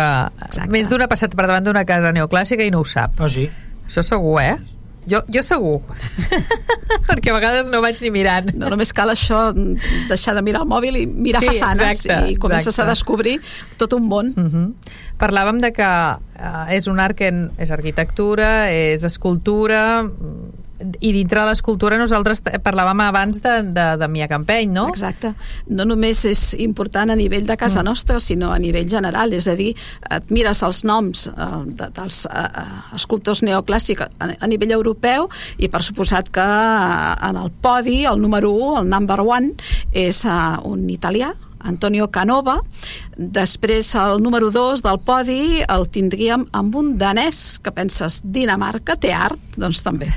Exacte. 0.48 0.70
més 0.74 0.88
d'una 0.90 1.04
ha 1.06 1.08
passat 1.08 1.34
per 1.36 1.46
davant 1.46 1.64
d'una 1.64 1.84
casa 1.86 2.10
neoclàssica 2.12 2.64
i 2.66 2.70
no 2.70 2.80
ho 2.80 2.84
sap. 2.84 3.20
Oh, 3.20 3.28
sí. 3.28 3.48
Això 3.86 4.02
segur, 4.02 4.40
eh? 4.42 4.56
Jo, 5.08 5.22
jo 5.32 5.40
segur. 5.42 5.78
Perquè 7.08 7.30
a 7.30 7.36
vegades 7.38 7.70
no 7.72 7.80
vaig 7.80 7.96
ni 8.04 8.10
mirant. 8.12 8.50
No 8.58 8.68
només 8.68 8.90
cal 8.92 9.08
això, 9.12 9.52
deixar 10.10 10.34
de 10.36 10.42
mirar 10.44 10.64
el 10.66 10.68
mòbil 10.68 10.98
i 11.00 11.06
mirar 11.08 11.40
Sí, 11.40 11.48
façanes 11.52 12.02
exacte, 12.04 12.32
i 12.32 12.36
comences 12.36 12.74
exacte. 12.74 12.90
a 12.90 12.92
descobrir 12.92 13.38
tot 13.80 13.94
un 13.96 14.04
món. 14.10 14.34
Uh 14.36 14.44
-huh. 14.52 14.66
Parlàvem 15.18 15.60
de 15.60 15.72
que 15.72 15.82
uh, 15.86 16.66
és 16.68 16.86
un 16.88 17.00
art 17.00 17.16
que 17.16 17.28
en- 17.28 17.50
és 17.56 17.70
arquitectura, 17.70 18.70
és 18.70 19.02
escultura, 19.04 20.04
i 21.00 21.10
dintre 21.12 21.40
de 21.42 21.46
l'escultura 21.50 21.98
nosaltres 21.98 22.42
parlàvem 22.62 23.00
abans 23.02 23.40
de, 23.42 23.54
de, 23.74 23.86
de 23.98 24.08
Mia 24.08 24.28
Campeny, 24.30 24.70
no? 24.70 24.86
Exacte. 24.92 25.32
No 25.66 25.84
només 25.88 26.20
és 26.28 26.42
important 26.62 27.10
a 27.10 27.16
nivell 27.18 27.46
de 27.48 27.56
casa 27.58 27.82
Mm. 27.82 27.84
nostra, 27.90 28.20
sinó 28.20 28.52
a 28.52 28.58
nivell 28.58 28.88
general. 28.88 29.32
És 29.32 29.48
a 29.48 29.54
dir, 29.58 29.72
et 30.10 30.30
mires 30.30 30.62
els 30.62 30.84
noms 30.84 31.26
eh, 31.28 31.48
de, 31.66 31.90
dels 31.94 32.20
eh, 32.26 32.44
eh, 32.44 32.94
escultors 32.94 33.42
neoclàssics 33.42 34.06
a, 34.06 34.30
a 34.38 34.46
nivell 34.46 34.72
europeu 34.78 35.28
i 35.58 35.68
per 35.68 35.82
suposat 35.82 36.30
que 36.30 36.46
eh, 36.46 37.28
en 37.28 37.36
el 37.42 37.50
podi, 37.50 38.04
el 38.06 38.20
número 38.22 38.50
1, 38.54 38.80
el 38.82 38.88
number 38.88 39.20
one, 39.20 39.52
és 39.92 40.24
eh, 40.24 40.38
un 40.64 40.88
italià, 40.90 41.34
Antonio 41.60 42.08
Canova. 42.10 42.58
Després, 43.16 43.90
el 43.98 44.22
número 44.22 44.50
2 44.54 44.82
del 44.84 45.00
podi 45.02 45.62
el 45.66 45.88
tindríem 45.90 46.46
amb 46.56 46.76
un 46.78 46.92
danès 46.98 47.58
que 47.62 47.72
penses, 47.74 48.20
Dinamarca, 48.24 48.96
té 48.96 49.12
art? 49.14 49.38
Doncs 49.58 49.82
també, 49.82 50.10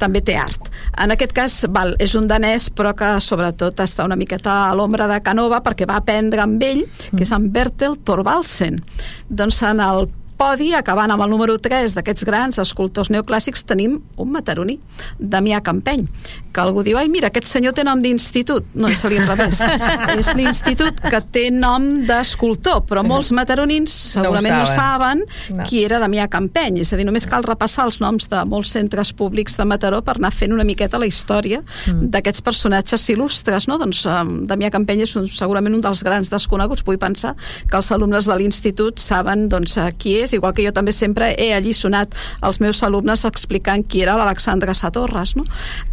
també 0.00 0.22
té 0.24 0.38
art. 0.40 0.70
En 0.98 1.12
aquest 1.12 1.34
cas, 1.36 1.58
val, 1.70 1.94
és 2.02 2.14
un 2.18 2.26
danès, 2.30 2.70
però 2.72 2.94
que 2.96 3.10
sobretot 3.20 3.80
està 3.84 4.06
una 4.08 4.16
miqueta 4.16 4.54
a 4.68 4.74
l'ombra 4.74 5.06
de 5.10 5.20
Canova 5.24 5.60
perquè 5.64 5.86
va 5.88 6.00
aprendre 6.00 6.42
amb 6.42 6.62
ell, 6.64 6.86
que 7.12 7.24
és 7.26 7.34
en 7.36 7.50
Bertel 7.52 7.98
Thorvaldsen. 8.04 8.80
Doncs 9.28 9.60
en 9.68 9.84
el 9.84 10.08
podi, 10.38 10.72
acabant 10.76 11.10
amb 11.12 11.24
el 11.24 11.32
número 11.32 11.58
3 11.58 11.96
d'aquests 11.98 12.26
grans 12.28 12.60
escultors 12.62 13.10
neoclàssics, 13.12 13.64
tenim 13.68 13.98
un 14.16 14.32
mataroní, 14.32 14.78
Damià 15.18 15.60
Campeny, 15.64 16.06
que 16.54 16.62
algú 16.62 16.82
diu, 16.86 16.98
ai, 16.98 17.10
mira, 17.12 17.30
aquest 17.30 17.48
senyor 17.50 17.74
té 17.76 17.84
nom 17.86 18.00
d'institut. 18.02 18.66
No, 18.78 18.90
és 18.90 19.02
l'inrevés. 19.06 19.60
és 20.18 20.30
l'institut 20.38 21.02
que 21.02 21.20
té 21.34 21.48
nom 21.54 21.84
d'escultor, 22.08 22.82
però 22.88 23.04
molts 23.06 23.30
mataronins 23.36 23.92
segurament 24.14 24.56
no, 24.56 24.64
no 24.64 24.70
saben 24.70 25.24
no. 25.54 25.66
qui 25.68 25.82
era 25.86 26.00
Damià 26.02 26.28
Campeny. 26.30 26.80
És 26.82 26.92
a 26.94 26.98
dir, 26.98 27.06
només 27.08 27.26
cal 27.28 27.46
repassar 27.46 27.88
els 27.88 28.00
noms 28.02 28.30
de 28.30 28.42
molts 28.48 28.72
centres 28.74 29.12
públics 29.16 29.58
de 29.58 29.66
Mataró 29.68 30.00
per 30.06 30.16
anar 30.18 30.32
fent 30.34 30.54
una 30.54 30.66
miqueta 30.66 31.00
la 31.00 31.08
història 31.08 31.60
mm. 31.62 32.08
d'aquests 32.14 32.44
personatges 32.46 33.06
il·lustres. 33.14 33.68
No? 33.70 33.78
Doncs 33.80 34.04
um, 34.08 34.34
Damià 34.48 34.72
Campeny 34.74 35.04
és 35.06 35.14
un, 35.18 35.28
segurament 35.30 35.78
un 35.78 35.84
dels 35.84 36.02
grans 36.06 36.32
desconeguts. 36.32 36.86
Vull 36.86 37.00
pensar 37.00 37.34
que 37.68 37.78
els 37.78 37.92
alumnes 37.94 38.28
de 38.28 38.38
l'institut 38.40 39.02
saben 39.02 39.46
doncs, 39.52 39.76
qui 40.00 40.16
és, 40.22 40.27
igual 40.36 40.54
que 40.54 40.64
jo 40.66 40.72
també 40.74 40.92
sempre 40.92 41.32
he 41.38 41.52
allisonat 41.54 42.14
els 42.44 42.60
meus 42.60 42.82
alumnes 42.86 43.24
explicant 43.28 43.84
qui 43.86 44.02
era 44.04 44.16
l'Alexandre 44.18 44.74
Satorres. 44.74 45.34
No? 45.38 45.46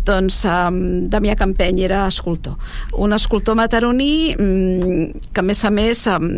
Doncs 0.05 0.43
um, 0.49 0.81
Damià 1.11 1.37
Campeny 1.39 1.83
era 1.85 2.05
escultor. 2.07 2.59
Un 2.93 3.13
escultor 3.13 3.55
mataroní 3.55 4.35
um, 4.39 5.09
que 5.31 5.43
a 5.43 5.45
més 5.45 5.63
a 5.65 5.71
més 5.73 6.05
um, 6.11 6.29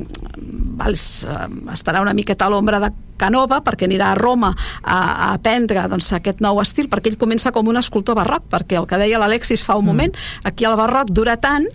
estarà 1.74 2.02
una 2.02 2.16
miqueta 2.18 2.48
a 2.48 2.54
l'ombra 2.54 2.82
de 2.84 2.94
Canova 3.18 3.60
perquè 3.66 3.88
anirà 3.88 4.12
a 4.14 4.18
Roma 4.20 4.52
a, 4.54 4.98
a 4.98 5.30
aprendre 5.34 5.84
doncs, 5.90 6.12
aquest 6.14 6.44
nou 6.46 6.62
estil 6.62 6.88
perquè 6.92 7.12
ell 7.12 7.20
comença 7.20 7.52
com 7.52 7.68
un 7.68 7.82
escultor 7.82 8.18
barroc 8.20 8.46
perquè 8.54 8.78
el 8.80 8.86
que 8.90 9.00
deia 9.02 9.20
l'Alexis 9.20 9.66
fa 9.66 9.76
un 9.80 9.88
mm. 9.88 9.90
moment 9.90 10.14
aquí 10.46 10.70
el 10.70 10.78
barroc 10.78 11.10
dura 11.10 11.38
tant 11.42 11.66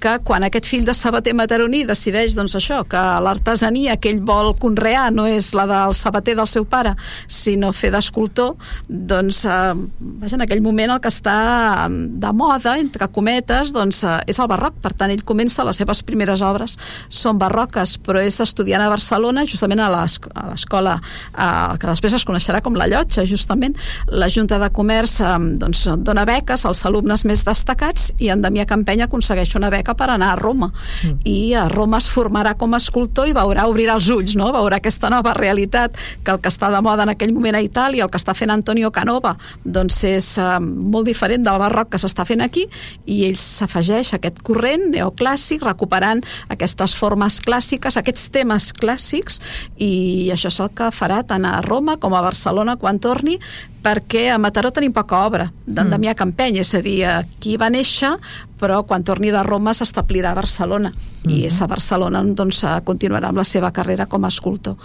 que 0.00 0.16
quan 0.24 0.44
aquest 0.46 0.68
fill 0.70 0.86
de 0.88 0.94
sabater 0.96 1.34
mataroní 1.36 1.84
decideix 1.88 2.34
doncs 2.36 2.56
això, 2.58 2.82
que 2.88 3.00
l'artesania 3.24 3.98
que 4.00 4.10
ell 4.12 4.22
vol 4.24 4.54
conrear 4.58 5.10
no 5.14 5.26
és 5.28 5.52
la 5.56 5.66
del 5.70 5.94
sabater 5.96 6.36
del 6.38 6.48
seu 6.50 6.64
pare, 6.64 6.94
sinó 7.28 7.72
fer 7.76 7.92
d'escultor, 7.94 8.56
doncs 8.88 9.44
eh, 9.44 9.74
vaja, 10.22 10.38
en 10.38 10.44
aquell 10.46 10.62
moment 10.64 10.94
el 10.96 11.02
que 11.02 11.12
està 11.12 11.88
de 11.90 12.32
moda, 12.36 12.76
entre 12.80 13.08
cometes, 13.12 13.74
doncs 13.76 14.02
eh, 14.04 14.16
és 14.30 14.40
el 14.40 14.48
barroc. 14.50 14.78
Per 14.80 14.92
tant, 14.96 15.12
ell 15.12 15.24
comença, 15.26 15.64
les 15.66 15.80
seves 15.80 16.02
primeres 16.06 16.42
obres 16.46 16.76
són 17.08 17.38
barroques, 17.40 17.96
però 18.04 18.22
és 18.22 18.40
estudiant 18.42 18.82
a 18.82 18.90
Barcelona, 18.92 19.44
justament 19.48 19.82
a 19.84 19.90
l'escola 19.92 20.96
eh, 21.00 21.76
que 21.80 21.90
després 21.90 22.16
es 22.16 22.26
coneixerà 22.26 22.62
com 22.64 22.78
la 22.78 22.88
Llotja, 22.90 23.26
justament. 23.28 23.76
La 24.08 24.30
Junta 24.32 24.60
de 24.62 24.70
Comerç 24.74 25.18
eh, 25.24 25.36
doncs, 25.60 25.86
dona 26.06 26.26
beques 26.28 26.64
als 26.68 26.84
alumnes 26.88 27.26
més 27.28 27.44
destacats 27.46 28.10
i 28.18 28.30
en 28.32 28.42
Damià 28.44 28.66
Campeny 28.68 29.04
aconsegueix 29.06 29.54
una 29.58 29.70
beca 29.72 29.89
per 29.98 30.10
anar 30.12 30.32
a 30.32 30.38
Roma 30.40 30.70
mm. 30.72 31.20
i 31.28 31.54
a 31.58 31.66
Roma 31.70 32.00
es 32.00 32.08
formarà 32.10 32.54
com 32.58 32.74
a 32.74 32.80
escultor 32.80 33.28
i 33.28 33.34
veurà 33.36 33.66
obrir 33.70 33.88
els 33.92 34.08
ulls, 34.12 34.36
no? 34.38 34.50
veurà 34.54 34.80
aquesta 34.80 35.10
nova 35.12 35.34
realitat 35.36 35.96
que 36.24 36.34
el 36.34 36.40
que 36.42 36.52
està 36.52 36.70
de 36.72 36.80
moda 36.84 37.06
en 37.06 37.14
aquell 37.14 37.34
moment 37.34 37.58
a 37.58 37.64
Itàlia, 37.64 38.04
el 38.04 38.12
que 38.12 38.20
està 38.20 38.34
fent 38.36 38.52
Antonio 38.54 38.90
Canova 38.94 39.36
doncs 39.64 40.02
és 40.08 40.32
uh, 40.40 40.58
molt 40.60 41.08
diferent 41.08 41.46
del 41.46 41.60
barroc 41.62 41.92
que 41.94 42.00
s'està 42.02 42.26
fent 42.28 42.44
aquí 42.44 42.66
i 43.06 43.24
ell 43.28 43.38
s'afegeix 43.40 44.12
a 44.12 44.20
aquest 44.20 44.42
corrent 44.46 44.90
neoclàssic 44.94 45.64
recuperant 45.66 46.22
aquestes 46.52 46.94
formes 46.96 47.40
clàssiques, 47.44 47.96
aquests 47.96 48.30
temes 48.34 48.70
clàssics 48.76 49.40
i 49.76 50.30
això 50.34 50.50
és 50.50 50.60
el 50.62 50.72
que 50.76 50.90
farà 50.94 51.22
tant 51.26 51.46
a 51.46 51.60
Roma 51.66 51.98
com 52.00 52.14
a 52.14 52.24
Barcelona 52.24 52.76
quan 52.80 53.00
torni 53.02 53.38
perquè 53.80 54.28
a 54.30 54.38
Mataró 54.38 54.70
tenim 54.74 54.92
poca 54.92 55.22
obra 55.24 55.48
d'en 55.64 55.86
mm. 55.86 55.92
Damià 55.94 56.14
Campeny, 56.16 56.60
és 56.60 56.74
a 56.76 56.82
dir, 56.84 56.98
aquí 57.08 57.56
va 57.60 57.70
néixer 57.72 58.12
però 58.60 58.82
quan 58.86 59.04
torni 59.04 59.32
de 59.32 59.42
Roma 59.46 59.74
s'establirà 59.74 60.30
a 60.32 60.38
Barcelona 60.38 60.90
mm 60.90 60.94
-hmm. 60.94 61.36
i 61.36 61.46
és 61.46 61.60
a 61.60 61.66
Barcelona 61.66 62.22
doncs 62.22 62.64
continuarà 62.84 63.28
amb 63.28 63.38
la 63.38 63.44
seva 63.44 63.70
carrera 63.72 64.06
com 64.06 64.24
a 64.24 64.28
escultor 64.28 64.76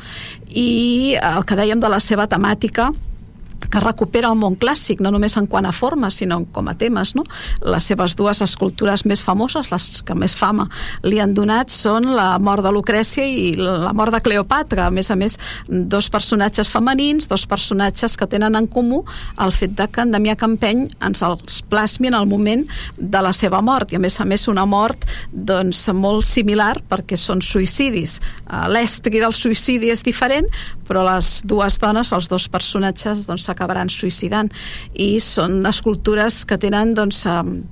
i 0.50 1.16
el 1.22 1.46
que 1.46 1.56
dèiem 1.56 1.80
de 1.80 1.90
la 1.90 2.00
seva 2.00 2.28
temàtica 2.28 2.92
que 3.72 3.82
recupera 3.84 4.32
el 4.32 4.40
món 4.40 4.58
clàssic, 4.60 5.02
no 5.02 5.12
només 5.14 5.38
en 5.40 5.48
quant 5.52 5.66
a 5.66 5.74
formes, 5.76 6.20
sinó 6.22 6.42
com 6.54 6.70
a 6.70 6.76
temes. 6.78 7.16
No? 7.16 7.26
Les 7.66 7.88
seves 7.92 8.16
dues 8.16 8.42
escultures 8.46 9.06
més 9.06 9.24
famoses, 9.26 9.72
les 9.72 10.02
que 10.06 10.18
més 10.18 10.36
fama 10.38 10.68
li 11.04 11.20
han 11.22 11.34
donat, 11.38 11.74
són 11.74 12.12
la 12.16 12.36
mort 12.40 12.66
de 12.66 12.72
Lucrècia 12.74 13.26
i 13.26 13.54
la 13.60 13.94
mort 13.94 14.14
de 14.16 14.22
Cleopatra. 14.26 14.88
A 14.88 14.94
més 14.94 15.12
a 15.12 15.18
més, 15.20 15.38
dos 15.68 16.10
personatges 16.14 16.70
femenins, 16.72 17.30
dos 17.32 17.46
personatges 17.50 18.18
que 18.18 18.30
tenen 18.30 18.56
en 18.56 18.68
comú 18.68 19.04
el 19.42 19.54
fet 19.56 19.76
de 19.78 19.88
que 19.92 20.04
en 20.04 20.14
Damià 20.14 20.36
Campeny 20.40 20.86
ens 21.06 21.24
els 21.26 21.62
plasmi 21.70 22.10
en 22.12 22.18
el 22.20 22.28
moment 22.30 22.66
de 22.98 23.22
la 23.24 23.34
seva 23.36 23.62
mort, 23.66 23.92
i 23.92 24.00
a 24.00 24.04
més 24.04 24.20
a 24.22 24.26
més 24.28 24.48
una 24.52 24.66
mort 24.70 25.06
doncs, 25.32 25.86
molt 25.96 26.26
similar 26.28 26.80
perquè 26.90 27.18
són 27.20 27.42
suïcidis. 27.46 28.20
Eh, 28.46 28.66
l'estri 28.72 29.22
del 29.24 29.36
suïcidi 29.36 29.92
és 29.94 30.04
diferent, 30.06 30.48
però 30.88 31.04
les 31.08 31.42
dues 31.48 31.80
dones, 31.82 32.12
els 32.16 32.30
dos 32.32 32.48
personatges, 32.52 33.26
doncs, 33.30 33.48
s'acabaran 33.56 33.90
suïcidant 33.90 34.52
i 34.94 35.20
són 35.24 35.64
escultures 35.66 36.44
que 36.46 36.58
tenen 36.60 36.94
doncs, 36.96 37.24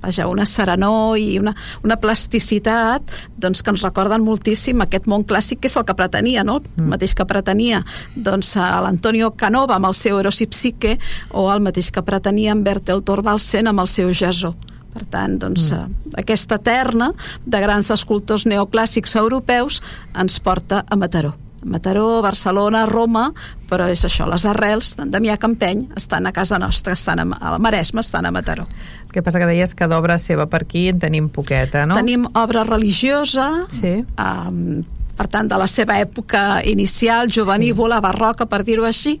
vaja, 0.02 0.26
una 0.28 0.46
serenor 0.48 1.18
i 1.20 1.38
una, 1.38 1.54
una 1.84 1.98
plasticitat 2.00 3.12
doncs, 3.36 3.62
que 3.62 3.70
ens 3.74 3.84
recorden 3.84 4.24
moltíssim 4.24 4.80
aquest 4.80 5.06
món 5.06 5.24
clàssic 5.28 5.60
que 5.60 5.68
és 5.68 5.76
el 5.76 5.84
que 5.84 5.94
pretenia, 5.94 6.44
no? 6.44 6.62
el 6.64 6.82
mm. 6.82 6.90
mateix 6.96 7.14
que 7.14 7.28
pretenia 7.28 7.84
doncs, 8.16 8.56
l'Antonio 8.56 9.32
Canova 9.36 9.76
amb 9.76 9.90
el 9.90 9.94
seu 9.98 10.18
Eros 10.18 10.40
i 10.40 10.48
Psique 10.48 10.96
o 11.30 11.50
el 11.52 11.60
mateix 11.60 11.92
que 11.92 12.02
pretenia 12.02 12.54
en 12.54 12.64
Bertel 12.64 13.04
Thorvaldsen 13.04 13.68
amb 13.68 13.84
el 13.84 13.90
seu 13.90 14.12
Jasó. 14.14 14.54
Per 14.94 15.02
tant, 15.10 15.36
doncs, 15.42 15.72
mm. 15.74 16.16
aquesta 16.22 16.60
terna 16.62 17.10
de 17.44 17.60
grans 17.60 17.90
escultors 17.90 18.46
neoclàssics 18.46 19.18
europeus 19.18 19.82
ens 20.14 20.38
porta 20.40 20.84
a 20.86 20.96
Mataró. 20.96 21.34
Mataró, 21.64 22.22
Barcelona, 22.22 22.84
Roma, 22.86 23.30
però 23.70 23.88
és 23.90 24.04
això, 24.06 24.26
les 24.30 24.44
arrels 24.48 24.94
d'en 24.98 25.10
Damià 25.12 25.36
Campeny 25.40 25.86
estan 25.96 26.28
a 26.28 26.32
casa 26.36 26.58
nostra, 26.62 26.94
estan 26.94 27.24
a, 27.24 27.26
a 27.40 27.54
la 27.56 27.60
Maresma, 27.62 28.04
estan 28.04 28.26
a 28.26 28.32
Mataró. 28.34 28.66
El 29.06 29.12
que 29.14 29.22
passa 29.22 29.40
que 29.42 29.48
deies 29.50 29.74
que 29.74 29.88
d'obra 29.90 30.18
seva 30.22 30.46
per 30.50 30.64
aquí 30.64 30.88
en 30.92 31.02
tenim 31.02 31.28
poqueta, 31.32 31.86
no? 31.86 31.98
Tenim 31.98 32.26
obra 32.34 32.64
religiosa, 32.68 33.66
sí. 33.72 34.00
um, 34.18 34.82
per 35.18 35.28
tant, 35.30 35.50
de 35.50 35.58
la 35.60 35.68
seva 35.70 35.98
època 36.02 36.62
inicial, 36.68 37.30
juvenívola, 37.32 38.00
sí. 38.00 38.06
barroca, 38.08 38.48
per 38.50 38.64
dir-ho 38.66 38.86
així, 38.88 39.18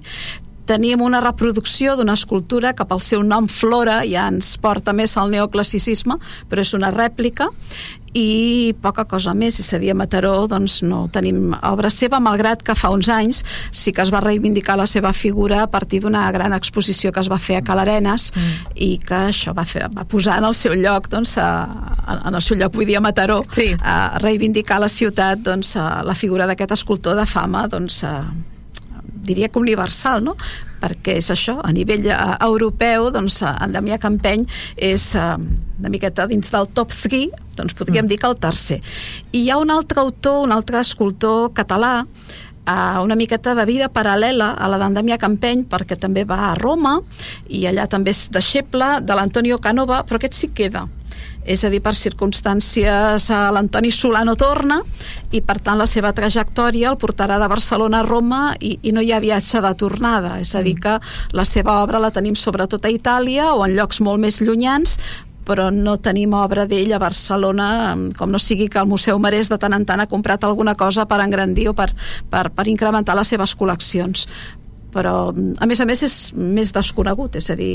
tenim 0.64 1.02
una 1.04 1.20
reproducció 1.20 1.94
d'una 1.96 2.16
escultura 2.16 2.72
que 2.76 2.86
pel 2.88 3.02
seu 3.04 3.22
nom 3.22 3.48
Flora 3.52 4.00
ja 4.08 4.26
ens 4.32 4.54
porta 4.60 4.94
més 4.96 5.16
al 5.20 5.30
neoclassicisme, 5.34 6.16
però 6.48 6.64
és 6.64 6.72
una 6.76 6.90
rèplica 6.94 7.50
i 8.14 8.74
poca 8.82 9.04
cosa 9.10 9.34
més, 9.34 9.58
és 9.58 9.72
a 9.74 9.80
dir, 9.82 9.90
a 9.90 9.96
Mataró 9.98 10.46
doncs 10.50 10.78
no 10.86 11.04
tenim 11.12 11.52
obra 11.66 11.90
seva, 11.90 12.20
malgrat 12.22 12.62
que 12.62 12.76
fa 12.78 12.92
uns 12.94 13.10
anys 13.10 13.42
sí 13.74 13.92
que 13.92 14.04
es 14.04 14.12
va 14.14 14.22
reivindicar 14.22 14.76
la 14.78 14.86
seva 14.86 15.12
figura 15.12 15.64
a 15.64 15.70
partir 15.70 16.00
d'una 16.04 16.22
gran 16.32 16.54
exposició 16.54 17.10
que 17.12 17.20
es 17.24 17.30
va 17.30 17.40
fer 17.42 17.58
a 17.58 17.64
Calarenes 17.66 18.30
mm. 18.30 18.72
i 18.86 18.90
que 19.02 19.20
això 19.32 19.54
va, 19.56 19.66
fer, 19.66 19.88
va 19.90 20.06
posar 20.06 20.38
en 20.38 20.48
el 20.48 20.54
seu 20.54 20.78
lloc 20.78 21.10
doncs, 21.10 21.36
a, 21.42 21.50
en 22.14 22.34
el 22.34 22.42
seu 22.42 22.58
lloc, 22.60 22.74
vull 22.78 22.86
dir 22.86 23.00
a 23.00 23.04
Mataró 23.04 23.42
sí. 23.50 23.72
a 23.82 24.18
reivindicar 24.22 24.78
la 24.82 24.88
ciutat 24.88 25.42
doncs, 25.42 25.74
a 25.76 26.04
la 26.06 26.14
figura 26.14 26.46
d'aquest 26.46 26.78
escultor 26.78 27.18
de 27.18 27.26
fama 27.26 27.66
doncs, 27.68 28.04
a, 28.06 28.20
diria 29.24 29.48
que 29.48 29.58
universal, 29.58 30.22
no? 30.22 30.36
Perquè 30.84 31.18
és 31.22 31.30
això, 31.32 31.58
a 31.64 31.72
nivell 31.72 32.08
uh, 32.12 32.36
europeu 32.44 33.08
doncs 33.14 33.40
en 33.48 33.74
Damià 33.74 33.98
Campeny 34.02 34.44
és 34.76 35.12
uh, 35.16 35.36
una 35.80 35.92
miqueta 35.92 36.28
dins 36.30 36.52
del 36.52 36.68
top 36.76 36.92
3 36.92 37.32
doncs 37.56 37.76
podríem 37.78 38.04
mm. 38.04 38.12
dir 38.12 38.20
que 38.20 38.30
el 38.30 38.40
tercer 38.40 38.80
i 39.32 39.44
hi 39.44 39.50
ha 39.50 39.60
un 39.62 39.72
altre 39.72 40.02
autor, 40.04 40.42
un 40.44 40.52
altre 40.52 40.82
escultor 40.82 41.52
català 41.56 41.94
uh, 42.04 42.98
una 43.04 43.16
miqueta 43.16 43.54
de 43.56 43.64
vida 43.68 43.88
paral·lela 43.92 44.52
a 44.58 44.68
la 44.68 44.80
d'en 44.82 44.98
Damià 44.98 45.18
Campeny 45.20 45.64
perquè 45.70 45.98
també 46.00 46.26
va 46.28 46.50
a 46.50 46.58
Roma 46.60 46.98
i 47.48 47.64
allà 47.70 47.88
també 47.88 48.12
és 48.12 48.26
deixeble 48.34 48.98
de 49.00 49.16
l'Antonio 49.16 49.60
Canova 49.62 50.02
però 50.04 50.20
aquest 50.20 50.36
sí 50.42 50.52
queda 50.56 50.86
és 51.44 51.64
a 51.64 51.70
dir, 51.72 51.82
per 51.84 51.94
circumstàncies 51.98 53.28
l'Antoni 53.54 53.92
Solano 53.92 54.34
torna 54.40 54.80
i 55.34 55.42
per 55.44 55.58
tant 55.60 55.78
la 55.78 55.86
seva 55.90 56.14
trajectòria 56.16 56.90
el 56.92 56.98
portarà 57.00 57.38
de 57.40 57.50
Barcelona 57.50 58.00
a 58.00 58.06
Roma 58.06 58.40
i, 58.60 58.78
i 58.82 58.94
no 58.96 59.04
hi 59.04 59.12
ha 59.12 59.20
viatge 59.22 59.60
de 59.64 59.74
tornada, 59.78 60.38
és 60.40 60.54
a 60.54 60.64
dir 60.64 60.76
que 60.80 60.96
la 61.36 61.44
seva 61.44 61.80
obra 61.82 62.00
la 62.00 62.12
tenim 62.14 62.36
sobretot 62.38 62.84
a 62.84 62.92
Itàlia 62.92 63.52
o 63.54 63.64
en 63.66 63.76
llocs 63.76 64.00
molt 64.00 64.22
més 64.24 64.40
llunyans 64.40 64.98
però 65.44 65.68
no 65.68 65.98
tenim 66.00 66.32
obra 66.32 66.64
d'ell 66.64 66.94
a 66.96 66.98
Barcelona, 67.02 67.68
com 68.16 68.32
no 68.32 68.40
sigui 68.40 68.70
que 68.72 68.80
el 68.80 68.88
Museu 68.88 69.20
Marès 69.20 69.50
de 69.52 69.58
tant 69.60 69.76
en 69.76 69.84
tant 69.84 70.00
ha 70.00 70.08
comprat 70.08 70.44
alguna 70.48 70.72
cosa 70.74 71.04
per 71.04 71.20
engrandir 71.20 71.68
o 71.68 71.74
per, 71.76 71.90
per, 72.32 72.48
per 72.48 72.64
incrementar 72.72 73.16
les 73.18 73.28
seves 73.28 73.52
col·leccions 73.52 74.24
però 74.94 75.32
a 75.34 75.68
més 75.68 75.82
a 75.82 75.88
més 75.88 76.04
és 76.06 76.16
més 76.38 76.72
desconegut, 76.74 77.40
és 77.40 77.50
a 77.50 77.58
dir, 77.58 77.72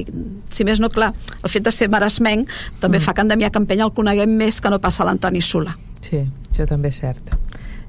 si 0.54 0.68
més 0.68 0.80
no, 0.80 0.92
clar, 0.94 1.12
el 1.44 1.52
fet 1.52 1.68
de 1.68 1.76
ser 1.76 1.90
maresmenc 1.92 2.50
també 2.80 2.98
mm. 2.98 3.06
fa 3.06 3.16
que 3.16 3.28
en 3.28 3.36
Damià 3.36 3.52
Campeny 3.54 3.84
el 3.86 3.94
coneguem 3.96 4.40
més 4.40 4.62
que 4.64 4.72
no 4.72 4.82
passa 4.82 5.08
l'Antoni 5.08 5.44
Sola. 5.44 5.76
Sí, 6.02 6.24
això 6.50 6.68
també 6.70 6.94
és 6.94 7.04
cert. 7.04 7.38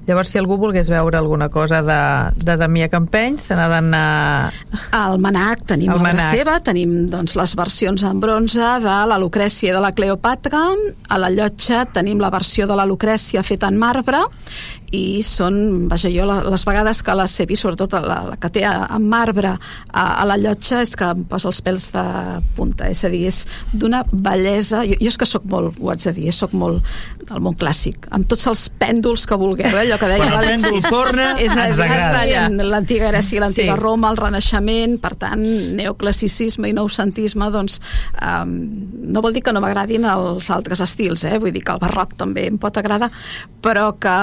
Llavors, 0.07 0.31
si 0.33 0.39
algú 0.41 0.55
volgués 0.57 0.89
veure 0.89 1.17
alguna 1.19 1.47
cosa 1.53 1.83
de, 1.85 1.97
de 2.41 2.55
Damià 2.57 2.87
Campeny, 2.89 3.37
se 3.39 3.53
n'ha 3.55 3.67
d'anar... 3.69 4.49
Al 4.97 5.19
Manac 5.21 5.61
tenim 5.69 5.91
Manac. 5.93 6.33
seva, 6.33 6.55
tenim 6.65 6.95
doncs, 7.11 7.35
les 7.37 7.53
versions 7.55 8.01
en 8.09 8.19
bronze 8.23 8.71
de 8.81 8.95
la 9.11 9.19
Lucrècia 9.21 9.75
de 9.75 9.83
la 9.83 9.93
Cleopatra, 9.93 10.63
a 11.07 11.21
la 11.21 11.29
Llotja 11.29 11.85
tenim 11.93 12.19
la 12.19 12.31
versió 12.33 12.65
de 12.65 12.79
la 12.79 12.87
Lucrècia 12.89 13.45
feta 13.45 13.69
en 13.69 13.77
marbre, 13.77 14.23
i 14.91 15.21
són, 15.23 15.87
vaja, 15.91 16.09
jo 16.11 16.25
les 16.27 16.65
vegades 16.67 16.99
que 17.05 17.15
les 17.15 17.35
he 17.39 17.47
vist, 17.47 17.63
sobretot 17.63 17.95
la, 18.03 18.17
la 18.31 18.37
que 18.39 18.49
té 18.51 18.65
en 18.67 19.07
marbre 19.07 19.53
a, 19.55 20.03
a 20.03 20.25
la 20.27 20.37
llotja, 20.39 20.81
és 20.83 20.93
que 20.99 21.07
em 21.15 21.23
posa 21.31 21.47
els 21.51 21.61
pèls 21.63 21.87
de 21.95 22.03
punta, 22.57 22.89
és 22.91 23.03
a 23.07 23.11
dir, 23.13 23.23
és 23.29 23.45
d'una 23.71 24.03
bellesa, 24.11 24.83
jo, 24.87 24.97
jo 24.99 25.11
és 25.13 25.17
que 25.19 25.27
sóc 25.29 25.47
molt, 25.51 25.79
ho 25.79 25.91
haig 25.93 26.03
de 26.03 26.13
dir, 26.17 26.33
sóc 26.35 26.55
molt 26.57 26.83
del 27.29 27.39
món 27.43 27.55
clàssic, 27.59 28.09
amb 28.11 28.27
tots 28.27 28.43
els 28.51 28.65
pèndols 28.81 29.23
que 29.29 29.37
vulgueu, 29.39 29.71
eh? 29.71 29.85
allò 29.85 29.99
que 30.01 30.11
deia 30.11 30.27
Quan 30.27 30.37
el 30.41 30.49
pèndol 30.51 30.83
torna, 30.89 31.29
és 31.43 31.55
ens 31.55 31.79
agrada. 31.79 32.47
L'antiga 32.61 33.11
Grècia, 33.11 33.43
l'antiga 33.43 33.59
Sí. 33.61 33.79
Roma, 33.79 34.09
el 34.09 34.17
Renaixement, 34.17 34.97
per 35.01 35.13
tant, 35.19 35.41
neoclassicisme 35.77 36.69
i 36.71 36.73
noucentisme, 36.75 37.47
doncs, 37.53 37.79
um, 38.17 38.55
no 39.13 39.21
vol 39.23 39.35
dir 39.35 39.43
que 39.45 39.53
no 39.53 39.61
m'agradin 39.63 40.07
els 40.09 40.49
altres 40.53 40.81
estils, 40.83 41.23
eh? 41.29 41.37
vull 41.39 41.53
dir 41.55 41.63
que 41.63 41.75
el 41.75 41.81
barroc 41.81 42.15
també 42.19 42.47
em 42.49 42.57
pot 42.61 42.79
agradar, 42.81 43.11
però 43.61 43.91
que 44.01 44.15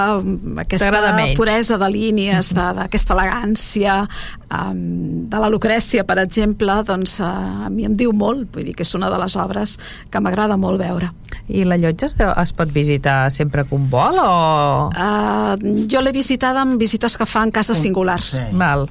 aquesta 0.59 0.91
puresa 1.37 1.79
de 1.79 1.89
línies, 1.91 2.53
de- 2.55 2.73
d'aquesta 2.75 3.15
elegància, 3.15 4.09
um, 4.51 5.29
de 5.29 5.39
la 5.39 5.49
Lucrècia, 5.51 6.05
per 6.05 6.19
exemple, 6.19 6.73
doncs 6.85 7.19
uh, 7.21 7.67
a 7.67 7.71
mi 7.71 7.85
em 7.85 7.95
diu 7.97 8.13
molt, 8.13 8.49
vull 8.55 8.65
dir 8.65 8.75
que 8.75 8.83
és 8.87 8.95
una 8.95 9.11
de 9.11 9.19
les 9.19 9.37
obres 9.37 9.79
que 10.11 10.21
m'agrada 10.21 10.57
molt 10.57 10.79
veure. 10.81 11.11
I 11.49 11.65
la 11.65 11.77
llotja 11.81 12.07
es, 12.07 12.17
deu- 12.19 12.35
es 12.43 12.53
pot 12.53 12.71
visitar 12.73 13.31
sempre 13.31 13.65
que 13.65 13.75
un 13.75 13.89
vol 13.91 14.19
o... 14.23 14.91
Uh, 14.93 15.57
jo 15.91 16.01
l'he 16.03 16.13
visitada 16.13 16.63
amb 16.63 16.79
visites 16.81 17.17
que 17.17 17.27
fan 17.27 17.51
cases 17.51 17.79
singulars, 17.79 18.35
Sí. 18.39 18.43
Val, 18.53 18.89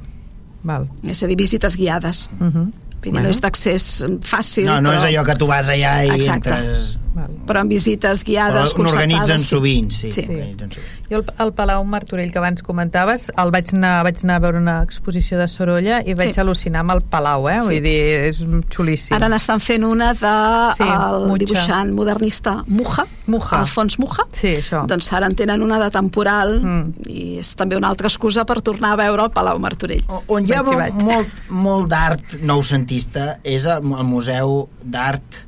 val. 0.63 0.87
és 1.03 1.21
a 1.23 1.27
dir, 1.27 1.35
visites 1.37 1.75
guiades. 1.77 2.29
Uh 2.39 2.45
-huh. 2.47 2.67
Vull 3.03 3.13
dir, 3.13 3.21
no 3.21 3.29
és 3.29 3.39
d'accés 3.39 4.05
fàcil, 4.21 4.65
No, 4.65 4.81
no 4.81 4.89
però, 4.89 4.95
és 4.97 5.03
allò 5.03 5.23
que 5.25 5.35
tu 5.35 5.45
vas 5.47 5.67
allà 5.69 6.03
i 6.05 6.09
Exacte. 6.19 6.49
entres... 6.49 6.97
val. 7.17 7.33
però 7.47 7.61
amb 7.65 7.69
visites 7.73 8.23
guiades, 8.23 8.73
Però 8.75 8.83
n'organitzen 8.85 9.39
sovint, 9.43 9.91
sí. 9.91 10.11
Sí. 10.11 10.23
sovint. 10.23 10.77
Jo 11.09 11.19
el, 11.21 11.25
el 11.39 11.53
Palau 11.55 11.85
Martorell 11.87 12.31
que 12.33 12.37
abans 12.41 12.61
comentaves, 12.63 13.29
el 13.39 13.51
vaig 13.51 13.69
anar, 13.73 14.03
vaig 14.03 14.17
anar 14.25 14.35
a 14.35 14.39
veure 14.43 14.57
una 14.59 14.81
exposició 14.83 15.37
de 15.39 15.47
Sorolla 15.47 16.01
i 16.05 16.13
vaig 16.13 16.33
Sí. 16.35 16.41
al·lucinar 16.41 16.81
amb 16.83 16.91
el 16.97 17.01
Palau, 17.01 17.47
eh? 17.49 17.59
Sí. 17.61 17.67
Vull 17.77 17.83
dir, 17.83 18.01
és 18.27 18.41
xulíssim. 18.69 19.15
Ara 19.15 19.29
n'estan 19.31 19.61
fent 19.63 19.85
una 19.87 20.13
de 20.13 20.33
Sí, 20.75 20.83
el 20.83 21.27
Mucha. 21.27 21.37
dibuixant 21.45 21.93
modernista 21.95 22.63
Muja, 22.67 23.05
Muja. 23.27 23.61
Alfons 23.61 23.97
Muja. 23.99 24.23
Sí, 24.33 24.55
això. 24.59 24.85
Doncs 24.87 25.11
ara 25.13 25.27
en 25.27 25.35
tenen 25.35 25.63
una 25.63 25.79
de 25.79 25.89
temporal 25.91 26.59
Mm. 26.61 26.93
i 27.07 27.37
és 27.39 27.55
també 27.55 27.77
una 27.77 27.87
altra 27.87 28.07
excusa 28.07 28.45
per 28.45 28.61
tornar 28.61 28.91
a 28.93 28.95
veure 28.97 29.23
el 29.23 29.31
Palau 29.31 29.59
Martorell. 29.59 30.03
O- 30.09 30.23
On 30.27 30.45
hi 30.45 30.51
ha 30.53 30.61
Vaig 30.61 30.73
i 30.73 30.75
molt, 30.75 30.93
vaig. 30.97 31.03
molt, 31.05 31.49
molt 31.49 31.89
d'art 31.89 32.33
noucentista 32.41 33.39
és 33.43 33.65
el, 33.65 33.77
el 33.97 34.03
Museu 34.03 34.67
d'Art 34.83 35.46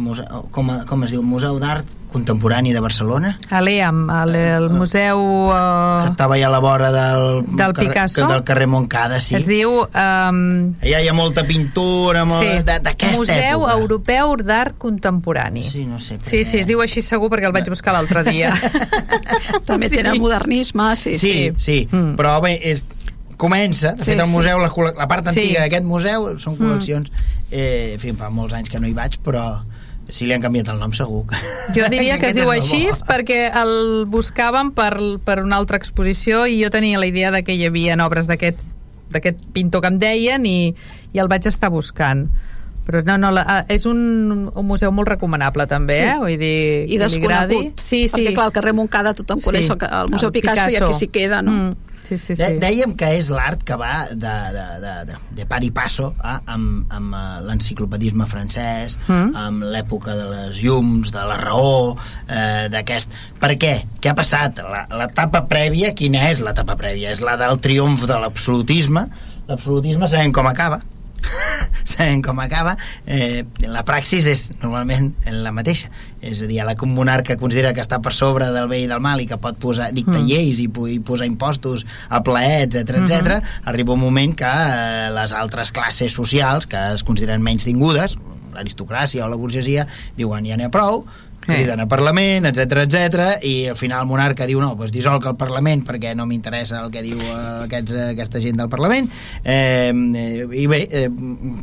museu, 0.00 0.26
com, 0.50 0.70
a- 0.70 0.84
com 0.86 1.04
es 1.04 1.10
diu? 1.14 1.22
Museu 1.22 1.58
d'Art 1.62 1.86
Contemporani 2.10 2.72
de 2.74 2.80
Barcelona 2.82 3.36
A 3.54 3.60
l'EAM, 3.62 4.08
al 4.10 4.34
el 4.34 4.64
Museu... 4.74 5.20
que 5.20 6.06
Uh, 6.06 6.10
estava 6.10 6.34
allà 6.34 6.48
a 6.48 6.50
la 6.50 6.58
vora 6.58 6.88
del, 6.90 7.44
Del 7.46 7.72
carrer, 7.72 7.88
Picasso? 7.92 8.26
del 8.26 8.42
carrer 8.42 8.66
Montcada 8.66 9.20
sí. 9.20 9.36
Es 9.38 9.46
diu... 9.46 9.70
Um, 9.86 10.40
allà 10.82 11.00
hi 11.04 11.06
ha 11.08 11.14
molta 11.14 11.44
pintura 11.46 12.24
molt, 12.26 12.42
sí, 12.42 12.64
d'aquesta 12.66 13.14
Museu 13.16 13.62
època 13.62 13.76
Europeu 13.78 14.34
d'Art 14.42 14.78
Contemporani. 14.82 15.62
sí, 15.62 15.84
no 15.86 16.00
sé 16.00 16.18
Sí, 16.26 16.42
sí, 16.44 16.58
es 16.64 16.66
diu 16.66 16.82
així 16.82 17.00
segur 17.00 17.30
perquè 17.30 17.46
el 17.46 17.54
vaig 17.54 17.68
buscar 17.70 17.94
l'altre 17.94 18.24
dia. 18.26 18.50
També 19.70 19.88
Sí. 19.88 19.96
tenen 20.00 20.18
modernisme, 20.20 20.94
sí, 20.96 21.18
sí, 21.18 21.52
sí. 21.52 21.54
sí, 21.58 21.88
Mm. 21.92 22.16
però 22.18 22.40
bé 22.42 22.56
és, 22.72 22.82
comença, 23.36 23.94
de 23.94 24.04
Sí, 24.04 24.10
fet 24.10 24.18
el 24.20 24.26
sí. 24.26 24.32
museu 24.32 24.58
la, 24.58 24.68
col- 24.68 24.94
la 24.98 25.06
part 25.08 25.30
Sí. 25.30 25.40
antiga 25.40 25.60
d'aquest 25.62 25.84
museu 25.84 26.38
són 26.38 26.58
col·leccions 26.58 27.08
eh, 27.50 27.92
en 27.94 27.98
fi, 28.00 28.12
fa 28.12 28.28
molts 28.30 28.52
anys 28.54 28.68
que 28.68 28.78
no 28.78 28.86
hi 28.86 28.92
vaig 28.92 29.16
però 29.24 29.60
si 30.12 30.26
li 30.26 30.34
han 30.34 30.42
canviat 30.42 30.68
el 30.72 30.80
nom 30.82 30.92
segur 30.96 31.24
que... 31.30 31.38
Jo 31.76 31.88
diria 31.92 32.18
que 32.20 32.30
es 32.30 32.36
diu 32.38 32.50
el 32.50 32.60
així 32.60 32.84
perquè 33.08 33.40
el 33.62 34.04
buscàvem 34.10 34.74
per, 34.76 34.92
per 35.24 35.40
una 35.44 35.58
altra 35.60 35.80
exposició 35.80 36.44
i 36.46 36.60
jo 36.62 36.70
tenia 36.70 37.00
la 37.00 37.08
idea 37.10 37.30
de 37.34 37.42
que 37.46 37.56
hi 37.56 37.66
havia 37.68 37.98
obres 38.04 38.28
d'aquest 38.30 38.66
d'aquest 39.10 39.40
pintor 39.52 39.82
que 39.82 39.90
em 39.90 39.98
deien 39.98 40.44
i, 40.46 40.72
i 41.12 41.18
el 41.18 41.28
vaig 41.28 41.46
estar 41.50 41.70
buscant 41.74 42.28
però 42.86 43.02
no, 43.06 43.16
no, 43.22 43.30
la, 43.34 43.42
ah, 43.46 43.64
és 43.70 43.84
un, 43.86 44.48
un 44.50 44.66
museu 44.66 44.90
molt 44.90 45.08
recomanable 45.12 45.66
també, 45.70 45.98
Sí. 46.00 46.06
eh? 46.08 46.16
Vull 46.18 46.38
dir, 46.40 46.56
I 46.90 46.98
desconegut. 46.98 47.78
Sí, 47.78 48.08
sí. 48.08 48.16
Perquè, 48.16 48.32
clar, 48.34 48.46
al 48.48 48.54
carrer 48.56 48.72
Montcada 48.74 49.12
tothom 49.14 49.42
coneix 49.44 49.68
el, 49.70 49.78
el 49.84 50.10
Museu 50.10 50.32
Picasso, 50.34 50.66
i 50.72 50.78
aquí 50.80 50.96
s'hi 50.96 51.10
queda, 51.12 51.38
no? 51.44 51.52
Mm, 51.52 51.89
sí, 52.10 52.18
sí, 52.18 52.34
sí. 52.36 52.42
De, 52.42 52.58
dèiem 52.62 52.92
que 52.98 53.08
és 53.18 53.30
l'art 53.30 53.62
que 53.66 53.76
va 53.78 54.06
de, 54.10 54.34
de, 54.56 54.64
de, 54.82 54.92
de, 55.08 55.16
de 55.38 55.46
par 55.48 55.62
i 55.64 55.70
passo 55.74 56.10
eh, 56.18 56.36
amb, 56.50 56.84
amb 56.92 57.14
eh, 57.14 57.22
l'enciclopedisme 57.48 58.26
francès, 58.26 58.98
Mm. 59.08 59.32
amb 59.36 59.64
l'època 59.72 60.14
de 60.18 60.26
les 60.30 60.60
llums, 60.62 61.10
de 61.14 61.24
la 61.30 61.36
raó, 61.40 61.96
eh, 62.28 62.68
d'aquest... 62.72 63.12
Per 63.40 63.52
què? 63.60 63.74
Què 64.00 64.10
ha 64.12 64.16
passat? 64.18 64.60
La- 64.64 64.86
L'etapa 65.00 65.44
prèvia, 65.50 65.94
quina 65.94 66.26
és 66.30 66.40
l'etapa 66.44 66.76
prèvia? 66.76 67.10
És 67.14 67.20
la 67.24 67.36
del 67.40 67.58
triomf 67.62 68.04
de 68.10 68.18
l'absolutisme. 68.20 69.06
L'absolutisme 69.48 70.06
sabem 70.08 70.32
com 70.32 70.46
acaba. 70.46 70.80
sabem 71.84 72.22
com 72.22 72.38
acaba 72.40 72.76
eh, 73.06 73.44
la 73.66 73.84
praxis 73.88 74.26
és 74.30 74.46
normalment 74.60 75.12
la 75.30 75.52
mateixa 75.52 75.90
és 76.20 76.42
a 76.44 76.48
dir, 76.48 76.60
la 76.64 76.74
que 76.76 76.84
un 76.84 76.92
monarca 76.92 77.36
considera 77.40 77.72
que 77.72 77.80
està 77.80 78.00
per 78.04 78.12
sobre 78.12 78.50
del 78.52 78.68
bé 78.68 78.82
i 78.82 78.88
del 78.90 79.00
mal 79.00 79.22
i 79.22 79.26
que 79.28 79.38
pot 79.40 79.56
posar, 79.60 79.90
dictar 79.96 80.20
Mm. 80.20 80.26
lleis 80.28 80.58
i, 80.60 80.68
i 80.68 80.98
posar 81.00 81.26
impostos 81.26 81.86
a 82.08 82.20
plaer, 82.22 82.66
etc 82.66 82.98
etc. 83.00 83.40
arriba 83.64 83.94
un 83.94 84.00
moment 84.00 84.34
que 84.36 84.50
eh, 84.50 85.08
les 85.14 85.32
altres 85.32 85.72
classes 85.72 86.12
socials 86.12 86.66
que 86.66 86.80
es 86.94 87.04
consideren 87.06 87.42
menys 87.42 87.64
tingudes 87.64 88.16
l'aristocràcia 88.54 89.24
o 89.24 89.30
la 89.30 89.38
burgesia 89.40 89.86
diuen 90.18 90.44
ja 90.46 90.58
n'hi 90.58 90.66
ha 90.68 90.72
prou 90.74 91.04
criden 91.40 91.80
a 91.80 91.86
Parlament, 91.88 92.44
etc 92.46 92.82
etc 92.84 93.44
i 93.48 93.66
al 93.72 93.76
final 93.76 94.02
el 94.04 94.08
monarca 94.10 94.46
diu 94.46 94.60
no, 94.60 94.74
doncs 94.76 94.92
dissolc 94.92 95.24
el 95.26 95.36
Parlament 95.40 95.82
perquè 95.88 96.12
no 96.14 96.26
m'interessa 96.28 96.82
el 96.84 96.90
que 96.92 97.00
diu 97.02 97.18
eh, 97.18 97.64
aquests, 97.64 97.94
eh, 97.96 98.08
aquesta 98.12 98.42
gent 98.44 98.58
del 98.60 98.68
Parlament 98.68 99.08
eh, 99.42 99.90
eh, 99.90 100.46
i 100.52 100.66
bé, 100.70 100.82
eh, 100.90 101.08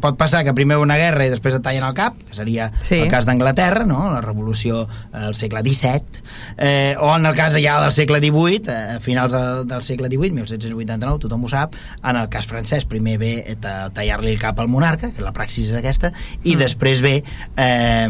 pot 0.02 0.18
passar 0.18 0.44
que 0.44 0.56
primer 0.58 0.78
una 0.82 0.98
guerra 0.98 1.28
i 1.28 1.32
després 1.32 1.56
et 1.60 1.64
tallen 1.64 1.86
el 1.88 1.94
cap 1.98 2.18
que 2.28 2.36
seria 2.36 2.72
Sí. 2.82 2.96
el 3.04 3.08
cas 3.12 3.26
d'Anglaterra 3.30 3.86
no? 3.86 4.12
la 4.12 4.20
revolució 4.22 4.88
del 5.14 5.36
segle 5.38 5.62
XVII 5.62 6.24
eh, 6.58 6.96
o 7.00 7.14
en 7.16 7.26
el 7.30 7.36
cas 7.38 7.54
ja 7.62 7.78
del 7.82 7.92
segle 7.96 8.20
XVIII 8.20 8.64
eh, 8.74 8.96
a 8.98 9.00
finals 9.00 9.34
del, 9.38 9.64
del 9.70 9.84
segle 9.84 10.08
XVIII 10.10 10.32
1789, 10.42 11.20
tothom 11.28 11.46
ho 11.46 11.50
sap 11.54 11.76
en 12.04 12.16
el 12.18 12.28
cas 12.34 12.48
francès 12.50 12.86
primer 12.90 13.18
ve 13.22 13.34
eh, 13.46 13.56
ta- 13.62 13.90
tallar-li 13.94 14.34
el 14.34 14.40
cap 14.42 14.60
al 14.60 14.68
monarca, 14.74 15.12
que 15.14 15.22
la 15.22 15.32
praxis 15.38 15.70
és 15.70 15.78
aquesta 15.80 16.12
i 16.44 16.56
Mm. 16.56 16.60
després 16.66 17.02
ve 17.06 17.16
eh, 17.56 18.10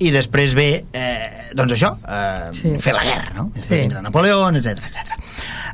i 0.00 0.10
després 0.14 0.54
ve 0.56 0.68
eh, 0.96 1.50
doncs 1.56 1.74
això, 1.76 1.94
eh, 2.08 2.50
Sí. 2.56 2.74
fer 2.80 2.94
la 2.96 3.04
guerra 3.04 3.34
no? 3.36 3.50
Sí. 3.60 3.62
sí. 3.84 3.88
Napoleó, 4.00 4.48
etc 4.50 4.78
etc. 4.88 5.16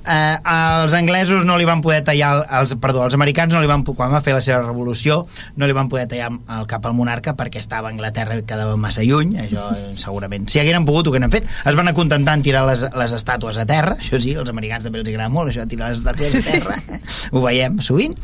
Eh, 0.06 0.36
els 0.46 0.94
anglesos 0.94 1.44
no 1.46 1.56
li 1.58 1.64
van 1.66 1.80
poder 1.82 2.02
tallar 2.06 2.28
el- 2.36 2.44
els, 2.60 2.74
perdó, 2.82 3.04
els 3.06 3.14
americans 3.14 3.54
no 3.54 3.60
li 3.60 3.66
van, 3.66 3.82
quan 3.82 4.12
va 4.12 4.20
fer 4.22 4.34
la 4.36 4.40
seva 4.42 4.60
revolució 4.62 5.26
no 5.56 5.66
li 5.66 5.74
van 5.74 5.88
poder 5.90 6.06
tallar 6.10 6.28
el 6.58 6.66
cap 6.70 6.86
al 6.86 6.94
monarca 6.94 7.34
perquè 7.38 7.58
estava 7.58 7.88
a 7.88 7.90
Anglaterra 7.94 8.36
i 8.38 8.44
quedava 8.46 8.76
massa 8.76 9.02
lluny 9.02 9.34
això 9.42 9.64
segurament, 10.04 10.46
si 10.50 10.60
hagueren 10.62 10.86
pogut 10.86 11.08
ho 11.08 11.12
que 11.14 11.18
n'han 11.22 11.32
fet 11.34 11.46
es 11.64 11.74
van 11.78 11.88
acontentar 11.90 12.34
en 12.38 12.42
tirar 12.46 12.62
les, 12.68 12.84
les 12.94 13.16
estàtues 13.18 13.58
a 13.58 13.66
terra 13.66 13.96
això 13.98 14.20
sí, 14.22 14.36
als 14.38 14.50
americans 14.54 14.84
també 14.86 15.02
els 15.02 15.08
agrada 15.10 15.28
molt 15.32 15.50
això 15.50 15.64
de 15.66 15.74
tirar 15.74 15.90
les 15.90 15.98
estàtues 16.04 16.38
a 16.38 16.52
terra 16.52 16.78
ho 17.32 17.42
veiem 17.42 17.80
sovint 17.82 18.14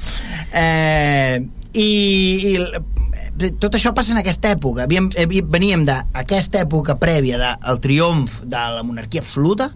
eh, 0.53 1.43
i, 1.75 2.53
i 2.53 2.57
l- 2.59 3.51
tot 3.59 3.75
això 3.75 3.93
passa 3.97 4.13
en 4.13 4.21
aquesta 4.21 4.51
època 4.53 4.85
Havíem, 4.85 5.09
eh, 5.17 5.27
veníem 5.43 5.85
d'aquesta 5.89 6.61
època 6.67 6.99
prèvia 7.01 7.39
del 7.41 7.81
triomf 7.81 8.43
de 8.45 8.65
la 8.77 8.83
monarquia 8.85 9.23
absoluta 9.25 9.71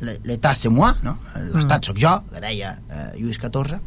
l- 0.00 0.18
l'état 0.24 0.54
c'est 0.54 0.68
moi 0.70 0.92
no? 1.02 1.16
l'estat 1.54 1.84
sóc 1.84 1.98
jo, 1.98 2.14
que 2.32 2.40
deia 2.44 2.76
eh, 2.90 3.10
Lluís 3.18 3.38
XIV 3.42 3.80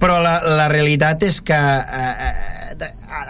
però 0.00 0.16
la, 0.24 0.38
la 0.56 0.68
realitat 0.72 1.22
és 1.28 1.42
que 1.44 1.52
eh, 1.52 2.28
eh, 2.28 2.74
de, 2.80 2.86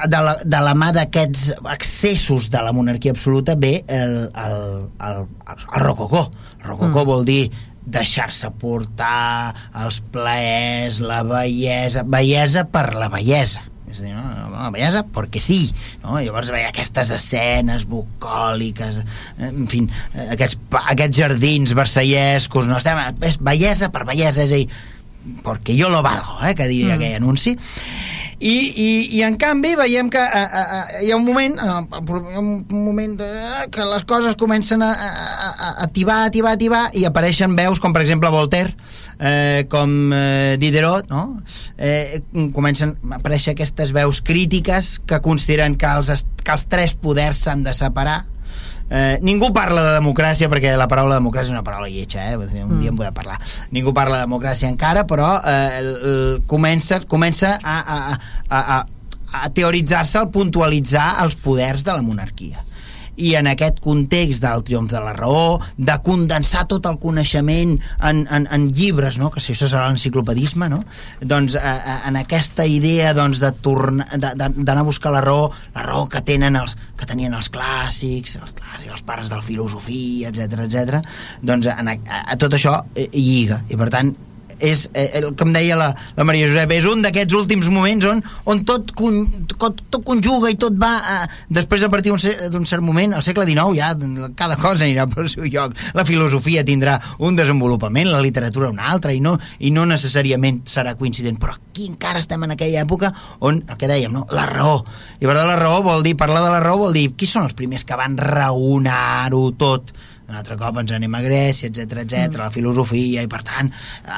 de, 0.06 0.20
la, 0.22 0.36
de 0.44 0.60
la 0.62 0.74
mà 0.78 0.92
d'aquests 0.94 1.48
excessos 1.72 2.46
de 2.52 2.60
la 2.62 2.70
monarquia 2.72 3.10
absoluta 3.10 3.56
ve 3.58 3.80
el, 3.88 4.30
el, 4.30 4.86
el, 5.08 5.24
el 5.50 5.82
rococó 5.82 6.28
el 6.60 6.68
rococó 6.68 7.02
mm. 7.02 7.08
vol 7.08 7.24
dir 7.26 7.50
deixar-se 7.92 8.50
portar 8.60 9.54
els 9.82 10.00
plaers, 10.12 11.00
la 11.04 11.22
bellesa 11.26 12.04
bellesa 12.06 12.66
per 12.70 12.90
la 12.96 13.10
bellesa 13.12 13.66
és 13.90 13.98
a 13.98 14.04
dir, 14.04 14.12
no, 14.14 14.50
la 14.54 14.70
bellesa 14.70 15.02
perquè 15.14 15.42
sí 15.42 15.58
no? 16.04 16.18
llavors 16.20 16.52
veia 16.54 16.70
aquestes 16.70 17.10
escenes 17.16 17.86
bucòliques 17.90 19.00
eh, 19.02 19.50
en 19.50 19.66
fi, 19.70 19.82
eh, 20.14 20.28
aquests, 20.36 20.60
aquests 20.84 21.18
jardins 21.18 21.74
versallescos 21.76 22.70
no? 22.70 22.78
Estem, 22.78 23.02
és 23.26 23.40
bellesa 23.42 23.90
per 23.94 24.06
bellesa 24.08 24.46
és 24.46 24.54
a 24.54 24.60
dir, 24.60 24.66
perquè 25.44 25.76
jo 25.78 25.90
lo 25.92 26.02
valgo, 26.02 26.38
eh, 26.46 26.54
que 26.56 26.68
diria 26.70 26.94
mm. 26.94 26.98
aquell 26.98 27.20
anunci 27.20 27.56
i, 28.40 28.54
i, 28.72 29.18
i 29.18 29.22
en 29.26 29.36
canvi 29.36 29.74
veiem 29.76 30.08
que 30.12 30.20
a, 30.20 30.40
a, 30.40 30.60
a, 30.62 31.00
hi 31.04 31.10
ha 31.12 31.16
un 31.18 31.26
moment 31.26 31.58
eh, 31.60 31.66
hi 31.68 32.38
ha 32.38 32.40
un 32.40 32.64
moment 32.72 33.18
de, 33.18 33.28
que 33.74 33.84
les 33.84 34.06
coses 34.08 34.36
comencen 34.40 34.80
a, 34.82 34.88
a, 34.94 35.50
a, 35.50 35.70
a 35.84 35.88
tibar, 35.92 36.22
a 36.24 36.32
tibar, 36.32 36.54
a 36.56 36.60
tibar 36.60 36.82
i 36.96 37.04
apareixen 37.04 37.52
veus 37.58 37.82
com 37.84 37.92
per 37.92 38.00
exemple 38.06 38.32
Voltaire 38.32 38.72
eh, 39.18 39.66
com 39.68 39.92
eh, 40.16 40.56
Diderot 40.60 41.12
no? 41.12 41.26
eh, 41.76 42.22
comencen 42.56 42.96
a 43.10 43.20
aparèixer 43.20 43.52
aquestes 43.52 43.92
veus 43.92 44.22
crítiques 44.24 44.96
que 45.04 45.20
consideren 45.20 45.76
que 45.76 45.92
els, 45.92 46.24
que 46.40 46.56
els 46.56 46.68
tres 46.72 46.96
poders 46.96 47.44
s'han 47.44 47.66
de 47.66 47.76
separar 47.76 48.22
Eh, 48.90 49.18
ningú 49.22 49.52
parla 49.54 49.84
de 49.86 49.92
democràcia 50.00 50.48
perquè 50.50 50.72
la 50.76 50.88
paraula 50.90 51.14
democràcia 51.20 51.46
és 51.52 51.54
una 51.54 51.62
paraula 51.62 51.88
lletja, 51.88 52.24
eh? 52.32 52.36
un 52.36 52.76
Mm. 52.76 52.80
dia 52.80 52.90
en 52.90 52.96
podem 52.96 53.14
parlar. 53.14 53.38
Ningú 53.70 53.92
parla 53.94 54.18
de 54.18 54.26
democràcia 54.26 54.68
encara, 54.68 55.06
però 55.06 55.40
eh, 55.44 55.78
el, 55.78 55.86
el, 55.86 56.42
comença, 56.46 57.00
comença 57.06 57.58
a, 57.62 57.76
a, 57.78 58.18
a, 58.48 58.58
a, 58.78 58.86
a 59.44 59.50
teoritzar-se 59.54 60.18
al 60.18 60.30
puntualitzar 60.30 61.22
els 61.22 61.36
poders 61.36 61.84
de 61.86 61.92
la 61.92 62.02
monarquia 62.02 62.64
i 63.20 63.34
en 63.38 63.50
aquest 63.50 63.80
context 63.84 64.42
del 64.44 64.64
triomf 64.66 64.90
de 64.92 65.02
la 65.02 65.12
raó, 65.16 65.60
de 65.76 65.96
condensar 66.04 66.66
tot 66.70 66.86
el 66.90 66.98
coneixement 67.02 67.76
en, 67.76 68.24
en, 68.30 68.48
en 68.50 68.68
llibres, 68.76 69.18
no? 69.20 69.30
que 69.30 69.42
si 69.44 69.52
això 69.54 69.68
serà 69.70 69.88
l'enciclopedisme, 69.88 70.70
no? 70.72 70.82
doncs 71.20 71.56
eh, 71.60 71.64
eh, 71.64 71.98
en 72.08 72.20
aquesta 72.20 72.66
idea 72.66 73.12
doncs, 73.16 73.42
de 73.42 73.52
tornar 73.62 74.08
d'anar 74.20 74.80
a 74.80 74.86
buscar 74.86 75.12
la 75.14 75.22
raó, 75.24 75.50
la 75.74 75.84
raó 75.86 76.06
que 76.10 76.22
tenen 76.26 76.56
els, 76.60 76.76
que 76.96 77.08
tenien 77.08 77.34
els 77.36 77.50
clàssics, 77.52 78.38
els 78.40 78.56
clàssics, 78.56 78.96
els 78.96 79.06
pares 79.06 79.30
de 79.30 79.38
la 79.38 79.44
filosofia, 79.44 80.32
etc 80.32 80.66
etc. 80.66 81.14
doncs 81.42 81.70
en, 81.72 81.94
a, 81.94 82.24
a 82.24 82.40
tot 82.40 82.56
això 82.56 82.80
eh, 82.94 83.10
lliga, 83.14 83.62
i 83.68 83.78
per 83.80 83.90
tant 83.92 84.14
és 84.60 84.86
eh, 84.94 85.08
el 85.20 85.30
em 85.40 85.52
deia 85.54 85.76
la, 85.80 85.88
la 86.16 86.24
Maria 86.28 86.46
Josep 86.50 86.70
és 86.76 86.86
un 86.90 87.02
d'aquests 87.02 87.34
últims 87.38 87.68
moments 87.72 88.04
on, 88.10 88.22
on 88.52 88.62
tot, 88.68 88.92
con, 88.96 89.16
tot, 89.56 89.80
tot 89.90 90.04
conjuga 90.06 90.50
i 90.52 90.58
tot 90.60 90.76
va 90.80 90.92
eh, 91.00 91.28
després 91.48 91.82
a 91.86 91.90
partir 91.92 92.12
d'un 92.12 92.20
ce- 92.20 92.50
d'un 92.52 92.66
cert 92.68 92.84
moment 92.84 93.14
al 93.16 93.24
segle 93.24 93.46
XIX 93.48 93.76
ja 93.78 93.94
cada 94.36 94.56
cosa 94.60 94.84
anirà 94.84 95.06
pel 95.10 95.28
seu 95.32 95.44
lloc. 95.48 95.74
La 95.96 96.04
filosofia 96.04 96.64
tindrà 96.64 96.98
un 97.24 97.36
desenvolupament 97.36 98.10
la 98.12 98.20
literatura 98.20 98.68
un 98.70 98.78
altre 98.80 99.14
i 99.16 99.20
no, 99.24 99.36
i 99.58 99.70
no 99.74 99.86
necessàriament 99.88 100.62
serà 100.68 100.94
coincident. 100.98 101.38
Però 101.40 101.54
aquí 101.56 101.88
encara 101.88 102.20
estem 102.20 102.44
en 102.44 102.52
aquella 102.56 102.82
època 102.84 103.12
on 103.40 103.62
el 103.66 103.78
que 103.80 103.88
dèiem, 103.88 104.12
no? 104.12 104.26
la 104.30 104.46
raó. 104.46 104.82
I 105.20 105.24
per 105.26 105.34
tant 105.36 105.48
la 105.48 105.56
raó 105.60 105.80
vol 105.86 106.02
dir, 106.04 106.16
parlar 106.20 106.44
de 106.44 106.52
la 106.52 106.60
raó 106.60 106.78
vol 106.84 106.92
dir 106.96 107.08
qui 107.16 107.26
són 107.30 107.44
els 107.48 107.56
primers 107.56 107.84
que 107.88 107.96
van 107.96 108.18
raonar-ho 108.20 109.50
tot 109.58 109.92
un 110.30 110.38
altre 110.38 110.56
cop 110.58 110.78
ens 110.80 110.92
anem 110.94 111.14
a 111.18 111.22
Grècia, 111.24 111.68
etc 111.68 112.04
etc, 112.04 112.14
mm. 112.30 112.40
la 112.40 112.50
filosofia, 112.54 113.24
i 113.26 113.30
per 113.30 113.42
tant 113.46 113.70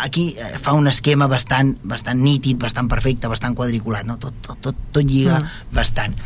aquí 0.03 0.29
eh, 0.37 0.55
fa 0.63 0.77
un 0.77 0.91
esquema 0.91 1.29
bastant, 1.33 1.75
bastant 1.89 2.21
nítid, 2.23 2.61
bastant 2.61 2.91
perfecte, 2.93 3.31
bastant 3.33 3.57
quadriculat, 3.59 4.07
no? 4.09 4.19
tot, 4.23 4.37
tot, 4.45 4.61
tot, 4.69 4.83
tot 4.93 5.09
lliga 5.09 5.41
mm. 5.41 5.75
bastant. 5.75 6.17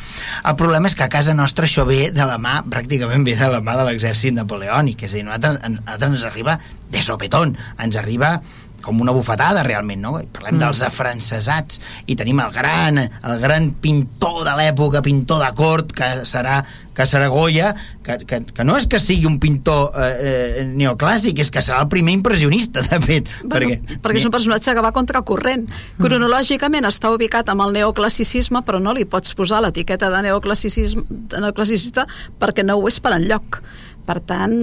El 0.44 0.58
problema 0.58 0.90
és 0.90 0.98
que 0.98 1.06
a 1.06 1.12
casa 1.12 1.36
nostra 1.38 1.70
això 1.70 1.86
ve 1.88 2.10
de 2.14 2.26
la 2.28 2.38
mà, 2.42 2.58
pràcticament 2.66 3.26
ve 3.26 3.36
de 3.38 3.50
la 3.52 3.62
mà 3.64 3.78
de 3.78 3.86
l'exèrcit 3.90 4.34
napoleònic, 4.36 5.06
és 5.06 5.14
a 5.14 5.20
dir, 5.20 5.26
nosaltres, 5.28 5.62
a 5.62 5.74
nosaltres 5.76 6.16
ens 6.16 6.28
arriba 6.30 6.58
de 6.90 7.02
sopetón, 7.02 7.56
ens 7.82 7.98
arriba 7.98 8.36
com 8.86 9.02
una 9.02 9.14
bufetada 9.16 9.64
realment, 9.66 10.02
no? 10.02 10.16
Parlem 10.32 10.56
mm. 10.56 10.62
dels 10.62 10.82
afrancesats 10.86 11.82
i 12.06 12.16
tenim 12.18 12.40
el 12.44 12.54
gran, 12.54 13.02
el 13.02 13.38
gran 13.42 13.72
pintor 13.82 14.44
de 14.46 14.56
l'època, 14.60 15.04
pintor 15.04 15.42
de 15.42 15.52
cort, 15.58 15.94
que 15.96 16.12
serà 16.28 16.60
que 16.96 17.04
serà 17.04 17.28
Goya, 17.28 17.74
que, 18.02 18.16
que, 18.24 18.38
que 18.56 18.64
no 18.64 18.78
és 18.80 18.86
que 18.88 18.98
sigui 19.02 19.28
un 19.28 19.36
pintor 19.38 19.92
eh, 20.00 20.06
eh, 20.16 20.62
neoclàssic, 20.64 21.42
és 21.44 21.52
que 21.52 21.60
serà 21.60 21.82
el 21.84 21.90
primer 21.92 22.14
impressionista, 22.16 22.80
de 22.86 23.00
fet. 23.04 23.28
Bueno, 23.42 23.52
perquè, 23.52 23.98
perquè 24.00 24.22
és 24.22 24.28
un 24.28 24.32
personatge 24.32 24.72
que 24.72 24.84
va 24.86 24.94
contracorrent. 24.96 25.66
Cronològicament 26.00 26.88
està 26.88 27.12
ubicat 27.12 27.52
amb 27.52 27.66
el 27.66 27.76
neoclassicisme, 27.76 28.64
però 28.64 28.80
no 28.80 28.96
li 28.96 29.04
pots 29.04 29.36
posar 29.36 29.60
l'etiqueta 29.66 30.08
de 30.14 30.24
neoclassicisme, 30.30 31.04
de 31.34 31.44
neoclassicista 31.44 32.06
perquè 32.40 32.64
no 32.64 32.80
ho 32.80 32.88
és 32.88 33.02
per 33.04 33.12
enlloc. 33.18 33.60
Per 34.06 34.20
tant, 34.22 34.56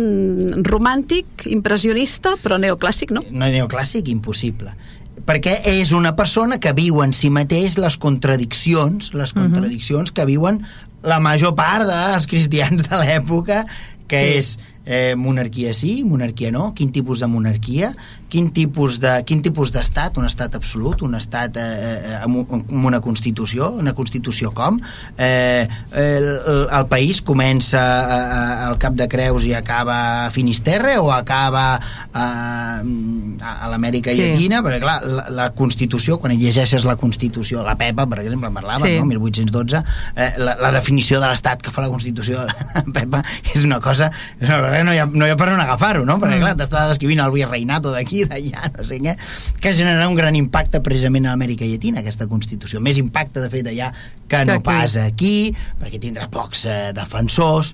romàntic, 0.63 1.47
impressionista, 1.51 2.37
però 2.39 2.57
neoclàssic 2.61 3.11
no. 3.11 3.25
no 3.29 3.49
neoclàssic, 3.51 4.11
impossible 4.13 4.75
perquè 5.23 5.59
és 5.69 5.93
una 5.95 6.11
persona 6.17 6.57
que 6.59 6.73
viu 6.75 6.97
en 7.03 7.13
si 7.15 7.29
mateix 7.31 7.77
les 7.79 7.95
contradiccions, 8.01 9.13
les 9.15 9.31
contradiccions 9.31 10.11
que 10.11 10.25
viuen 10.27 10.57
la 11.03 11.19
major 11.23 11.53
part 11.55 11.87
dels 11.87 12.27
cristians 12.27 12.87
de 12.89 12.99
l'època, 12.99 13.63
que 14.07 14.19
sí. 14.19 14.39
és 14.39 14.49
eh, 14.85 15.15
monarquia 15.15 15.73
sí, 15.77 16.01
monarquia 16.03 16.51
no, 16.51 16.71
quin 16.75 16.91
tipus 16.91 17.23
de 17.23 17.29
monarquia, 17.31 17.93
quin 18.33 18.47
tipus 18.55 18.97
de 19.03 19.11
quin 19.29 19.43
tipus 19.45 19.69
d'estat, 19.69 20.17
un 20.17 20.25
estat 20.25 20.55
absolut, 20.57 21.03
un 21.05 21.13
estat 21.19 21.53
eh, 21.61 21.61
eh, 21.61 22.15
amb, 22.25 22.39
un- 22.41 22.63
amb 22.65 22.87
una 22.89 22.99
constitució, 23.05 23.69
una 23.77 23.93
constitució 23.93 24.49
com? 24.57 24.79
Eh, 25.17 25.67
el, 25.91 26.25
el, 26.65 26.87
país 26.89 27.21
comença 27.21 27.77
eh, 27.77 28.17
eh, 28.17 28.65
al 28.71 28.79
Cap 28.81 28.97
de 28.97 29.05
Creus 29.11 29.45
i 29.45 29.53
acaba 29.53 30.25
a 30.25 30.31
Finisterre 30.33 30.97
o 30.97 31.11
acaba 31.13 31.77
eh, 31.77 32.17
a, 32.17 33.65
a 33.65 33.69
l'Amèrica 33.69 34.11
Sí. 34.13 34.17
Llatina? 34.21 34.61
Perquè 34.65 34.79
clar, 34.81 34.97
la, 35.05 35.25
la 35.33 35.47
Constitució, 35.57 36.17
quan 36.21 36.33
llegeixes 36.37 36.85
la 36.89 36.95
Constitució, 36.99 37.61
la 37.65 37.75
Pepa, 37.79 38.05
per 38.09 38.23
exemple, 38.23 38.49
en 38.49 38.57
parlava, 38.57 38.87
Sí. 38.87 38.97
no? 38.99 39.05
1812, 39.09 39.83
eh, 40.15 40.31
la, 40.41 40.55
la 40.59 40.71
definició 40.75 41.19
de 41.21 41.29
l'Estat 41.29 41.61
que 41.61 41.71
fa 41.73 41.85
la 41.85 41.91
Constitució 41.93 42.41
de 42.41 42.47
la 42.49 42.83
Pepa 42.97 43.23
és 43.53 43.63
una 43.67 43.79
cosa, 43.83 44.09
és 44.39 44.47
una 44.49 44.59
cosa 44.63 44.83
no 44.83 44.93
hi 44.95 45.01
ha, 45.01 45.05
no 45.05 45.27
hi 45.27 45.33
ha 45.33 45.37
per 45.39 45.51
on 45.53 45.61
agafar-ho, 45.63 46.05
no? 46.05 46.17
Perquè, 46.21 46.33
Mm. 46.33 46.41
clar, 46.41 46.55
t'està 46.57 46.87
descrivint 46.89 47.19
el 47.21 47.31
virreinato 47.35 47.91
d'aquí, 47.93 48.22
d'allà, 48.29 48.69
no 48.77 48.85
sé 48.87 48.99
què, 49.03 49.15
que 49.61 49.73
generarà 49.73 50.07
un 50.09 50.15
gran 50.19 50.35
impacte 50.39 50.81
precisament 50.85 51.27
a 51.27 51.33
l'Amèrica 51.33 51.65
Llatina, 51.67 52.01
aquesta 52.03 52.27
Constitució. 52.31 52.81
Més 52.83 52.99
impacte, 53.01 53.41
de 53.43 53.49
fet, 53.53 53.67
allà 53.71 53.91
que 53.93 54.37
Que 54.37 54.45
no 54.45 54.59
aquí. 54.59 54.63
pas 54.63 54.97
aquí, 54.97 55.35
perquè 55.81 55.99
tindrà 56.01 56.29
pocs 56.31 56.65
eh, 56.65 56.79
defensors, 56.95 57.73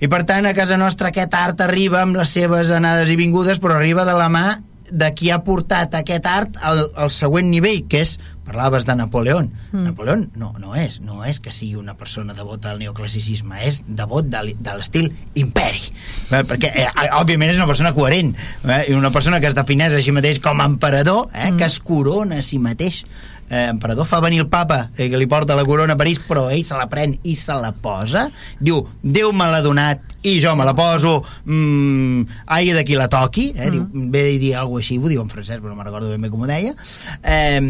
i 0.00 0.08
per 0.08 0.22
tant 0.24 0.46
a 0.48 0.54
casa 0.56 0.78
nostra 0.80 1.10
aquest 1.12 1.34
art 1.36 1.60
arriba 1.60 2.00
amb 2.00 2.16
les 2.16 2.30
seves 2.32 2.70
anades 2.72 3.10
i 3.12 3.16
vingudes 3.20 3.60
però 3.60 3.76
arriba 3.76 4.06
de 4.08 4.14
la 4.16 4.30
mà 4.32 4.46
de 4.90 5.10
qui 5.14 5.28
ha 5.30 5.42
portat 5.44 5.92
aquest 5.94 6.24
art 6.26 6.56
al, 6.66 6.86
al 6.96 7.12
següent 7.14 7.50
nivell 7.52 7.84
que 7.86 8.00
és, 8.06 8.16
parlaves 8.50 8.86
de 8.86 8.96
Napoleón. 8.96 9.52
Mm. 9.70 9.84
Napoleón 9.84 10.30
no, 10.34 10.52
no 10.58 10.74
és 10.74 10.98
no 11.04 11.22
és 11.24 11.38
que 11.38 11.52
sigui 11.54 11.78
una 11.78 11.94
persona 11.94 12.34
devota 12.34 12.72
al 12.72 12.80
neoclassicisme 12.82 13.62
és 13.66 13.84
devot 13.86 14.26
de, 14.26 14.42
l'estil 14.74 15.12
imperi. 15.38 15.84
Eh, 16.34 16.42
perquè 16.48 16.72
eh, 16.82 16.88
òbviament 17.20 17.52
és 17.52 17.60
una 17.60 17.70
persona 17.70 17.94
coherent 17.94 18.34
eh, 18.66 18.82
una 18.96 19.12
persona 19.14 19.38
que 19.40 19.50
es 19.50 19.58
defineix 19.58 19.94
a 19.94 20.02
si 20.02 20.14
mateix 20.14 20.42
com 20.42 20.58
a 20.58 20.66
emperador 20.66 21.28
eh, 21.30 21.52
que 21.56 21.68
es 21.68 21.78
corona 21.78 22.42
a 22.42 22.46
si 22.46 22.58
mateix. 22.58 23.04
Eh, 23.50 23.66
emperador 23.70 24.06
fa 24.06 24.20
venir 24.22 24.42
el 24.44 24.50
papa 24.50 24.90
eh, 24.96 25.08
que 25.10 25.18
li 25.18 25.26
porta 25.30 25.56
la 25.58 25.66
corona 25.66 25.94
a 25.94 26.00
París 26.00 26.20
però 26.22 26.48
ell 26.50 26.62
se 26.66 26.78
la 26.78 26.90
pren 26.90 27.16
i 27.22 27.36
se 27.38 27.54
la 27.54 27.70
posa. 27.74 28.28
Diu, 28.58 28.82
Déu 29.02 29.30
me 29.34 29.46
l'ha 29.50 29.62
donat 29.62 30.18
i 30.22 30.36
jo 30.42 30.54
me 30.56 30.66
la 30.68 30.74
poso 30.76 31.22
mm, 31.44 32.44
ai 32.46 32.72
de 32.76 32.84
qui 32.84 32.98
la 32.98 33.08
toqui 33.08 33.50
eh? 33.56 33.70
diu, 33.72 33.86
ve 34.12 34.26
a 34.26 34.38
dir 34.38 34.54
alguna 34.60 34.84
així, 34.84 34.98
ho 34.98 35.08
diu 35.08 35.22
en 35.22 35.32
francès 35.32 35.60
però 35.60 35.72
no 35.72 35.78
me'n 35.78 35.88
recordo 35.88 36.12
ben 36.12 36.20
bé 36.20 36.30
com 36.32 36.44
ho 36.44 36.48
deia 36.50 36.74
eh, 37.22 37.60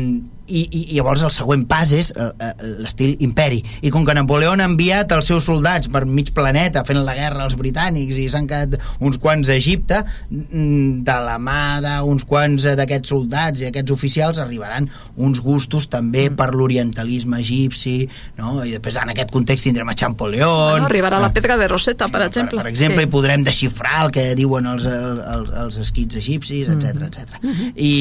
i, 0.51 0.61
i, 0.65 0.81
i 0.91 0.97
llavors 0.97 1.23
el 1.23 1.31
següent 1.31 1.63
pas 1.71 1.93
és 1.95 2.11
eh, 2.11 2.27
eh, 2.43 2.53
l'estil 2.83 3.15
imperi 3.23 3.61
i 3.87 3.93
com 3.95 4.07
que 4.07 4.17
Napoleó 4.17 4.57
ha 4.57 4.67
enviat 4.67 5.15
els 5.15 5.31
seus 5.31 5.47
soldats 5.47 5.91
per 5.93 6.03
mig 6.07 6.33
planeta 6.35 6.83
fent 6.89 6.99
la 7.07 7.15
guerra 7.15 7.45
als 7.47 7.55
britànics 7.61 8.19
i 8.19 8.27
s'han 8.33 8.49
quedat 8.51 8.81
uns 8.99 9.21
quants 9.23 9.51
a 9.51 9.59
Egipte 9.59 10.03
mm, 10.03 11.05
de 11.07 11.19
la 11.27 11.39
mà 11.39 11.79
d'uns 11.85 12.27
quants 12.27 12.67
d'aquests 12.81 13.15
soldats 13.15 13.63
i 13.63 13.71
aquests 13.71 13.95
oficials 13.95 14.43
arribaran 14.43 14.91
uns 15.21 15.39
gustos 15.45 15.87
també 15.93 16.29
per 16.35 16.51
l'orientalisme 16.57 17.39
egipci 17.39 17.97
no? 18.41 18.59
i 18.65 18.75
després 18.75 18.99
en 18.99 19.15
aquest 19.15 19.31
context 19.31 19.69
tindrem 19.69 19.89
a 19.91 19.95
Champollion 19.95 20.81
Bueno, 20.81 20.87
arribarà 20.87 21.21
la 21.21 21.29
eh, 21.29 21.35
pedra 21.35 21.57
de 21.57 21.69
Rosetta, 21.69 22.09
per 22.09 22.23
exemple. 22.23 22.40
Per, 22.49 22.59
per 22.63 22.67
exemple, 22.71 23.03
Sí. 23.03 23.07
sí. 23.09 23.11
podrem 23.11 23.45
desxifrar 23.45 24.05
el 24.07 24.11
que 24.15 24.25
diuen 24.39 24.67
els, 24.67 24.85
els, 24.87 25.51
els 25.65 25.79
escrits 25.83 26.17
egipcis, 26.17 26.69
etc 26.73 27.03
etc. 27.09 27.37
I, 27.77 27.93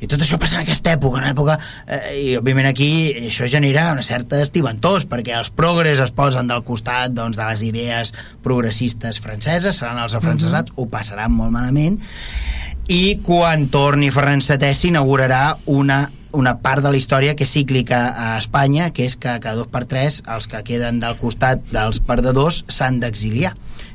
I 0.00 0.06
tot 0.10 0.20
això 0.20 0.38
passa 0.40 0.56
en 0.56 0.62
aquesta 0.64 0.94
època, 0.96 1.18
una 1.20 1.30
època, 1.34 1.58
eh, 1.86 2.00
i 2.16 2.36
òbviament 2.38 2.70
aquí 2.70 2.90
això 3.26 3.48
genera 3.50 3.90
una 3.92 4.02
certa 4.06 4.40
estiventós, 4.42 5.06
perquè 5.10 5.36
els 5.38 5.50
progres 5.50 6.00
es 6.00 6.10
posen 6.10 6.46
del 6.50 6.64
costat 6.64 7.12
doncs, 7.12 7.36
de 7.36 7.44
les 7.50 7.62
idees 7.66 8.14
progressistes 8.42 9.20
franceses, 9.20 9.76
seran 9.76 9.98
els 9.98 10.14
afrancesats, 10.14 10.72
ho 10.76 10.86
passaran 10.90 11.32
molt 11.32 11.52
malament, 11.52 12.00
i 12.88 13.18
quan 13.22 13.68
torni 13.70 14.10
Ferran 14.10 14.40
VII 14.44 14.74
s'inaugurarà 14.74 15.56
una 15.66 16.08
una 16.32 16.52
part 16.62 16.78
de 16.84 16.92
la 16.92 16.96
història 16.96 17.32
que 17.34 17.42
és 17.42 17.50
cíclica 17.50 18.12
a 18.14 18.36
Espanya, 18.38 18.92
que 18.94 19.02
és 19.04 19.16
que 19.18 19.32
cada 19.42 19.56
dos 19.58 19.66
per 19.66 19.80
tres 19.90 20.20
els 20.30 20.46
que 20.46 20.60
queden 20.62 21.00
del 21.02 21.16
costat 21.18 21.64
dels 21.72 21.98
perdedors 22.06 22.60
s'han 22.70 23.00
d'exiliar. 23.02 23.50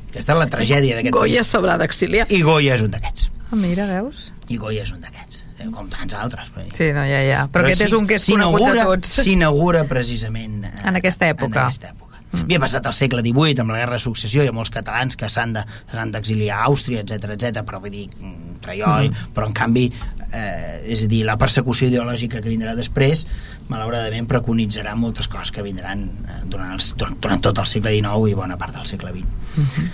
Aquesta 0.09 0.33
és 0.33 0.39
la 0.41 0.47
tragèdia 0.51 0.97
d'aquest 0.97 1.13
Goya 1.15 1.37
país. 1.39 1.47
s'haurà 1.47 1.77
d'exiliar. 1.79 2.27
I 2.29 2.41
Goya 2.43 2.75
és 2.75 2.81
un 2.83 2.91
d'aquests. 2.91 3.29
Ah, 3.51 3.55
mira, 3.55 3.85
veus? 3.87 4.33
I 4.49 4.57
Goya 4.57 4.83
és 4.83 4.91
un 4.91 4.99
d'aquests. 4.99 5.43
eh, 5.59 5.69
Com 5.71 5.87
tants 5.87 6.13
altres. 6.13 6.51
dir. 6.57 6.75
Sí, 6.75 6.91
no, 6.91 7.05
ja, 7.07 7.23
ja. 7.23 7.47
Però, 7.53 7.63
aquest 7.69 7.79
sí- 7.83 7.87
és 7.87 7.93
un 7.93 8.05
que 8.05 8.15
és 8.15 8.25
conegut 8.25 8.59
de 8.59 8.65
s'inaugura- 8.65 8.83
tots. 8.83 9.09
S'inaugura 9.23 9.83
precisament... 9.87 10.65
eh, 10.65 10.71
En 10.83 10.95
aquesta 10.97 11.29
època. 11.29 11.45
En 11.61 11.65
aquesta 11.67 11.87
època. 11.91 12.04
Havia 12.43 12.59
passat 12.59 12.85
al 12.85 12.93
segle 12.93 13.21
XVIII 13.25 13.61
amb 13.63 13.71
la 13.71 13.77
Guerra 13.79 13.93
de 13.97 14.03
Successió, 14.03 14.43
hi 14.43 14.49
ha 14.51 14.53
molts 14.55 14.69
catalans 14.73 15.15
que 15.15 15.29
s'han 15.29 15.53
de- 15.53 15.63
d'exiliar 16.11 16.59
a 16.59 16.65
Àustria, 16.69 17.01
etc 17.01 17.31
etc. 17.35 17.63
però 17.65 17.79
vull 17.81 17.91
dir, 17.91 18.09
mm, 18.19 18.59
traioi, 18.61 19.09
però 19.33 19.47
en 19.47 19.53
canvi, 19.53 19.91
eh, 20.31 20.83
és 20.85 21.03
a 21.03 21.07
dir, 21.07 21.23
la 21.25 21.37
persecució 21.37 21.87
ideològica 21.87 22.41
que 22.41 22.49
vindrà 22.49 22.75
després, 22.75 23.25
malauradament 23.69 24.27
preconitzarà 24.27 24.95
moltes 24.95 25.27
coses 25.27 25.51
que 25.51 25.61
vindran 25.63 26.03
eh, 26.03 26.41
durant, 26.45 26.73
els, 26.73 26.93
durant, 26.97 27.41
tot 27.41 27.57
el 27.57 27.65
segle 27.65 27.91
XIX 27.91 28.29
i 28.29 28.33
bona 28.33 28.57
part 28.57 28.73
del 28.75 28.85
segle 28.85 29.11
XX. 29.11 29.89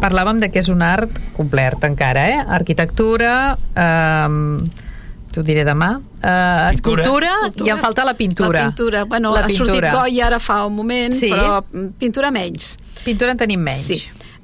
Parlàvem 0.00 0.40
de 0.40 0.50
que 0.50 0.58
és 0.58 0.68
un 0.68 0.82
art 0.82 1.10
complet 1.36 1.84
encara, 1.86 2.28
eh? 2.28 2.40
Arquitectura, 2.48 3.56
eh, 3.74 4.83
t'ho 5.34 5.42
diré 5.42 5.64
demà. 5.66 5.90
Uh, 6.22 6.70
escultura, 6.72 7.32
i 7.64 7.70
em 7.72 7.80
falta 7.82 8.04
la 8.06 8.14
pintura. 8.14 8.60
La 8.62 8.68
pintura. 8.70 9.04
Bueno, 9.10 9.32
la 9.34 9.42
ha 9.44 9.50
sortit 9.50 9.84
Goya 9.90 10.28
ara 10.28 10.38
fa 10.38 10.64
un 10.68 10.76
moment, 10.78 11.14
Sí. 11.18 11.30
però 11.32 11.60
pintura 11.98 12.30
menys. 12.30 12.76
Pintura 13.04 13.34
en 13.34 13.40
tenim 13.42 13.60
menys. 13.60 13.86
Sí. 13.90 14.02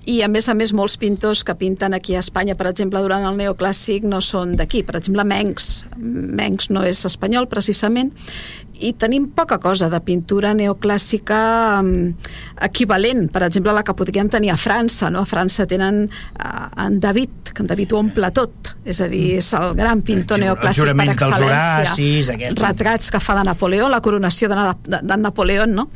I 0.08 0.22
a 0.24 0.28
més 0.32 0.48
a 0.48 0.54
més 0.56 0.72
molts 0.72 0.96
pintors 1.00 1.42
que 1.44 1.54
pinten 1.60 1.92
aquí 1.92 2.14
a 2.16 2.22
Espanya, 2.24 2.54
per 2.56 2.70
exemple, 2.70 3.02
durant 3.04 3.26
el 3.28 3.36
neoclàssic 3.36 4.06
no 4.08 4.22
són 4.24 4.54
d'aquí. 4.56 4.80
Per 4.86 4.96
exemple, 4.96 5.26
Mengs. 5.28 5.68
Mengs 6.00 6.70
no 6.72 6.86
és 6.88 7.04
espanyol, 7.04 7.50
precisament. 7.52 8.14
I 8.80 8.94
tenim 8.96 9.26
poca 9.36 9.58
cosa 9.60 9.90
de 9.92 10.00
pintura 10.00 10.54
neoclàssica 10.56 11.40
um, 11.82 12.14
equivalent. 12.64 13.26
Per 13.28 13.44
exemple, 13.44 13.76
la 13.76 13.84
que 13.84 13.92
podríem 13.92 14.30
tenir 14.32 14.54
a 14.54 14.56
França. 14.56 15.12
No? 15.12 15.26
A 15.26 15.28
França 15.28 15.68
tenen 15.68 16.06
uh, 16.08 16.70
en 16.80 16.96
David, 17.04 17.52
que 17.52 17.60
en 17.60 17.68
David 17.68 17.92
ho 17.92 18.00
omple 18.00 18.32
tot. 18.32 18.72
És 18.88 19.04
a 19.04 19.10
dir, 19.12 19.36
és 19.42 19.52
el 19.58 19.76
gran 19.76 20.00
pintor 20.00 20.40
El 20.40 20.48
neoclàssic 20.48 20.94
per 20.96 21.10
excel·lència. 21.12 21.90
Horacis, 21.90 22.32
aquest. 22.32 22.64
Retrats 22.64 23.12
que 23.12 23.20
fa 23.20 23.36
de 23.36 23.44
Napoleó, 23.52 23.92
la 23.92 24.00
coronació 24.00 24.48
de, 24.48 24.70
de, 24.88 25.04
de 25.04 25.24
Napoleó, 25.28 25.68
no? 25.68 25.90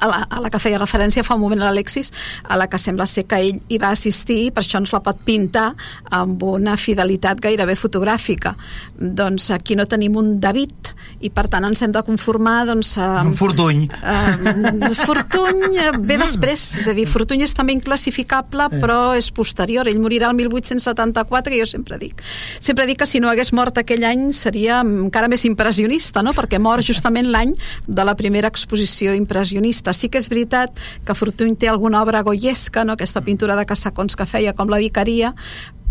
A 0.00 0.08
la, 0.10 0.22
a 0.28 0.40
la 0.40 0.50
que 0.50 0.60
feia 0.62 0.80
referència 0.80 1.24
fa 1.26 1.36
un 1.38 1.44
moment 1.44 1.62
l'Alexis, 1.62 2.12
a 2.48 2.58
la 2.60 2.68
que 2.70 2.80
sembla 2.80 3.06
ser 3.10 3.26
que 3.28 3.40
ell 3.40 3.60
hi 3.68 3.78
va 3.80 3.92
assistir 3.94 4.38
i 4.46 4.50
per 4.54 4.64
això 4.64 4.80
ens 4.80 4.92
la 4.94 5.02
pot 5.04 5.20
pintar 5.26 5.70
amb 6.16 6.42
una 6.46 6.76
fidelitat 6.80 7.40
gairebé 7.42 7.76
fotogràfica. 7.78 8.54
Doncs 8.96 9.50
aquí 9.54 9.76
no 9.78 9.86
tenim 9.90 10.16
un 10.20 10.38
David 10.40 10.94
i 11.20 11.30
per 11.32 11.46
tant 11.52 11.66
ens 11.68 11.82
hem 11.84 11.92
de 11.92 12.02
conformar 12.06 12.64
doncs, 12.68 12.94
amb... 13.00 13.32
Un 13.32 13.36
fortuny. 13.36 13.84
Uh, 14.00 14.94
Fortuny 15.00 15.76
eh, 15.80 15.90
ve 15.98 16.16
després, 16.20 16.62
és 16.80 16.88
a 16.88 16.94
dir, 16.96 17.06
Fortuny 17.10 17.44
és 17.44 17.54
també 17.56 17.74
inclassificable, 17.76 18.68
però 18.80 19.12
és 19.18 19.30
posterior. 19.34 19.88
Ell 19.90 20.00
morirà 20.02 20.30
el 20.30 20.38
1874, 20.38 21.54
i 21.54 21.60
jo 21.60 21.68
sempre 21.68 21.98
dic. 22.00 22.22
Sempre 22.60 22.86
dic 22.88 23.00
que 23.02 23.08
si 23.08 23.20
no 23.20 23.30
hagués 23.30 23.52
mort 23.56 23.80
aquell 23.80 24.04
any 24.08 24.30
seria 24.36 24.80
encara 24.84 25.28
més 25.30 25.44
impressionista, 25.48 26.24
no? 26.24 26.34
perquè 26.36 26.60
mor 26.62 26.84
justament 26.86 27.28
l'any 27.32 27.54
de 27.86 28.06
la 28.06 28.16
primera 28.16 28.48
exposició 28.50 29.14
impressionista. 29.16 29.89
Sí 29.96 30.08
que 30.08 30.20
és 30.20 30.28
veritat 30.30 30.76
que 31.04 31.16
Fortuny 31.16 31.56
té 31.56 31.70
alguna 31.70 32.02
obra 32.02 32.22
goyesca, 32.26 32.84
no? 32.84 32.96
aquesta 32.98 33.22
pintura 33.26 33.56
de 33.58 33.66
cassacons 33.66 34.16
que 34.16 34.28
feia, 34.28 34.54
com 34.56 34.70
la 34.70 34.80
Vicaria, 34.82 35.34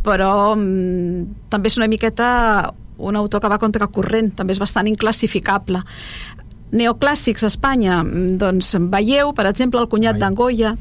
però 0.06 0.56
mm, 0.56 1.50
també 1.52 1.72
és 1.72 1.80
una 1.80 1.90
miqueta 1.92 2.30
un 3.00 3.16
autor 3.16 3.42
que 3.42 3.50
va 3.52 3.60
contracorrent, 3.62 4.34
també 4.36 4.54
és 4.54 4.60
bastant 4.60 4.88
inclassificable. 4.92 5.82
Neoclàssics 6.72 7.44
a 7.44 7.50
Espanya, 7.50 8.04
mm, 8.04 8.38
doncs 8.38 8.76
veieu, 8.92 9.34
per 9.34 9.48
exemple, 9.50 9.80
el 9.82 9.90
cunyat 9.90 10.20
d'en 10.20 10.36
Goya, 10.36 10.76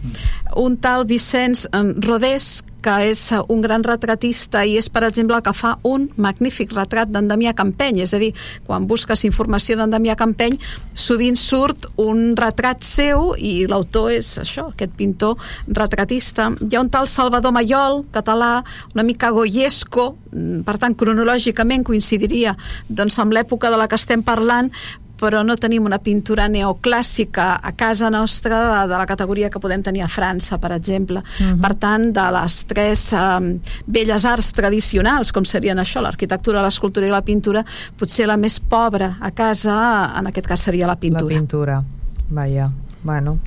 un 0.56 0.76
tal 0.76 1.06
Vicenç 1.06 1.66
eh, 1.72 1.94
Rodés, 2.04 2.62
que 2.82 2.94
és 3.10 3.20
eh, 3.32 3.40
un 3.48 3.62
gran 3.62 3.82
retratista 3.84 4.64
i 4.66 4.76
és, 4.78 4.88
per 4.92 5.02
exemple, 5.06 5.36
el 5.36 5.44
que 5.44 5.54
fa 5.56 5.74
un 5.88 6.08
magnífic 6.16 6.72
retrat 6.76 7.10
d'en 7.10 7.28
Damià 7.30 7.54
Campeny. 7.56 8.02
És 8.04 8.14
a 8.14 8.20
dir, 8.22 8.30
quan 8.66 8.86
busques 8.90 9.24
informació 9.26 9.76
d'en 9.78 9.90
Damià 9.90 10.16
Campeny, 10.18 10.58
sovint 10.94 11.38
surt 11.38 11.88
un 12.00 12.36
retrat 12.38 12.84
seu 12.86 13.32
i 13.34 13.66
l'autor 13.70 14.12
és 14.14 14.34
això, 14.42 14.68
aquest 14.72 14.94
pintor 14.98 15.36
retratista. 15.66 16.50
Hi 16.60 16.76
ha 16.76 16.84
un 16.84 16.92
tal 16.92 17.10
Salvador 17.10 17.54
Mayol, 17.56 18.04
català, 18.14 18.62
una 18.94 19.06
mica 19.06 19.32
goyesco, 19.34 20.14
mm, 20.32 20.62
per 20.68 20.78
tant, 20.78 20.94
cronològicament 20.94 21.84
coincidiria 21.84 22.56
doncs, 22.88 23.18
amb 23.18 23.32
l'època 23.32 23.70
de 23.70 23.76
la 23.76 23.88
que 23.88 23.96
estem 23.96 24.22
parlant, 24.22 24.72
però 25.18 25.42
no 25.44 25.56
tenim 25.58 25.86
una 25.88 25.98
pintura 25.98 26.46
neoclàssica 26.48 27.48
a 27.62 27.72
casa 27.76 28.10
nostra 28.10 28.60
de, 28.64 28.80
de 28.92 29.00
la 29.00 29.06
categoria 29.06 29.50
que 29.50 29.60
podem 29.62 29.82
tenir 29.82 30.04
a 30.04 30.08
França, 30.08 30.58
per 30.58 30.72
exemple. 30.76 31.18
Uh 31.18 31.46
-huh. 31.46 31.60
Per 31.60 31.74
tant, 31.74 32.12
de 32.12 32.26
les 32.40 32.64
tres 32.66 33.12
um, 33.12 33.58
belles 33.86 34.24
arts 34.24 34.52
tradicionals, 34.52 35.32
com 35.32 35.44
serien 35.44 35.78
això, 35.78 36.00
l'arquitectura, 36.00 36.62
l'escultura 36.62 37.06
i 37.06 37.10
la 37.10 37.22
pintura, 37.22 37.64
potser 37.96 38.26
la 38.26 38.36
més 38.36 38.60
pobra 38.60 39.16
a 39.20 39.30
casa, 39.30 40.12
en 40.18 40.26
aquest 40.26 40.46
cas 40.46 40.60
seria 40.60 40.86
la 40.86 40.96
pintura. 40.96 41.34
La 41.34 41.40
pintura. 41.40 41.84
Vaja, 42.30 42.70
bueno, 43.02 43.38